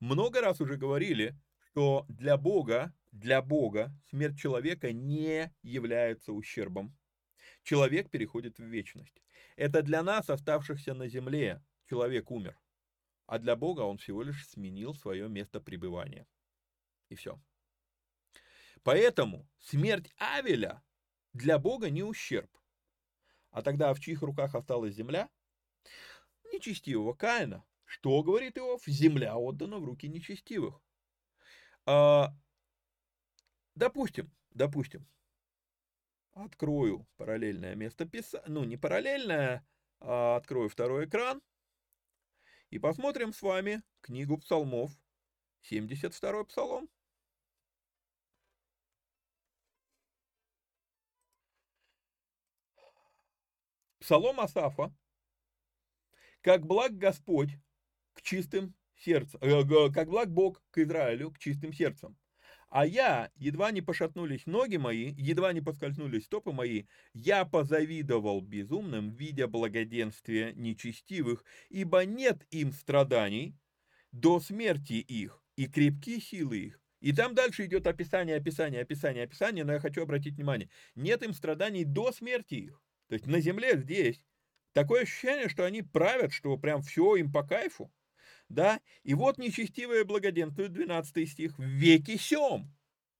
Много 0.00 0.40
раз 0.40 0.60
уже 0.60 0.76
говорили, 0.76 1.34
что 1.70 2.06
для 2.08 2.36
Бога 2.36 2.92
для 3.12 3.42
Бога 3.42 3.92
смерть 4.10 4.38
человека 4.38 4.92
не 4.92 5.52
является 5.62 6.32
ущербом. 6.32 6.96
Человек 7.62 8.10
переходит 8.10 8.58
в 8.58 8.64
вечность. 8.64 9.22
Это 9.56 9.82
для 9.82 10.02
нас, 10.02 10.30
оставшихся 10.30 10.94
на 10.94 11.08
земле, 11.08 11.62
человек 11.88 12.30
умер. 12.30 12.58
А 13.26 13.38
для 13.38 13.56
Бога 13.56 13.80
он 13.82 13.98
всего 13.98 14.22
лишь 14.22 14.46
сменил 14.48 14.94
свое 14.94 15.28
место 15.28 15.60
пребывания. 15.60 16.26
И 17.08 17.14
все. 17.14 17.40
Поэтому 18.82 19.48
смерть 19.58 20.12
Авеля 20.18 20.82
для 21.32 21.58
Бога 21.58 21.90
не 21.90 22.02
ущерб. 22.02 22.50
А 23.50 23.62
тогда 23.62 23.92
в 23.92 24.00
чьих 24.00 24.22
руках 24.22 24.54
осталась 24.54 24.94
земля? 24.94 25.28
Нечестивого 26.52 27.14
Каина. 27.14 27.64
Что 27.84 28.22
говорит 28.22 28.58
Иов? 28.58 28.82
Земля 28.86 29.36
отдана 29.36 29.78
в 29.78 29.84
руки 29.84 30.08
нечестивых. 30.08 30.80
А, 31.90 32.34
допустим, 33.74 34.30
допустим, 34.50 35.08
открою 36.32 37.06
параллельное 37.16 37.74
место 37.76 38.04
писания, 38.04 38.46
ну 38.46 38.64
не 38.64 38.76
параллельное, 38.76 39.66
а 39.98 40.36
открою 40.36 40.68
второй 40.68 41.06
экран 41.06 41.40
и 42.68 42.78
посмотрим 42.78 43.32
с 43.32 43.40
вами 43.40 43.82
книгу 44.02 44.36
псалмов, 44.36 44.92
72 45.62 46.44
псалом. 46.44 46.90
Псалом 53.98 54.40
Асафа. 54.40 54.94
Как 56.42 56.66
благ 56.66 56.98
Господь 56.98 57.58
к 58.12 58.20
чистым 58.20 58.74
сердцем, 59.00 59.40
э, 59.42 59.92
как 59.92 60.08
благ 60.08 60.30
Бог 60.30 60.62
к 60.70 60.78
Израилю 60.78 61.30
к 61.30 61.38
чистым 61.38 61.72
сердцем. 61.72 62.16
А 62.70 62.84
я, 62.84 63.30
едва 63.36 63.70
не 63.70 63.80
пошатнулись 63.80 64.44
ноги 64.44 64.76
мои, 64.76 65.14
едва 65.16 65.54
не 65.54 65.62
поскользнулись 65.62 66.26
стопы 66.26 66.52
мои, 66.52 66.84
я 67.14 67.46
позавидовал 67.46 68.42
безумным, 68.42 69.10
видя 69.10 69.46
благоденствие 69.48 70.52
нечестивых, 70.54 71.44
ибо 71.70 72.04
нет 72.04 72.46
им 72.50 72.72
страданий 72.72 73.56
до 74.12 74.38
смерти 74.38 74.94
их, 74.94 75.42
и 75.56 75.66
крепки 75.66 76.20
силы 76.20 76.58
их. 76.58 76.80
И 77.00 77.12
там 77.12 77.34
дальше 77.34 77.64
идет 77.64 77.86
описание, 77.86 78.36
описание, 78.36 78.82
описание, 78.82 79.24
описание, 79.24 79.64
но 79.64 79.72
я 79.72 79.80
хочу 79.80 80.02
обратить 80.02 80.34
внимание, 80.34 80.68
нет 80.94 81.22
им 81.22 81.32
страданий 81.32 81.84
до 81.84 82.12
смерти 82.12 82.54
их. 82.54 82.82
То 83.08 83.14
есть 83.14 83.26
на 83.26 83.40
земле 83.40 83.78
здесь 83.78 84.20
такое 84.74 85.02
ощущение, 85.02 85.48
что 85.48 85.64
они 85.64 85.82
правят, 85.82 86.32
что 86.32 86.56
прям 86.58 86.82
все 86.82 87.16
им 87.16 87.32
по 87.32 87.42
кайфу. 87.42 87.90
Да? 88.48 88.80
И 89.02 89.14
вот 89.14 89.38
нечестивое 89.38 90.04
благоденствует, 90.04 90.72
12 90.72 91.30
стих, 91.30 91.58
в 91.58 91.62
веки 91.62 92.16
сем 92.16 92.72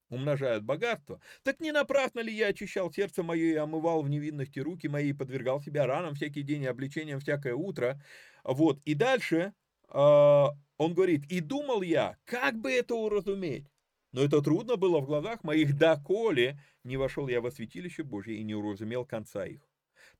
умножают 0.09 0.63
богатство. 0.63 1.21
Так 1.43 1.59
не 1.59 1.71
напрасно 1.71 2.19
ли 2.19 2.33
я 2.33 2.47
очищал 2.47 2.91
сердце 2.91 3.23
мое 3.23 3.53
и 3.53 3.55
омывал 3.55 4.01
в 4.01 4.09
невинности 4.09 4.59
руки 4.59 4.87
мои, 4.87 5.09
и 5.09 5.13
подвергал 5.13 5.61
себя 5.61 5.85
ранам 5.85 6.15
всякий 6.15 6.41
день 6.41 6.63
и 6.63 6.67
обличениям 6.67 7.19
всякое 7.19 7.53
утро. 7.53 8.01
Вот, 8.43 8.79
и 8.85 8.95
дальше 8.95 9.53
э, 9.87 9.93
он 9.93 10.93
говорит, 10.93 11.25
и 11.31 11.39
думал 11.41 11.81
я, 11.81 12.17
как 12.25 12.59
бы 12.59 12.71
это 12.71 12.95
уразуметь? 12.95 13.67
Но 14.11 14.23
это 14.23 14.41
трудно 14.41 14.75
было 14.75 14.99
в 14.99 15.05
глазах 15.05 15.43
моих, 15.43 15.77
доколе 15.77 16.59
не 16.83 16.97
вошел 16.97 17.27
я 17.27 17.41
во 17.41 17.51
святилище 17.51 18.03
Божье 18.03 18.35
и 18.35 18.43
не 18.43 18.55
уразумел 18.55 19.05
конца 19.05 19.45
их. 19.45 19.61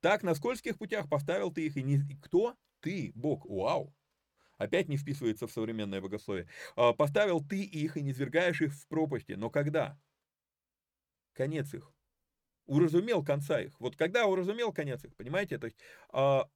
Так 0.01 0.23
на 0.23 0.35
скользких 0.35 0.77
путях 0.77 1.09
поставил 1.09 1.51
ты 1.51 1.65
их, 1.65 1.77
и 1.77 1.83
не... 1.83 2.01
Кто? 2.21 2.55
Ты, 2.81 3.11
Бог. 3.15 3.45
Вау. 3.45 3.93
Опять 4.59 4.89
не 4.89 4.97
вписывается 4.97 5.47
в 5.47 5.51
современное 5.51 6.01
богословие. 6.01 6.47
А, 6.75 6.91
поставил 6.93 7.41
ты 7.41 7.63
их 7.63 7.95
и 7.95 8.01
не 8.01 8.13
свергаешь 8.13 8.61
их 8.61 8.73
в 8.73 8.87
пропасти. 8.87 9.31
Но 9.31 9.49
когда? 9.49 9.97
Конец 11.33 11.73
их. 11.73 11.91
Уразумел 12.65 13.23
конца 13.23 13.61
их. 13.61 13.79
Вот 13.79 13.95
когда 13.95 14.27
уразумел 14.27 14.73
конец 14.73 15.03
их, 15.05 15.15
понимаете? 15.15 15.57
То 15.57 15.67
есть 15.67 15.77
а, 16.11 16.49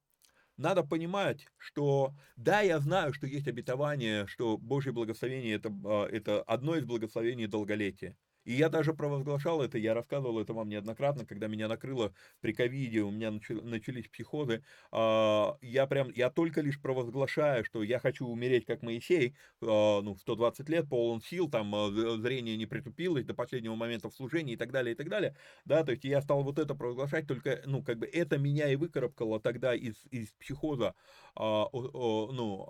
надо 0.58 0.84
понимать, 0.84 1.46
что 1.56 2.14
да, 2.36 2.60
я 2.60 2.78
знаю, 2.78 3.14
что 3.14 3.26
есть 3.26 3.48
обетование, 3.48 4.26
что 4.26 4.58
Божье 4.58 4.92
благословение 4.92 5.54
это, 5.54 5.70
а, 5.86 6.06
это 6.06 6.42
одно 6.42 6.76
из 6.76 6.84
благословений 6.84 7.46
долголетия. 7.46 8.18
И 8.44 8.52
я 8.52 8.68
даже 8.68 8.94
провозглашал 8.94 9.62
это, 9.62 9.78
я 9.78 9.94
рассказывал 9.94 10.38
это 10.40 10.52
вам 10.52 10.68
неоднократно, 10.68 11.26
когда 11.26 11.46
меня 11.48 11.68
накрыло 11.68 12.14
при 12.40 12.52
ковиде, 12.52 13.00
у 13.00 13.10
меня 13.10 13.30
начались 13.30 14.08
психозы. 14.08 14.62
А, 14.92 15.56
я 15.60 15.86
прям, 15.86 16.10
я 16.10 16.30
только 16.30 16.60
лишь 16.60 16.80
провозглашаю, 16.80 17.64
что 17.64 17.82
я 17.82 17.98
хочу 17.98 18.26
умереть 18.26 18.66
как 18.66 18.82
Моисей, 18.82 19.36
а, 19.62 20.00
ну, 20.02 20.16
120 20.16 20.68
лет, 20.68 20.88
полон 20.88 21.20
сил, 21.20 21.48
там 21.50 21.74
а, 21.74 21.90
зрение 21.90 22.56
не 22.56 22.66
притупилось 22.66 23.24
до 23.24 23.34
последнего 23.34 23.74
момента 23.74 24.10
в 24.10 24.14
служении 24.14 24.54
и 24.54 24.56
так 24.56 24.72
далее, 24.72 24.94
и 24.94 24.96
так 24.96 25.08
далее. 25.08 25.36
Да, 25.64 25.84
то 25.84 25.92
есть 25.92 26.04
я 26.04 26.20
стал 26.20 26.42
вот 26.42 26.58
это 26.58 26.74
провозглашать, 26.74 27.26
только, 27.26 27.62
ну, 27.66 27.82
как 27.82 27.98
бы 27.98 28.06
это 28.06 28.38
меня 28.38 28.70
и 28.70 28.76
выкарабкало 28.76 29.40
тогда 29.40 29.74
из, 29.74 30.04
из 30.10 30.32
психоза, 30.32 30.94
ну, 31.36 32.64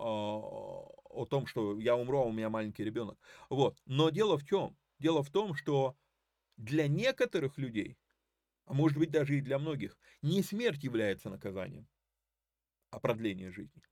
о 1.14 1.26
том, 1.26 1.46
что 1.46 1.78
я 1.78 1.96
умру, 1.96 2.18
а 2.20 2.24
у 2.24 2.32
меня 2.32 2.50
маленький 2.50 2.84
ребенок. 2.84 3.18
Вот. 3.48 3.78
Но 3.86 4.10
дело 4.10 4.38
в 4.38 4.44
чем? 4.44 4.76
Дело 4.98 5.22
в 5.22 5.30
том, 5.30 5.54
что 5.54 5.96
для 6.56 6.88
некоторых 6.88 7.58
людей, 7.58 7.98
а 8.66 8.74
может 8.74 8.98
быть 8.98 9.10
даже 9.10 9.38
и 9.38 9.40
для 9.40 9.58
многих, 9.58 9.98
не 10.22 10.42
смерть 10.42 10.82
является 10.84 11.30
наказанием, 11.30 11.86
а 12.90 13.00
продление 13.00 13.50
жизни. 13.50 13.82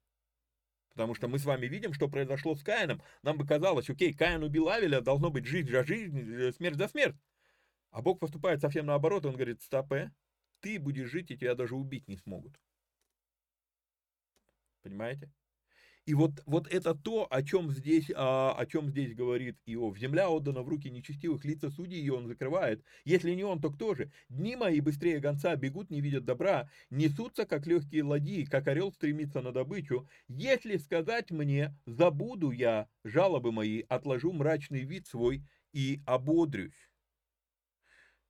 Потому 0.91 1.15
что 1.15 1.27
мы 1.27 1.39
с 1.39 1.45
вами 1.45 1.67
видим, 1.67 1.95
что 1.95 2.09
произошло 2.09 2.55
с 2.55 2.63
Каином. 2.63 3.03
Нам 3.23 3.39
бы 3.39 3.47
казалось, 3.47 3.89
окей, 3.89 4.13
Каин 4.13 4.43
убил 4.43 4.69
Авеля, 4.69 5.01
должно 5.01 5.31
быть 5.31 5.47
жизнь 5.47 5.71
за 5.71 5.85
жизнь, 5.85 6.19
э, 6.21 6.53
смерть 6.53 6.77
за 6.77 6.87
смерть. 6.87 7.17
А 7.91 8.03
Бог 8.03 8.21
поступает 8.21 8.61
совсем 8.61 8.87
наоборот, 8.87 9.25
он 9.25 9.35
говорит, 9.35 9.63
стопе, 9.63 10.13
ты 10.61 10.79
будешь 10.79 11.11
жить, 11.11 11.31
и 11.31 11.37
тебя 11.37 11.55
даже 11.55 11.75
убить 11.75 12.09
не 12.09 12.17
смогут. 12.17 12.61
Понимаете? 14.83 15.31
И 16.05 16.15
вот, 16.15 16.43
вот 16.47 16.67
это 16.67 16.95
то, 16.97 17.29
о 17.31 17.43
чем, 17.45 17.71
здесь, 17.71 18.11
а, 18.17 18.55
о 18.59 18.67
чем 18.67 18.91
здесь 18.91 19.15
говорит 19.15 19.57
Иов. 19.67 19.97
Земля 19.97 20.29
отдана 20.29 20.63
в 20.63 20.69
руки 20.69 20.91
нечестивых, 20.91 21.45
лица 21.45 21.71
судей 21.71 22.01
ее 22.01 22.15
он 22.15 22.27
закрывает. 22.27 22.83
Если 23.05 23.33
не 23.35 23.45
он, 23.45 23.61
то 23.61 23.71
кто 23.71 23.95
же? 23.95 24.11
Дни 24.29 24.57
мои 24.57 24.81
быстрее 24.81 25.21
гонца 25.21 25.55
бегут, 25.55 25.91
не 25.91 26.01
видят 26.01 26.25
добра, 26.25 26.69
несутся, 26.91 27.47
как 27.47 27.69
легкие 27.69 28.03
ладьи, 28.03 28.45
как 28.45 28.67
орел 28.67 28.93
стремится 28.93 29.43
на 29.43 29.53
добычу. 29.53 30.09
Если 30.27 30.77
сказать 30.77 31.31
мне, 31.31 31.73
забуду 31.87 32.51
я 32.51 32.89
жалобы 33.05 33.53
мои, 33.53 33.83
отложу 33.89 34.33
мрачный 34.33 34.83
вид 34.83 35.07
свой 35.07 35.45
и 35.73 36.01
ободрюсь. 36.05 36.91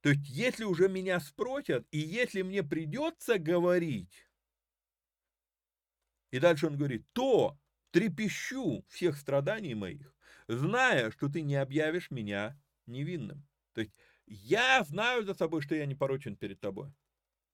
То 0.03 0.11
есть, 0.11 0.29
если 0.29 0.65
уже 0.65 0.91
меня 0.91 1.21
спросят, 1.21 1.87
и 1.91 1.99
если 1.99 2.43
мне 2.43 2.63
придется 2.63 3.39
говорить, 3.39 4.27
и 6.33 6.39
дальше 6.39 6.67
он 6.67 6.77
говорит, 6.77 7.07
то 7.13 7.59
трепещу 7.93 8.85
всех 8.89 9.17
страданий 9.17 9.75
моих, 9.75 10.15
зная, 10.49 11.11
что 11.13 11.29
ты 11.29 11.43
не 11.43 11.55
объявишь 11.55 12.11
меня 12.11 12.61
невинным. 12.87 13.47
То 13.75 13.83
есть 13.83 13.93
я 14.27 14.83
знаю 14.83 15.25
за 15.25 15.35
собой, 15.35 15.63
что 15.63 15.75
я 15.75 15.87
не 15.87 15.95
порочен 15.95 16.37
перед 16.37 16.61
тобой. 16.61 16.93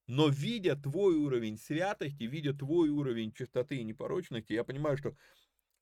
Но 0.06 0.28
видя 0.28 0.74
твой 0.74 1.16
уровень 1.16 1.58
святости, 1.58 2.22
видя 2.22 2.54
твой 2.54 2.88
уровень 2.88 3.32
чистоты 3.32 3.76
и 3.76 3.84
непорочности, 3.84 4.54
я 4.54 4.64
понимаю, 4.64 4.96
что 4.96 5.14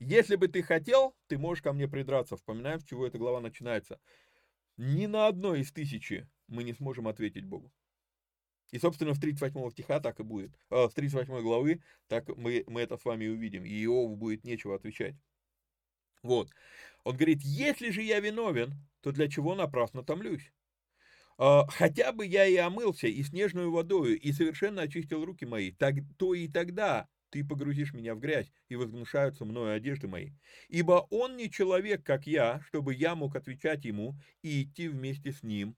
если 0.01 0.37
бы 0.37 0.49
ты 0.49 0.63
хотел, 0.63 1.17
ты 1.29 1.39
можешь 1.39 1.63
ко 1.63 1.73
мне 1.73 1.87
придраться. 1.87 2.37
Вспоминаем, 2.37 2.81
с 2.81 2.85
чего 2.85 3.07
эта 3.07 3.19
глава 3.19 3.41
начинается. 3.41 4.01
Ни 4.77 5.07
на 5.07 5.29
одной 5.29 5.61
из 5.61 5.73
тысячи 5.73 6.29
мы 6.49 6.65
не 6.65 6.75
сможем 6.75 7.09
ответить 7.09 7.45
Богу. 7.45 7.73
И, 8.73 8.79
собственно, 8.79 9.15
в 9.15 9.21
38 9.21 9.71
стиха 9.71 10.01
так 10.01 10.21
и 10.21 10.23
будет. 10.23 10.59
А, 10.71 10.89
в 10.89 10.95
38 10.95 11.41
главы 11.41 11.83
так 12.09 12.29
мы, 12.37 12.65
мы 12.67 12.81
это 12.81 12.97
с 12.97 13.05
вами 13.05 13.27
увидим. 13.29 13.65
И 13.65 13.83
Иову 13.85 14.17
будет 14.17 14.45
нечего 14.45 14.75
отвечать. 14.75 15.15
Вот. 16.23 16.51
Он 17.05 17.17
говорит, 17.17 17.43
если 17.43 17.91
же 17.91 18.03
я 18.03 18.19
виновен, 18.21 18.75
то 19.01 19.13
для 19.13 19.29
чего 19.29 19.55
напрасно 19.55 20.03
томлюсь? 20.03 20.53
А, 21.39 21.67
хотя 21.69 22.13
бы 22.13 22.27
я 22.27 22.47
и 22.47 22.57
омылся, 22.57 23.07
и 23.07 23.23
снежную 23.23 23.71
водою, 23.71 24.19
и 24.19 24.33
совершенно 24.33 24.83
очистил 24.83 25.25
руки 25.25 25.45
мои, 25.45 25.71
так, 25.71 25.95
то 26.19 26.35
и 26.35 26.49
тогда 26.49 27.09
ты 27.31 27.45
погрузишь 27.45 27.93
меня 27.93 28.15
в 28.15 28.21
грязь, 28.21 28.51
и 28.69 28.77
возгнушаются 28.77 29.45
мною 29.45 29.75
одежды 29.75 30.09
мои. 30.09 30.31
Ибо 30.69 31.07
он 31.11 31.37
не 31.37 31.51
человек, 31.51 32.03
как 32.05 32.27
я, 32.27 32.61
чтобы 32.67 32.95
я 32.95 33.15
мог 33.15 33.37
отвечать 33.37 33.85
ему 33.85 34.17
и 34.43 34.63
идти 34.63 34.89
вместе 34.89 35.33
с 35.33 35.43
ним 35.43 35.77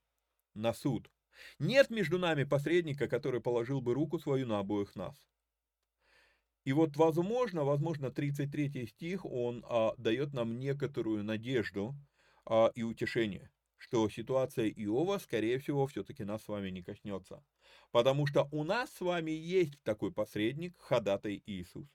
на 0.54 0.72
суд. 0.72 1.10
Нет 1.59 1.90
между 1.90 2.19
нами 2.19 2.44
посредника, 2.44 3.09
который 3.09 3.40
положил 3.40 3.81
бы 3.81 3.94
руку 3.94 4.19
свою 4.19 4.47
на 4.47 4.59
обоих 4.59 4.97
нас. 4.97 5.16
И 6.65 6.73
вот, 6.73 6.97
возможно, 6.97 7.65
возможно, 7.65 8.10
33 8.10 8.86
стих, 8.89 9.24
он 9.24 9.65
а, 9.69 9.94
дает 9.97 10.35
нам 10.35 10.59
некоторую 10.59 11.24
надежду 11.24 11.94
а, 12.44 12.70
и 12.74 12.82
утешение, 12.82 13.51
что 13.78 14.09
ситуация 14.10 14.69
Иова, 14.69 15.19
скорее 15.19 15.59
всего, 15.59 15.86
все-таки 15.86 16.24
нас 16.24 16.43
с 16.44 16.48
вами 16.48 16.69
не 16.69 16.82
коснется. 16.82 17.43
Потому 17.90 18.27
что 18.27 18.48
у 18.52 18.65
нас 18.65 18.90
с 18.90 19.01
вами 19.01 19.31
есть 19.31 19.82
такой 19.82 20.12
посредник, 20.12 20.74
ходатай 20.78 21.43
Иисус. 21.47 21.86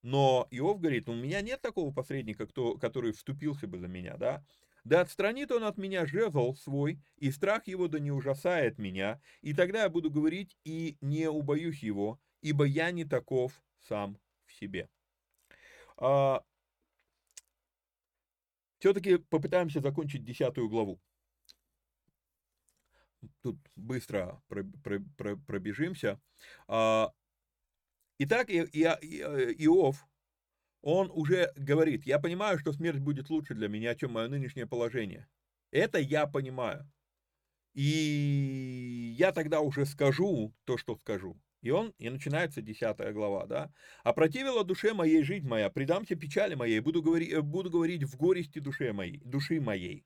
Но 0.00 0.46
Иов 0.50 0.80
говорит, 0.80 1.08
у 1.08 1.14
меня 1.14 1.40
нет 1.40 1.60
такого 1.62 1.92
посредника, 1.92 2.46
кто, 2.46 2.76
который 2.76 3.12
вступился 3.12 3.66
бы 3.66 3.78
за 3.78 3.88
меня, 3.88 4.16
да? 4.16 4.44
Да 4.84 5.00
отстранит 5.00 5.50
он 5.50 5.64
от 5.64 5.78
меня 5.78 6.04
жезл 6.06 6.54
свой, 6.54 7.00
и 7.16 7.30
страх 7.30 7.66
его 7.66 7.88
да 7.88 7.98
не 7.98 8.10
ужасает 8.10 8.78
меня, 8.78 9.20
и 9.40 9.54
тогда 9.54 9.82
я 9.84 9.88
буду 9.88 10.10
говорить 10.10 10.58
и 10.64 10.98
не 11.00 11.28
убоюсь 11.28 11.82
его, 11.82 12.20
ибо 12.42 12.64
я 12.64 12.90
не 12.90 13.06
таков 13.06 13.62
сам 13.80 14.18
в 14.44 14.52
себе. 14.52 14.90
А, 15.96 16.42
Все-таки 18.78 19.16
попытаемся 19.16 19.80
закончить 19.80 20.24
десятую 20.24 20.68
главу. 20.68 21.00
тут 23.40 23.56
быстро 23.74 24.42
пробежимся. 25.46 26.20
А, 26.68 27.10
итак, 28.18 28.50
э, 28.50 28.66
Иов, 28.66 30.06
он 30.84 31.10
уже 31.14 31.50
говорит, 31.56 32.04
я 32.04 32.18
понимаю, 32.18 32.58
что 32.58 32.72
смерть 32.72 32.98
будет 32.98 33.30
лучше 33.30 33.54
для 33.54 33.68
меня, 33.68 33.94
чем 33.94 34.12
мое 34.12 34.28
нынешнее 34.28 34.66
положение. 34.66 35.26
Это 35.70 35.98
я 35.98 36.26
понимаю. 36.26 36.86
И 37.72 39.14
я 39.18 39.32
тогда 39.32 39.60
уже 39.60 39.86
скажу 39.86 40.54
то, 40.64 40.76
что 40.76 40.96
скажу. 40.96 41.40
И 41.62 41.70
он, 41.70 41.94
и 41.96 42.10
начинается 42.10 42.60
10 42.60 43.14
глава, 43.14 43.46
да. 43.46 43.72
«Опротивила 44.02 44.62
душе 44.62 44.92
моей 44.92 45.22
жить 45.22 45.44
моя, 45.44 45.70
предамся 45.70 46.16
печали 46.16 46.54
моей, 46.54 46.80
буду 46.80 47.02
говорить, 47.02 47.32
э, 47.32 47.40
буду 47.40 47.70
говорить 47.70 48.02
в 48.04 48.18
горести 48.18 48.58
душе 48.58 48.92
моей, 48.92 49.22
души 49.24 49.62
моей. 49.62 50.04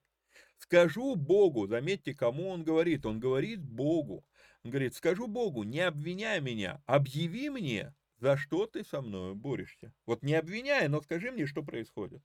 Скажу 0.59 1.16
Богу, 1.16 1.66
заметьте, 1.66 2.14
кому 2.14 2.50
он 2.50 2.62
говорит, 2.62 3.05
он 3.05 3.18
говорит 3.18 3.60
Богу. 3.60 4.24
Он 4.62 4.70
говорит, 4.70 4.94
скажу 4.94 5.26
Богу, 5.26 5.64
не 5.64 5.80
обвиняй 5.80 6.40
меня, 6.40 6.80
объяви 6.86 7.50
мне, 7.50 7.92
за 8.19 8.36
что 8.36 8.66
ты 8.66 8.85
со 8.85 9.01
мной 9.01 9.35
борешься. 9.35 9.93
Вот 10.07 10.23
не 10.23 10.35
обвиняй, 10.35 10.89
но 10.89 11.01
скажи 11.03 11.31
мне, 11.31 11.47
что 11.47 11.62
происходит. 11.62 12.23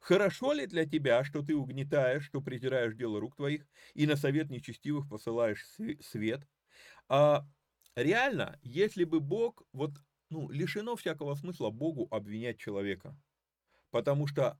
Хорошо 0.00 0.52
ли 0.52 0.66
для 0.66 0.84
тебя, 0.86 1.24
что 1.24 1.42
ты 1.42 1.54
угнетаешь, 1.56 2.26
что 2.26 2.42
презираешь 2.42 2.94
дело 2.94 3.20
рук 3.20 3.36
твоих, 3.36 3.66
и 3.94 4.06
на 4.06 4.16
совет 4.16 4.50
нечестивых 4.50 5.08
посылаешь 5.08 5.66
свет? 6.00 6.46
А 7.08 7.46
реально, 7.96 8.58
если 8.62 9.04
бы 9.04 9.20
Бог, 9.20 9.62
вот, 9.72 9.92
ну, 10.30 10.50
лишено 10.50 10.96
всякого 10.96 11.34
смысла 11.34 11.70
Богу 11.70 12.08
обвинять 12.10 12.58
человека, 12.58 13.16
потому 13.90 14.26
что 14.26 14.58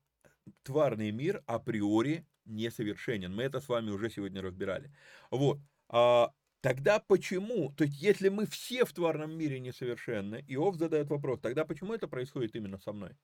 тварный 0.63 1.11
мир 1.11 1.43
априори 1.47 2.27
несовершенен. 2.45 3.35
Мы 3.35 3.45
это 3.45 3.61
с 3.61 3.69
вами 3.69 3.91
уже 3.91 4.11
сегодня 4.11 4.43
разбирали. 4.43 4.95
Вот. 5.31 5.59
А, 5.89 6.33
тогда 6.61 7.01
почему, 7.01 7.73
то 7.73 7.85
есть 7.85 8.01
если 8.01 8.29
мы 8.29 8.47
все 8.47 8.85
в 8.85 8.93
тварном 8.93 9.33
мире 9.33 9.61
несовершенны, 9.61 10.45
Иов 10.49 10.77
задает 10.77 11.09
вопрос, 11.09 11.41
тогда 11.41 11.65
почему 11.65 11.95
это 11.95 12.09
происходит 12.09 12.55
именно 12.57 12.79
со 12.79 12.93
мной? 12.93 13.17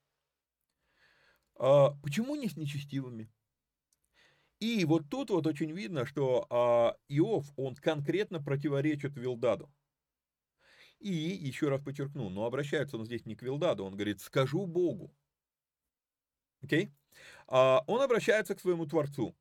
А, 1.55 1.91
почему 2.03 2.35
не 2.35 2.49
с 2.49 2.57
нечестивыми? 2.57 3.31
И 4.59 4.85
вот 4.85 5.09
тут 5.09 5.29
вот 5.29 5.45
очень 5.45 5.71
видно, 5.71 6.05
что 6.05 6.47
а, 6.49 6.97
Иов, 7.07 7.45
он 7.57 7.75
конкретно 7.75 8.41
противоречит 8.41 9.15
Вилдаду. 9.15 9.71
И 10.99 11.11
еще 11.11 11.69
раз 11.69 11.81
подчеркну, 11.81 12.29
но 12.29 12.45
обращается 12.45 12.97
он 12.97 13.05
здесь 13.05 13.25
не 13.25 13.35
к 13.35 13.43
Вилдаду, 13.43 13.85
он 13.85 13.93
говорит, 13.93 14.19
скажу 14.19 14.65
Богу. 14.65 15.13
Окей? 16.63 16.85
Okay? 16.85 16.91
А, 17.47 17.83
он 17.87 18.01
обращается 18.01 18.55
к 18.55 18.59
своему 18.59 18.87
Творцу. 18.87 19.35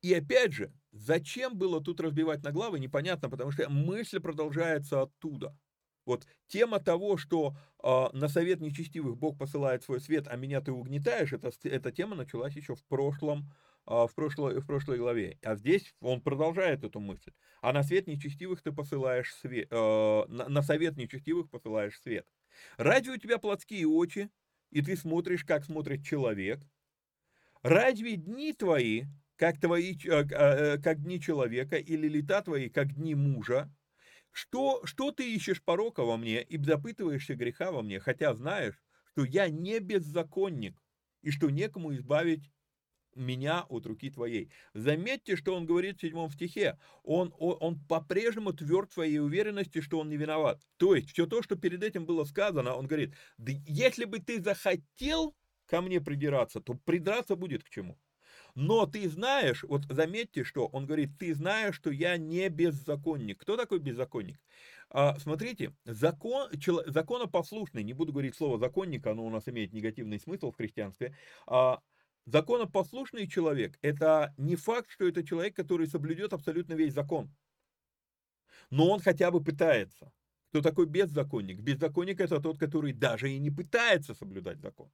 И 0.00 0.14
опять 0.14 0.52
же, 0.52 0.72
зачем 0.92 1.56
было 1.56 1.80
тут 1.80 2.00
разбивать 2.00 2.42
на 2.42 2.52
главы, 2.52 2.80
непонятно, 2.80 3.28
потому 3.30 3.50
что 3.50 3.68
мысль 3.68 4.20
продолжается 4.20 5.02
оттуда. 5.02 5.56
Вот 6.06 6.26
тема 6.48 6.80
того, 6.80 7.16
что 7.16 7.54
э, 7.82 8.06
на 8.12 8.28
совет 8.28 8.60
нечестивых 8.60 9.16
Бог 9.16 9.38
посылает 9.38 9.84
свой 9.84 10.00
свет, 10.00 10.26
а 10.28 10.36
меня 10.36 10.60
ты 10.60 10.72
угнетаешь, 10.72 11.32
это, 11.32 11.50
эта 11.64 11.92
тема 11.92 12.16
началась 12.16 12.56
еще 12.56 12.74
в 12.74 12.82
прошлом, 12.84 13.50
э, 13.86 14.06
в, 14.06 14.14
прошлой, 14.14 14.60
в 14.60 14.66
прошлой 14.66 14.98
главе. 14.98 15.38
А 15.42 15.56
здесь 15.56 15.94
он 16.00 16.20
продолжает 16.20 16.84
эту 16.84 17.00
мысль. 17.00 17.32
А 17.60 17.72
на 17.72 17.82
свет 17.82 18.06
нечестивых 18.06 18.62
ты 18.62 18.72
посылаешь 18.72 19.34
свет, 19.34 19.68
э, 19.70 20.24
на, 20.28 20.48
на 20.48 20.62
совет 20.62 20.96
нечестивых 20.96 21.50
посылаешь 21.50 22.00
свет. 22.00 22.26
Разве 22.76 23.12
у 23.12 23.16
тебя 23.16 23.38
плотские 23.38 23.86
очи, 23.86 24.30
и 24.70 24.82
ты 24.82 24.96
смотришь, 24.96 25.44
как 25.44 25.64
смотрит 25.64 26.04
человек? 26.04 26.60
Разве 27.62 28.16
дни 28.16 28.52
твои, 28.54 29.04
как, 29.40 29.58
твои, 29.58 29.96
как 29.96 31.02
дни 31.02 31.18
человека, 31.18 31.76
или 31.76 32.06
лета 32.08 32.42
твои, 32.42 32.68
как 32.68 32.92
дни 32.92 33.14
мужа? 33.14 33.72
Что, 34.32 34.82
что 34.84 35.12
ты 35.12 35.34
ищешь 35.34 35.62
порока 35.64 36.04
во 36.04 36.18
мне 36.18 36.42
и 36.42 36.62
запытываешься 36.62 37.34
греха 37.34 37.72
во 37.72 37.80
мне, 37.80 38.00
хотя 38.00 38.34
знаешь, 38.34 38.82
что 39.12 39.24
я 39.24 39.48
не 39.48 39.78
беззаконник, 39.80 40.78
и 41.22 41.30
что 41.30 41.48
некому 41.48 41.94
избавить 41.94 42.50
меня 43.14 43.62
от 43.70 43.86
руки 43.86 44.10
твоей. 44.10 44.52
Заметьте, 44.74 45.36
что 45.36 45.56
он 45.56 45.64
говорит 45.64 45.96
в 45.96 46.00
седьмом 46.02 46.30
стихе. 46.30 46.78
Он, 47.02 47.34
он, 47.38 47.56
он 47.60 47.80
по-прежнему 47.86 48.52
тверд 48.52 48.90
в 48.90 48.94
своей 48.94 49.20
уверенности, 49.20 49.80
что 49.80 50.00
он 50.00 50.10
не 50.10 50.18
виноват. 50.18 50.60
То 50.76 50.94
есть, 50.94 51.12
все 51.12 51.24
то, 51.24 51.42
что 51.42 51.56
перед 51.56 51.82
этим 51.82 52.04
было 52.04 52.24
сказано, 52.24 52.74
он 52.74 52.86
говорит, 52.86 53.14
да 53.38 53.52
если 53.66 54.04
бы 54.04 54.18
ты 54.18 54.42
захотел 54.42 55.34
ко 55.64 55.80
мне 55.80 55.98
придираться, 55.98 56.60
то 56.60 56.74
придраться 56.74 57.36
будет 57.36 57.64
к 57.64 57.70
чему. 57.70 57.98
Но 58.62 58.84
ты 58.84 59.08
знаешь, 59.08 59.62
вот 59.62 59.86
заметьте, 59.88 60.44
что 60.44 60.66
он 60.66 60.84
говорит, 60.84 61.16
ты 61.18 61.34
знаешь, 61.34 61.74
что 61.74 61.90
я 61.90 62.18
не 62.18 62.46
беззаконник. 62.50 63.40
Кто 63.40 63.56
такой 63.56 63.78
беззаконник? 63.78 64.38
А, 64.90 65.18
смотрите, 65.18 65.74
закон, 65.86 66.50
чело, 66.58 66.82
законопослушный, 66.86 67.82
не 67.82 67.94
буду 67.94 68.12
говорить 68.12 68.36
слово 68.36 68.58
законник, 68.58 69.06
оно 69.06 69.24
у 69.24 69.30
нас 69.30 69.48
имеет 69.48 69.72
негативный 69.72 70.20
смысл 70.20 70.50
в 70.52 70.56
христианстве, 70.56 71.16
а, 71.46 71.80
законопослушный 72.26 73.26
человек, 73.26 73.78
это 73.80 74.34
не 74.36 74.56
факт, 74.56 74.90
что 74.90 75.08
это 75.08 75.24
человек, 75.24 75.56
который 75.56 75.86
соблюдет 75.86 76.34
абсолютно 76.34 76.74
весь 76.74 76.92
закон. 76.92 77.34
Но 78.68 78.90
он 78.90 79.00
хотя 79.00 79.30
бы 79.30 79.42
пытается. 79.42 80.12
Кто 80.50 80.60
такой 80.60 80.84
беззаконник? 80.84 81.60
Беззаконник 81.62 82.20
это 82.20 82.38
тот, 82.40 82.58
который 82.58 82.92
даже 82.92 83.30
и 83.30 83.38
не 83.38 83.50
пытается 83.50 84.12
соблюдать 84.12 84.60
закон. 84.60 84.90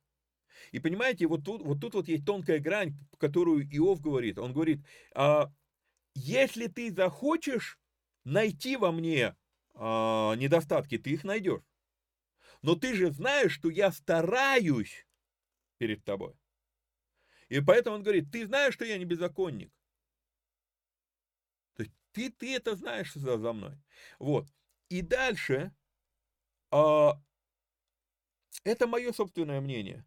И 0.73 0.79
понимаете, 0.79 1.27
вот 1.27 1.45
тут, 1.45 1.63
вот 1.63 1.81
тут 1.81 1.95
вот 1.95 2.09
есть 2.09 2.25
тонкая 2.25 2.59
грань, 2.59 2.97
которую 3.19 3.65
Иов 3.77 4.01
говорит. 4.01 4.39
Он 4.39 4.53
говорит, 4.53 4.81
а, 5.15 5.53
если 6.15 6.67
ты 6.67 6.93
захочешь 6.93 7.79
найти 8.25 8.77
во 8.77 8.93
мне 8.93 9.37
а, 9.75 10.35
недостатки, 10.35 10.99
ты 10.99 11.11
их 11.11 11.25
найдешь. 11.25 11.63
Но 12.63 12.75
ты 12.75 12.95
же 12.95 13.11
знаешь, 13.11 13.53
что 13.53 13.71
я 13.71 13.93
стараюсь 13.93 15.07
перед 15.79 16.05
тобой. 16.05 16.35
И 17.49 17.61
поэтому 17.61 17.97
он 17.97 18.03
говорит, 18.03 18.31
ты 18.33 18.47
знаешь, 18.47 18.75
что 18.75 18.85
я 18.85 18.99
не 18.99 19.05
беззаконник. 19.05 19.73
То 21.75 21.83
есть 21.83 21.95
ты, 22.13 22.31
ты 22.31 22.57
это 22.57 22.75
знаешь 22.75 23.13
за, 23.15 23.39
за 23.39 23.53
мной. 23.53 23.79
Вот. 24.19 24.49
И 24.89 25.03
дальше, 25.03 25.73
а, 26.71 27.21
это 28.65 28.87
мое 28.87 29.13
собственное 29.13 29.61
мнение. 29.61 30.05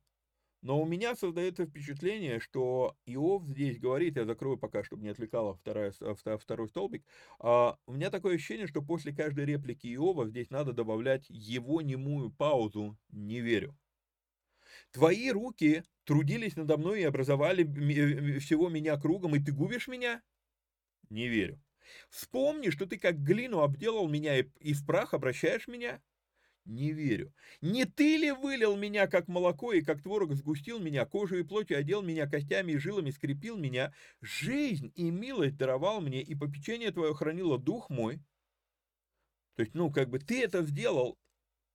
Но 0.62 0.82
у 0.82 0.86
меня 0.86 1.16
создается 1.16 1.66
впечатление, 1.66 2.40
что 2.42 2.98
Иов 3.06 3.46
здесь 3.48 3.80
говорит, 3.80 4.18
я 4.18 4.26
закрою 4.26 4.58
пока, 4.58 4.84
чтобы 4.84 5.04
не 5.04 5.10
отвлекало 5.10 5.56
вторая, 5.56 5.94
второй 6.38 6.68
столбик, 6.68 7.06
а, 7.40 7.78
у 7.88 7.94
меня 7.94 8.10
такое 8.10 8.36
ощущение, 8.36 8.68
что 8.68 8.82
после 8.82 9.16
каждой 9.16 9.46
реплики 9.46 9.88
Иова 9.88 10.28
здесь 10.28 10.50
надо 10.50 10.74
добавлять 10.74 11.26
его 11.30 11.82
немую 11.82 12.32
паузу 12.32 12.98
«не 13.10 13.40
верю». 13.40 13.78
Твои 14.92 15.30
руки 15.32 15.84
трудились 16.04 16.56
надо 16.56 16.78
мной 16.78 17.02
и 17.02 17.06
образовали 17.06 17.64
всего 18.40 18.70
меня 18.70 18.98
кругом, 18.98 19.36
и 19.36 19.40
ты 19.40 19.52
губишь 19.52 19.88
меня? 19.88 20.22
Не 21.10 21.28
верю. 21.28 21.62
Вспомни, 22.10 22.70
что 22.70 22.86
ты 22.86 22.98
как 22.98 23.24
глину 23.24 23.62
обделал 23.62 24.08
меня 24.08 24.38
и 24.38 24.74
в 24.74 24.86
прах 24.86 25.14
обращаешь 25.14 25.68
меня? 25.68 26.02
Не 26.70 26.92
верю. 26.92 27.34
Не 27.62 27.86
ты 27.86 28.18
ли 28.18 28.32
вылил 28.32 28.78
меня, 28.78 29.08
как 29.08 29.28
молоко, 29.28 29.74
и 29.74 29.82
как 29.82 30.04
творог 30.04 30.36
сгустил 30.36 30.78
меня, 30.80 31.04
кожу 31.04 31.38
и 31.38 31.44
плотью 31.44 31.80
одел 31.80 32.04
меня, 32.04 32.30
костями 32.30 32.74
и 32.74 32.78
жилами 32.78 33.10
скрепил 33.10 33.58
меня, 33.58 33.92
жизнь 34.22 34.92
и 34.96 35.10
милость 35.10 35.58
даровал 35.58 36.00
мне, 36.00 36.22
и 36.22 36.36
попечение 36.36 36.92
твое 36.92 37.16
хранило 37.16 37.58
дух 37.58 37.90
мой? 37.90 38.20
То 39.56 39.64
есть, 39.64 39.74
ну, 39.74 39.92
как 39.92 40.12
бы 40.12 40.20
ты 40.20 40.44
это 40.44 40.62
сделал, 40.62 41.18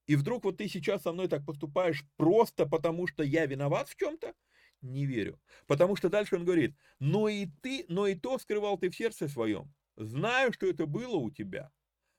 и 0.06 0.14
вдруг 0.14 0.44
вот 0.44 0.58
ты 0.58 0.68
сейчас 0.68 1.02
со 1.02 1.12
мной 1.12 1.26
так 1.26 1.44
поступаешь 1.44 2.04
просто 2.16 2.64
потому, 2.64 3.08
что 3.08 3.24
я 3.24 3.46
виноват 3.46 3.88
в 3.88 3.96
чем-то? 3.96 4.32
Не 4.80 5.06
верю. 5.06 5.40
Потому 5.66 5.96
что 5.96 6.08
дальше 6.08 6.36
он 6.36 6.44
говорит, 6.44 6.76
но 7.00 7.28
и 7.28 7.48
ты, 7.62 7.84
но 7.88 8.06
и 8.06 8.14
то 8.14 8.38
скрывал 8.38 8.78
ты 8.78 8.90
в 8.90 8.96
сердце 8.96 9.26
своем. 9.26 9.74
Знаю, 9.96 10.52
что 10.52 10.66
это 10.66 10.86
было 10.86 11.16
у 11.16 11.32
тебя. 11.32 11.72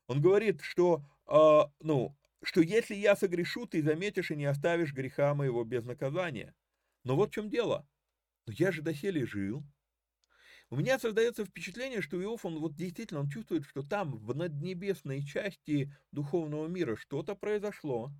Он 0.07 0.21
говорит, 0.21 0.59
что, 0.61 1.05
э, 1.27 1.61
ну, 1.79 2.17
что 2.45 2.61
если 2.61 2.95
я 2.95 3.15
согрешу, 3.15 3.65
ты 3.65 3.81
заметишь 3.81 4.31
и 4.31 4.35
не 4.35 4.45
оставишь 4.45 4.93
греха 4.93 5.33
моего 5.33 5.63
без 5.63 5.83
наказания. 5.85 6.53
Но 7.03 7.15
вот 7.15 7.31
в 7.31 7.33
чем 7.33 7.49
дело. 7.49 7.87
Но 8.45 8.53
я 8.53 8.71
же 8.71 8.81
доселе 8.81 9.25
жил. 9.25 9.63
У 10.69 10.77
меня 10.77 10.97
создается 10.97 11.45
впечатление, 11.45 12.01
что 12.01 12.21
Иов, 12.21 12.45
он 12.45 12.59
вот 12.59 12.75
действительно, 12.75 13.19
он 13.19 13.29
чувствует, 13.29 13.65
что 13.65 13.83
там, 13.83 14.17
в 14.17 14.35
наднебесной 14.35 15.23
части 15.23 15.95
духовного 16.11 16.67
мира 16.67 16.95
что-то 16.95 17.35
произошло, 17.35 18.11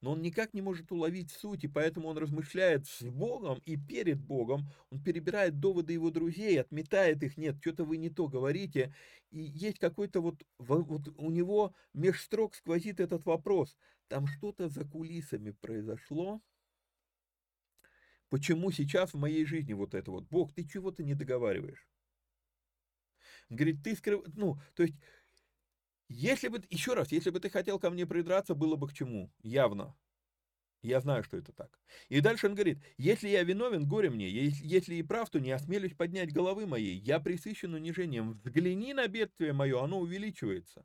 но 0.00 0.12
он 0.12 0.22
никак 0.22 0.54
не 0.54 0.62
может 0.62 0.90
уловить 0.92 1.30
суть, 1.30 1.64
и 1.64 1.68
поэтому 1.68 2.08
он 2.08 2.18
размышляет 2.18 2.86
с 2.86 3.02
Богом 3.02 3.60
и 3.66 3.76
перед 3.76 4.20
Богом, 4.20 4.68
он 4.90 5.02
перебирает 5.02 5.60
доводы 5.60 5.92
его 5.92 6.10
друзей, 6.10 6.60
отметает 6.60 7.22
их, 7.22 7.36
нет, 7.36 7.56
что-то 7.60 7.84
вы 7.84 7.98
не 7.98 8.10
то 8.10 8.28
говорите, 8.28 8.94
и 9.30 9.40
есть 9.40 9.78
какой-то 9.78 10.20
вот, 10.20 10.42
вот 10.58 11.08
у 11.16 11.30
него 11.30 11.74
меж 11.92 12.22
строк 12.22 12.54
сквозит 12.54 13.00
этот 13.00 13.24
вопрос, 13.26 13.76
там 14.08 14.26
что-то 14.26 14.68
за 14.68 14.84
кулисами 14.84 15.50
произошло, 15.50 16.40
почему 18.30 18.70
сейчас 18.70 19.12
в 19.12 19.18
моей 19.18 19.44
жизни 19.44 19.74
вот 19.74 19.94
это 19.94 20.10
вот, 20.10 20.24
Бог, 20.28 20.54
ты 20.54 20.66
чего-то 20.66 21.02
не 21.02 21.14
договариваешь? 21.14 21.86
Говорит, 23.50 23.82
ты 23.82 23.96
скрыв... 23.96 24.22
Ну, 24.34 24.58
то 24.74 24.84
есть, 24.84 24.94
если 26.10 26.48
бы, 26.48 26.62
еще 26.70 26.94
раз, 26.94 27.12
если 27.12 27.30
бы 27.30 27.38
ты 27.38 27.48
хотел 27.48 27.78
ко 27.78 27.88
мне 27.88 28.04
придраться, 28.04 28.54
было 28.54 28.76
бы 28.76 28.88
к 28.88 28.92
чему, 28.92 29.32
явно. 29.42 29.96
Я 30.82 31.00
знаю, 31.00 31.22
что 31.22 31.36
это 31.36 31.52
так. 31.52 31.78
И 32.08 32.20
дальше 32.20 32.46
он 32.46 32.54
говорит, 32.54 32.78
если 32.96 33.28
я 33.28 33.42
виновен, 33.44 33.86
горе 33.86 34.10
мне, 34.10 34.28
если 34.28 34.96
и 34.96 35.02
прав, 35.02 35.30
то 35.30 35.38
не 35.38 35.52
осмелюсь 35.52 35.94
поднять 35.94 36.32
головы 36.32 36.66
моей, 36.66 36.96
я 36.98 37.20
присыщен 37.20 37.74
унижением, 37.74 38.32
взгляни 38.32 38.92
на 38.92 39.06
бедствие 39.06 39.52
мое, 39.52 39.82
оно 39.82 40.00
увеличивается. 40.00 40.84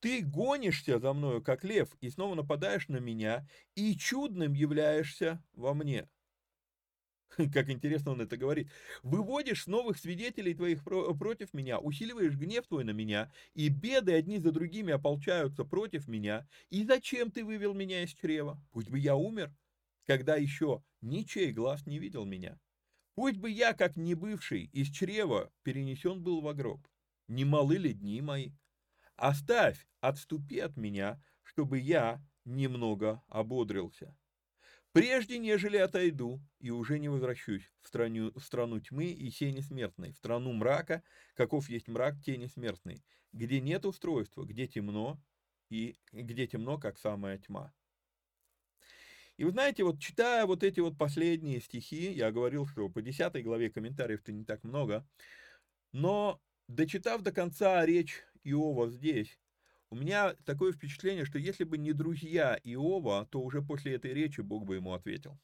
Ты 0.00 0.20
гонишься 0.20 0.98
за 0.98 1.12
мною, 1.12 1.42
как 1.42 1.64
лев, 1.64 1.96
и 2.00 2.10
снова 2.10 2.34
нападаешь 2.34 2.88
на 2.88 2.98
меня, 2.98 3.48
и 3.74 3.96
чудным 3.96 4.52
являешься 4.52 5.42
во 5.54 5.74
мне. 5.74 6.08
Как 7.52 7.70
интересно 7.70 8.12
он 8.12 8.20
это 8.20 8.36
говорит. 8.36 8.68
Выводишь 9.02 9.66
новых 9.66 9.98
свидетелей 9.98 10.54
твоих 10.54 10.84
против 10.84 11.52
меня, 11.54 11.78
усиливаешь 11.78 12.36
гнев 12.36 12.66
твой 12.66 12.84
на 12.84 12.90
меня, 12.90 13.32
и 13.54 13.68
беды 13.68 14.12
одни 14.12 14.38
за 14.38 14.52
другими 14.52 14.92
ополчаются 14.92 15.64
против 15.64 16.08
меня. 16.08 16.46
И 16.70 16.84
зачем 16.84 17.30
ты 17.30 17.44
вывел 17.44 17.74
меня 17.74 18.02
из 18.02 18.10
чрева? 18.10 18.60
Пусть 18.72 18.90
бы 18.90 18.98
я 18.98 19.16
умер, 19.16 19.54
когда 20.06 20.36
еще 20.36 20.82
ничей 21.00 21.52
глаз 21.52 21.86
не 21.86 21.98
видел 21.98 22.24
меня. 22.24 22.58
Пусть 23.14 23.38
бы 23.38 23.50
я, 23.50 23.74
как 23.74 23.96
не 23.96 24.14
бывший, 24.14 24.64
из 24.72 24.88
чрева 24.88 25.50
перенесен 25.62 26.22
был 26.22 26.40
в 26.40 26.54
гроб. 26.54 26.86
Не 27.28 27.44
малы 27.44 27.76
ли 27.76 27.92
дни 27.92 28.20
мои? 28.20 28.52
Оставь, 29.16 29.86
отступи 30.00 30.58
от 30.58 30.76
меня, 30.76 31.22
чтобы 31.42 31.78
я 31.78 32.22
немного 32.44 33.22
ободрился. 33.28 34.16
Прежде, 34.92 35.38
нежели 35.38 35.78
отойду, 35.78 36.40
и 36.60 36.70
уже 36.70 36.98
не 36.98 37.08
возвращусь 37.08 37.72
в 37.80 37.88
страну, 37.88 38.30
в 38.38 38.44
страну 38.44 38.78
тьмы 38.78 39.06
и 39.06 39.30
сени 39.30 39.60
смертной, 39.60 40.12
в 40.12 40.18
страну 40.18 40.52
мрака, 40.52 41.02
каков 41.34 41.70
есть 41.70 41.88
мрак 41.88 42.20
тени 42.22 42.46
смертной, 42.46 43.02
где 43.32 43.60
нет 43.60 43.86
устройства, 43.86 44.44
где 44.44 44.66
темно, 44.66 45.18
и 45.70 45.96
где 46.12 46.46
темно, 46.46 46.76
как 46.78 46.98
самая 46.98 47.38
тьма. 47.38 47.72
И 49.38 49.44
вы 49.44 49.50
знаете, 49.52 49.82
вот 49.82 49.98
читая 49.98 50.44
вот 50.44 50.62
эти 50.62 50.80
вот 50.80 50.98
последние 50.98 51.60
стихи, 51.62 52.12
я 52.12 52.30
говорил, 52.30 52.66
что 52.66 52.90
по 52.90 53.00
10 53.00 53.42
главе 53.42 53.70
комментариев-то 53.70 54.30
не 54.30 54.44
так 54.44 54.62
много, 54.62 55.08
но 55.92 56.38
дочитав 56.68 57.22
до 57.22 57.32
конца 57.32 57.84
речь 57.86 58.22
Иова 58.44 58.90
здесь, 58.90 59.38
у 59.92 59.94
меня 59.94 60.32
такое 60.46 60.72
впечатление, 60.72 61.26
что 61.26 61.38
если 61.38 61.64
бы 61.64 61.76
не 61.76 61.92
друзья 61.92 62.58
Иова, 62.64 63.26
то 63.30 63.42
уже 63.42 63.60
после 63.60 63.94
этой 63.94 64.14
речи 64.14 64.40
Бог 64.40 64.64
бы 64.64 64.76
ему 64.76 64.94
ответил. 64.94 65.38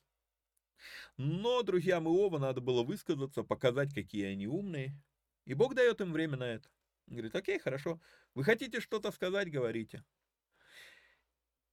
Но 1.18 1.62
друзьям 1.62 2.06
Иова 2.06 2.38
надо 2.38 2.62
было 2.62 2.82
высказаться, 2.82 3.42
показать, 3.42 3.92
какие 3.92 4.24
они 4.24 4.46
умные. 4.46 4.98
И 5.44 5.52
Бог 5.52 5.74
дает 5.74 6.00
им 6.00 6.14
время 6.14 6.38
на 6.38 6.44
это. 6.44 6.70
Он 7.08 7.16
говорит, 7.16 7.36
окей, 7.36 7.58
хорошо, 7.58 8.00
вы 8.32 8.42
хотите 8.42 8.80
что-то 8.80 9.12
сказать, 9.12 9.50
говорите. 9.50 10.02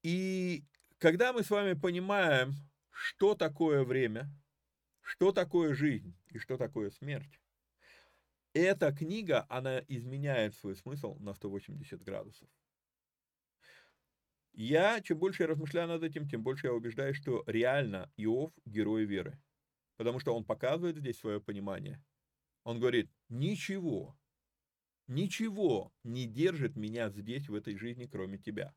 И 0.03 0.65
когда 0.97 1.31
мы 1.31 1.43
с 1.43 1.49
вами 1.49 1.75
понимаем, 1.75 2.55
что 2.89 3.35
такое 3.35 3.85
время, 3.85 4.29
что 4.99 5.31
такое 5.31 5.75
жизнь 5.75 6.13
и 6.27 6.39
что 6.39 6.57
такое 6.57 6.89
смерть, 6.89 7.39
эта 8.51 8.91
книга, 8.91 9.45
она 9.47 9.79
изменяет 9.87 10.55
свой 10.55 10.75
смысл 10.75 11.15
на 11.19 11.33
180 11.33 12.03
градусов. 12.03 12.49
Я, 14.57 15.01
чем 15.01 15.19
больше 15.19 15.43
я 15.43 15.47
размышляю 15.47 15.89
над 15.89 16.03
этим, 16.03 16.29
тем 16.29 16.41
больше 16.41 16.67
я 16.67 16.73
убеждаюсь, 16.73 17.17
что 17.17 17.43
реально 17.45 18.09
Иов– 18.15 18.53
герой 18.65 19.03
веры. 19.03 19.37
Потому 19.97 20.19
что 20.19 20.33
он 20.33 20.45
показывает 20.45 20.95
здесь 20.95 21.19
свое 21.19 21.41
понимание. 21.41 22.01
Он 22.63 22.79
говорит, 22.79 23.11
ничего, 23.27 24.17
ничего 25.07 25.93
не 26.03 26.25
держит 26.25 26.77
меня 26.77 27.09
здесь, 27.09 27.49
в 27.49 27.53
этой 27.53 27.77
жизни, 27.77 28.05
кроме 28.05 28.37
тебя. 28.37 28.73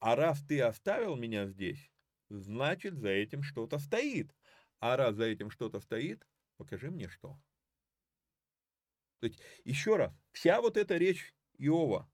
А 0.00 0.16
раз 0.16 0.42
ты 0.44 0.60
оставил 0.60 1.14
меня 1.14 1.46
здесь, 1.46 1.92
значит, 2.28 2.94
за 2.94 3.10
этим 3.10 3.44
что-то 3.44 3.78
стоит. 3.78 4.34
А 4.80 4.96
раз 4.96 5.14
за 5.14 5.24
этим 5.26 5.50
что-то 5.50 5.78
стоит, 5.78 6.26
покажи 6.56 6.90
мне 6.90 7.08
что. 7.08 7.40
То 9.20 9.28
есть, 9.28 9.40
еще 9.64 9.96
раз, 9.96 10.12
вся 10.32 10.60
вот 10.60 10.76
эта 10.76 10.96
речь 10.96 11.32
Иова, 11.58 12.10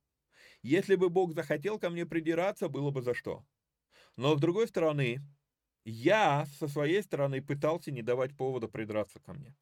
если 0.62 0.94
бы 0.96 1.08
Бог 1.08 1.34
захотел 1.34 1.78
ко 1.78 1.90
мне 1.90 2.06
придираться, 2.06 2.68
было 2.68 2.90
бы 2.90 3.02
за 3.02 3.14
что. 3.14 3.44
Но 4.16 4.36
с 4.36 4.40
другой 4.40 4.68
стороны, 4.68 5.20
я 5.84 6.46
со 6.46 6.68
своей 6.68 7.02
стороны 7.02 7.42
пытался 7.42 7.90
не 7.90 8.02
давать 8.02 8.36
повода 8.36 8.68
придраться 8.68 9.20
ко 9.20 9.32
мне. 9.32 9.56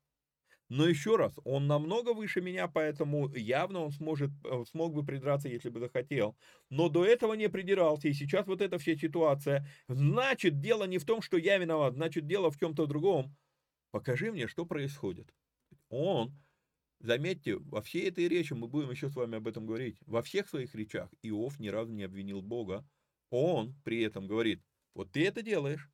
Но 0.68 0.86
еще 0.86 1.16
раз, 1.16 1.34
он 1.44 1.66
намного 1.66 2.12
выше 2.12 2.42
меня, 2.42 2.68
поэтому 2.68 3.34
явно 3.34 3.80
он 3.84 3.90
сможет, 3.90 4.30
э, 4.44 4.64
смог 4.70 4.92
бы 4.94 5.04
придраться, 5.04 5.48
если 5.48 5.70
бы 5.70 5.80
захотел. 5.80 6.36
Но 6.68 6.90
до 6.90 7.06
этого 7.06 7.32
не 7.34 7.48
придирался, 7.48 8.08
и 8.08 8.12
сейчас 8.12 8.46
вот 8.46 8.60
эта 8.60 8.78
вся 8.78 8.94
ситуация. 8.96 9.66
Значит, 9.88 10.60
дело 10.60 10.84
не 10.84 10.98
в 10.98 11.06
том, 11.06 11.22
что 11.22 11.38
я 11.38 11.56
виноват, 11.56 11.94
значит, 11.94 12.26
дело 12.26 12.50
в 12.50 12.58
чем-то 12.58 12.86
другом. 12.86 13.34
Покажи 13.92 14.30
мне, 14.30 14.46
что 14.46 14.66
происходит. 14.66 15.34
Он 15.88 16.34
Заметьте, 17.00 17.56
во 17.56 17.80
всей 17.80 18.08
этой 18.08 18.26
речи, 18.26 18.54
мы 18.54 18.66
будем 18.66 18.90
еще 18.90 19.08
с 19.08 19.14
вами 19.14 19.36
об 19.36 19.46
этом 19.46 19.66
говорить, 19.66 19.98
во 20.06 20.22
всех 20.22 20.48
своих 20.48 20.74
речах 20.74 21.12
Иов 21.22 21.60
ни 21.60 21.68
разу 21.68 21.92
не 21.92 22.02
обвинил 22.02 22.42
Бога. 22.42 22.88
Он 23.30 23.74
при 23.84 24.02
этом 24.02 24.26
говорит, 24.26 24.64
вот 24.94 25.12
ты 25.12 25.24
это 25.26 25.42
делаешь, 25.42 25.90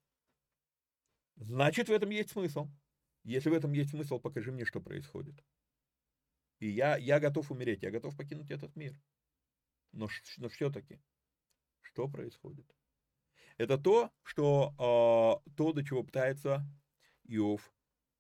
значит 1.37 1.89
в 1.89 1.93
этом 1.93 2.11
есть 2.11 2.31
смысл. 2.31 2.69
Если 3.23 3.51
в 3.51 3.55
этом 3.55 3.73
есть 3.73 3.91
смысл, 3.91 4.19
покажи 4.19 4.53
мне, 4.53 4.65
что 4.65 4.81
происходит. 4.81 5.35
И 6.59 6.69
я, 6.69 6.97
я 6.97 7.21
готов 7.21 7.51
умереть, 7.51 7.83
я 7.83 7.91
готов 7.91 8.17
покинуть 8.17 8.51
этот 8.51 8.75
мир. 8.77 8.99
Но, 9.93 10.09
но 10.39 10.49
все-таки, 10.49 11.01
что 11.81 12.09
происходит? 12.09 12.67
Это 13.57 13.79
то, 13.79 14.11
что, 14.23 14.75
э, 15.47 15.51
то, 15.57 15.73
до 15.73 15.85
чего 15.85 16.03
пытается 16.03 16.67
Иов 17.25 17.74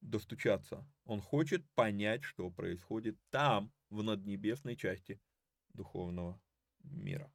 достучаться. 0.04 0.86
Он 1.04 1.20
хочет 1.20 1.64
понять, 1.74 2.22
что 2.22 2.50
происходит 2.50 3.16
там, 3.30 3.72
в 3.90 4.02
наднебесной 4.02 4.76
части 4.76 5.20
духовного 5.72 6.40
мира. 6.82 7.32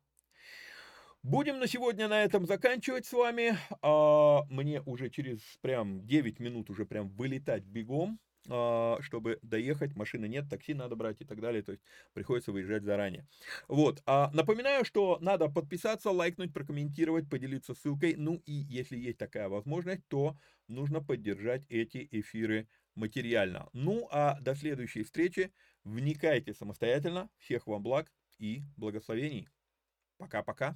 Будем 1.22 1.60
на 1.60 1.68
сегодня 1.68 2.08
на 2.08 2.24
этом 2.24 2.46
заканчивать 2.46 3.06
с 3.06 3.12
вами. 3.12 3.58
А, 3.82 4.44
мне 4.50 4.82
уже 4.84 5.10
через 5.10 5.40
прям 5.62 6.06
9 6.06 6.40
минут 6.40 6.70
уже 6.70 6.86
прям 6.86 7.10
вылетать 7.10 7.64
бегом. 7.64 8.20
А, 8.52 8.98
чтобы 9.02 9.40
доехать, 9.44 9.96
машины 9.96 10.28
нет, 10.28 10.50
такси 10.50 10.74
надо 10.74 10.96
брать 10.96 11.22
и 11.22 11.26
так 11.26 11.40
далее, 11.40 11.62
то 11.62 11.72
есть 11.72 11.84
приходится 12.14 12.52
выезжать 12.52 12.84
заранее. 12.84 13.28
Вот, 13.68 14.02
а, 14.06 14.32
напоминаю, 14.34 14.86
что 14.86 15.18
надо 15.22 15.50
подписаться, 15.50 16.10
лайкнуть, 16.10 16.54
прокомментировать, 16.54 17.30
поделиться 17.30 17.76
ссылкой, 17.76 18.16
ну 18.18 18.42
и 18.46 18.54
если 18.54 18.98
есть 18.98 19.20
такая 19.20 19.50
возможность, 19.50 20.08
то 20.08 20.38
нужно 20.68 21.04
поддержать 21.04 21.64
эти 21.70 22.08
эфиры 22.12 22.68
материально. 22.96 23.70
Ну 23.74 24.08
а 24.12 24.40
до 24.42 24.56
следующей 24.56 25.04
встречи, 25.04 25.54
вникайте 25.84 26.54
самостоятельно, 26.54 27.30
всех 27.38 27.68
вам 27.68 27.84
благ 27.84 28.12
и 28.40 28.64
благословений. 28.78 29.48
Пока-пока. 30.18 30.76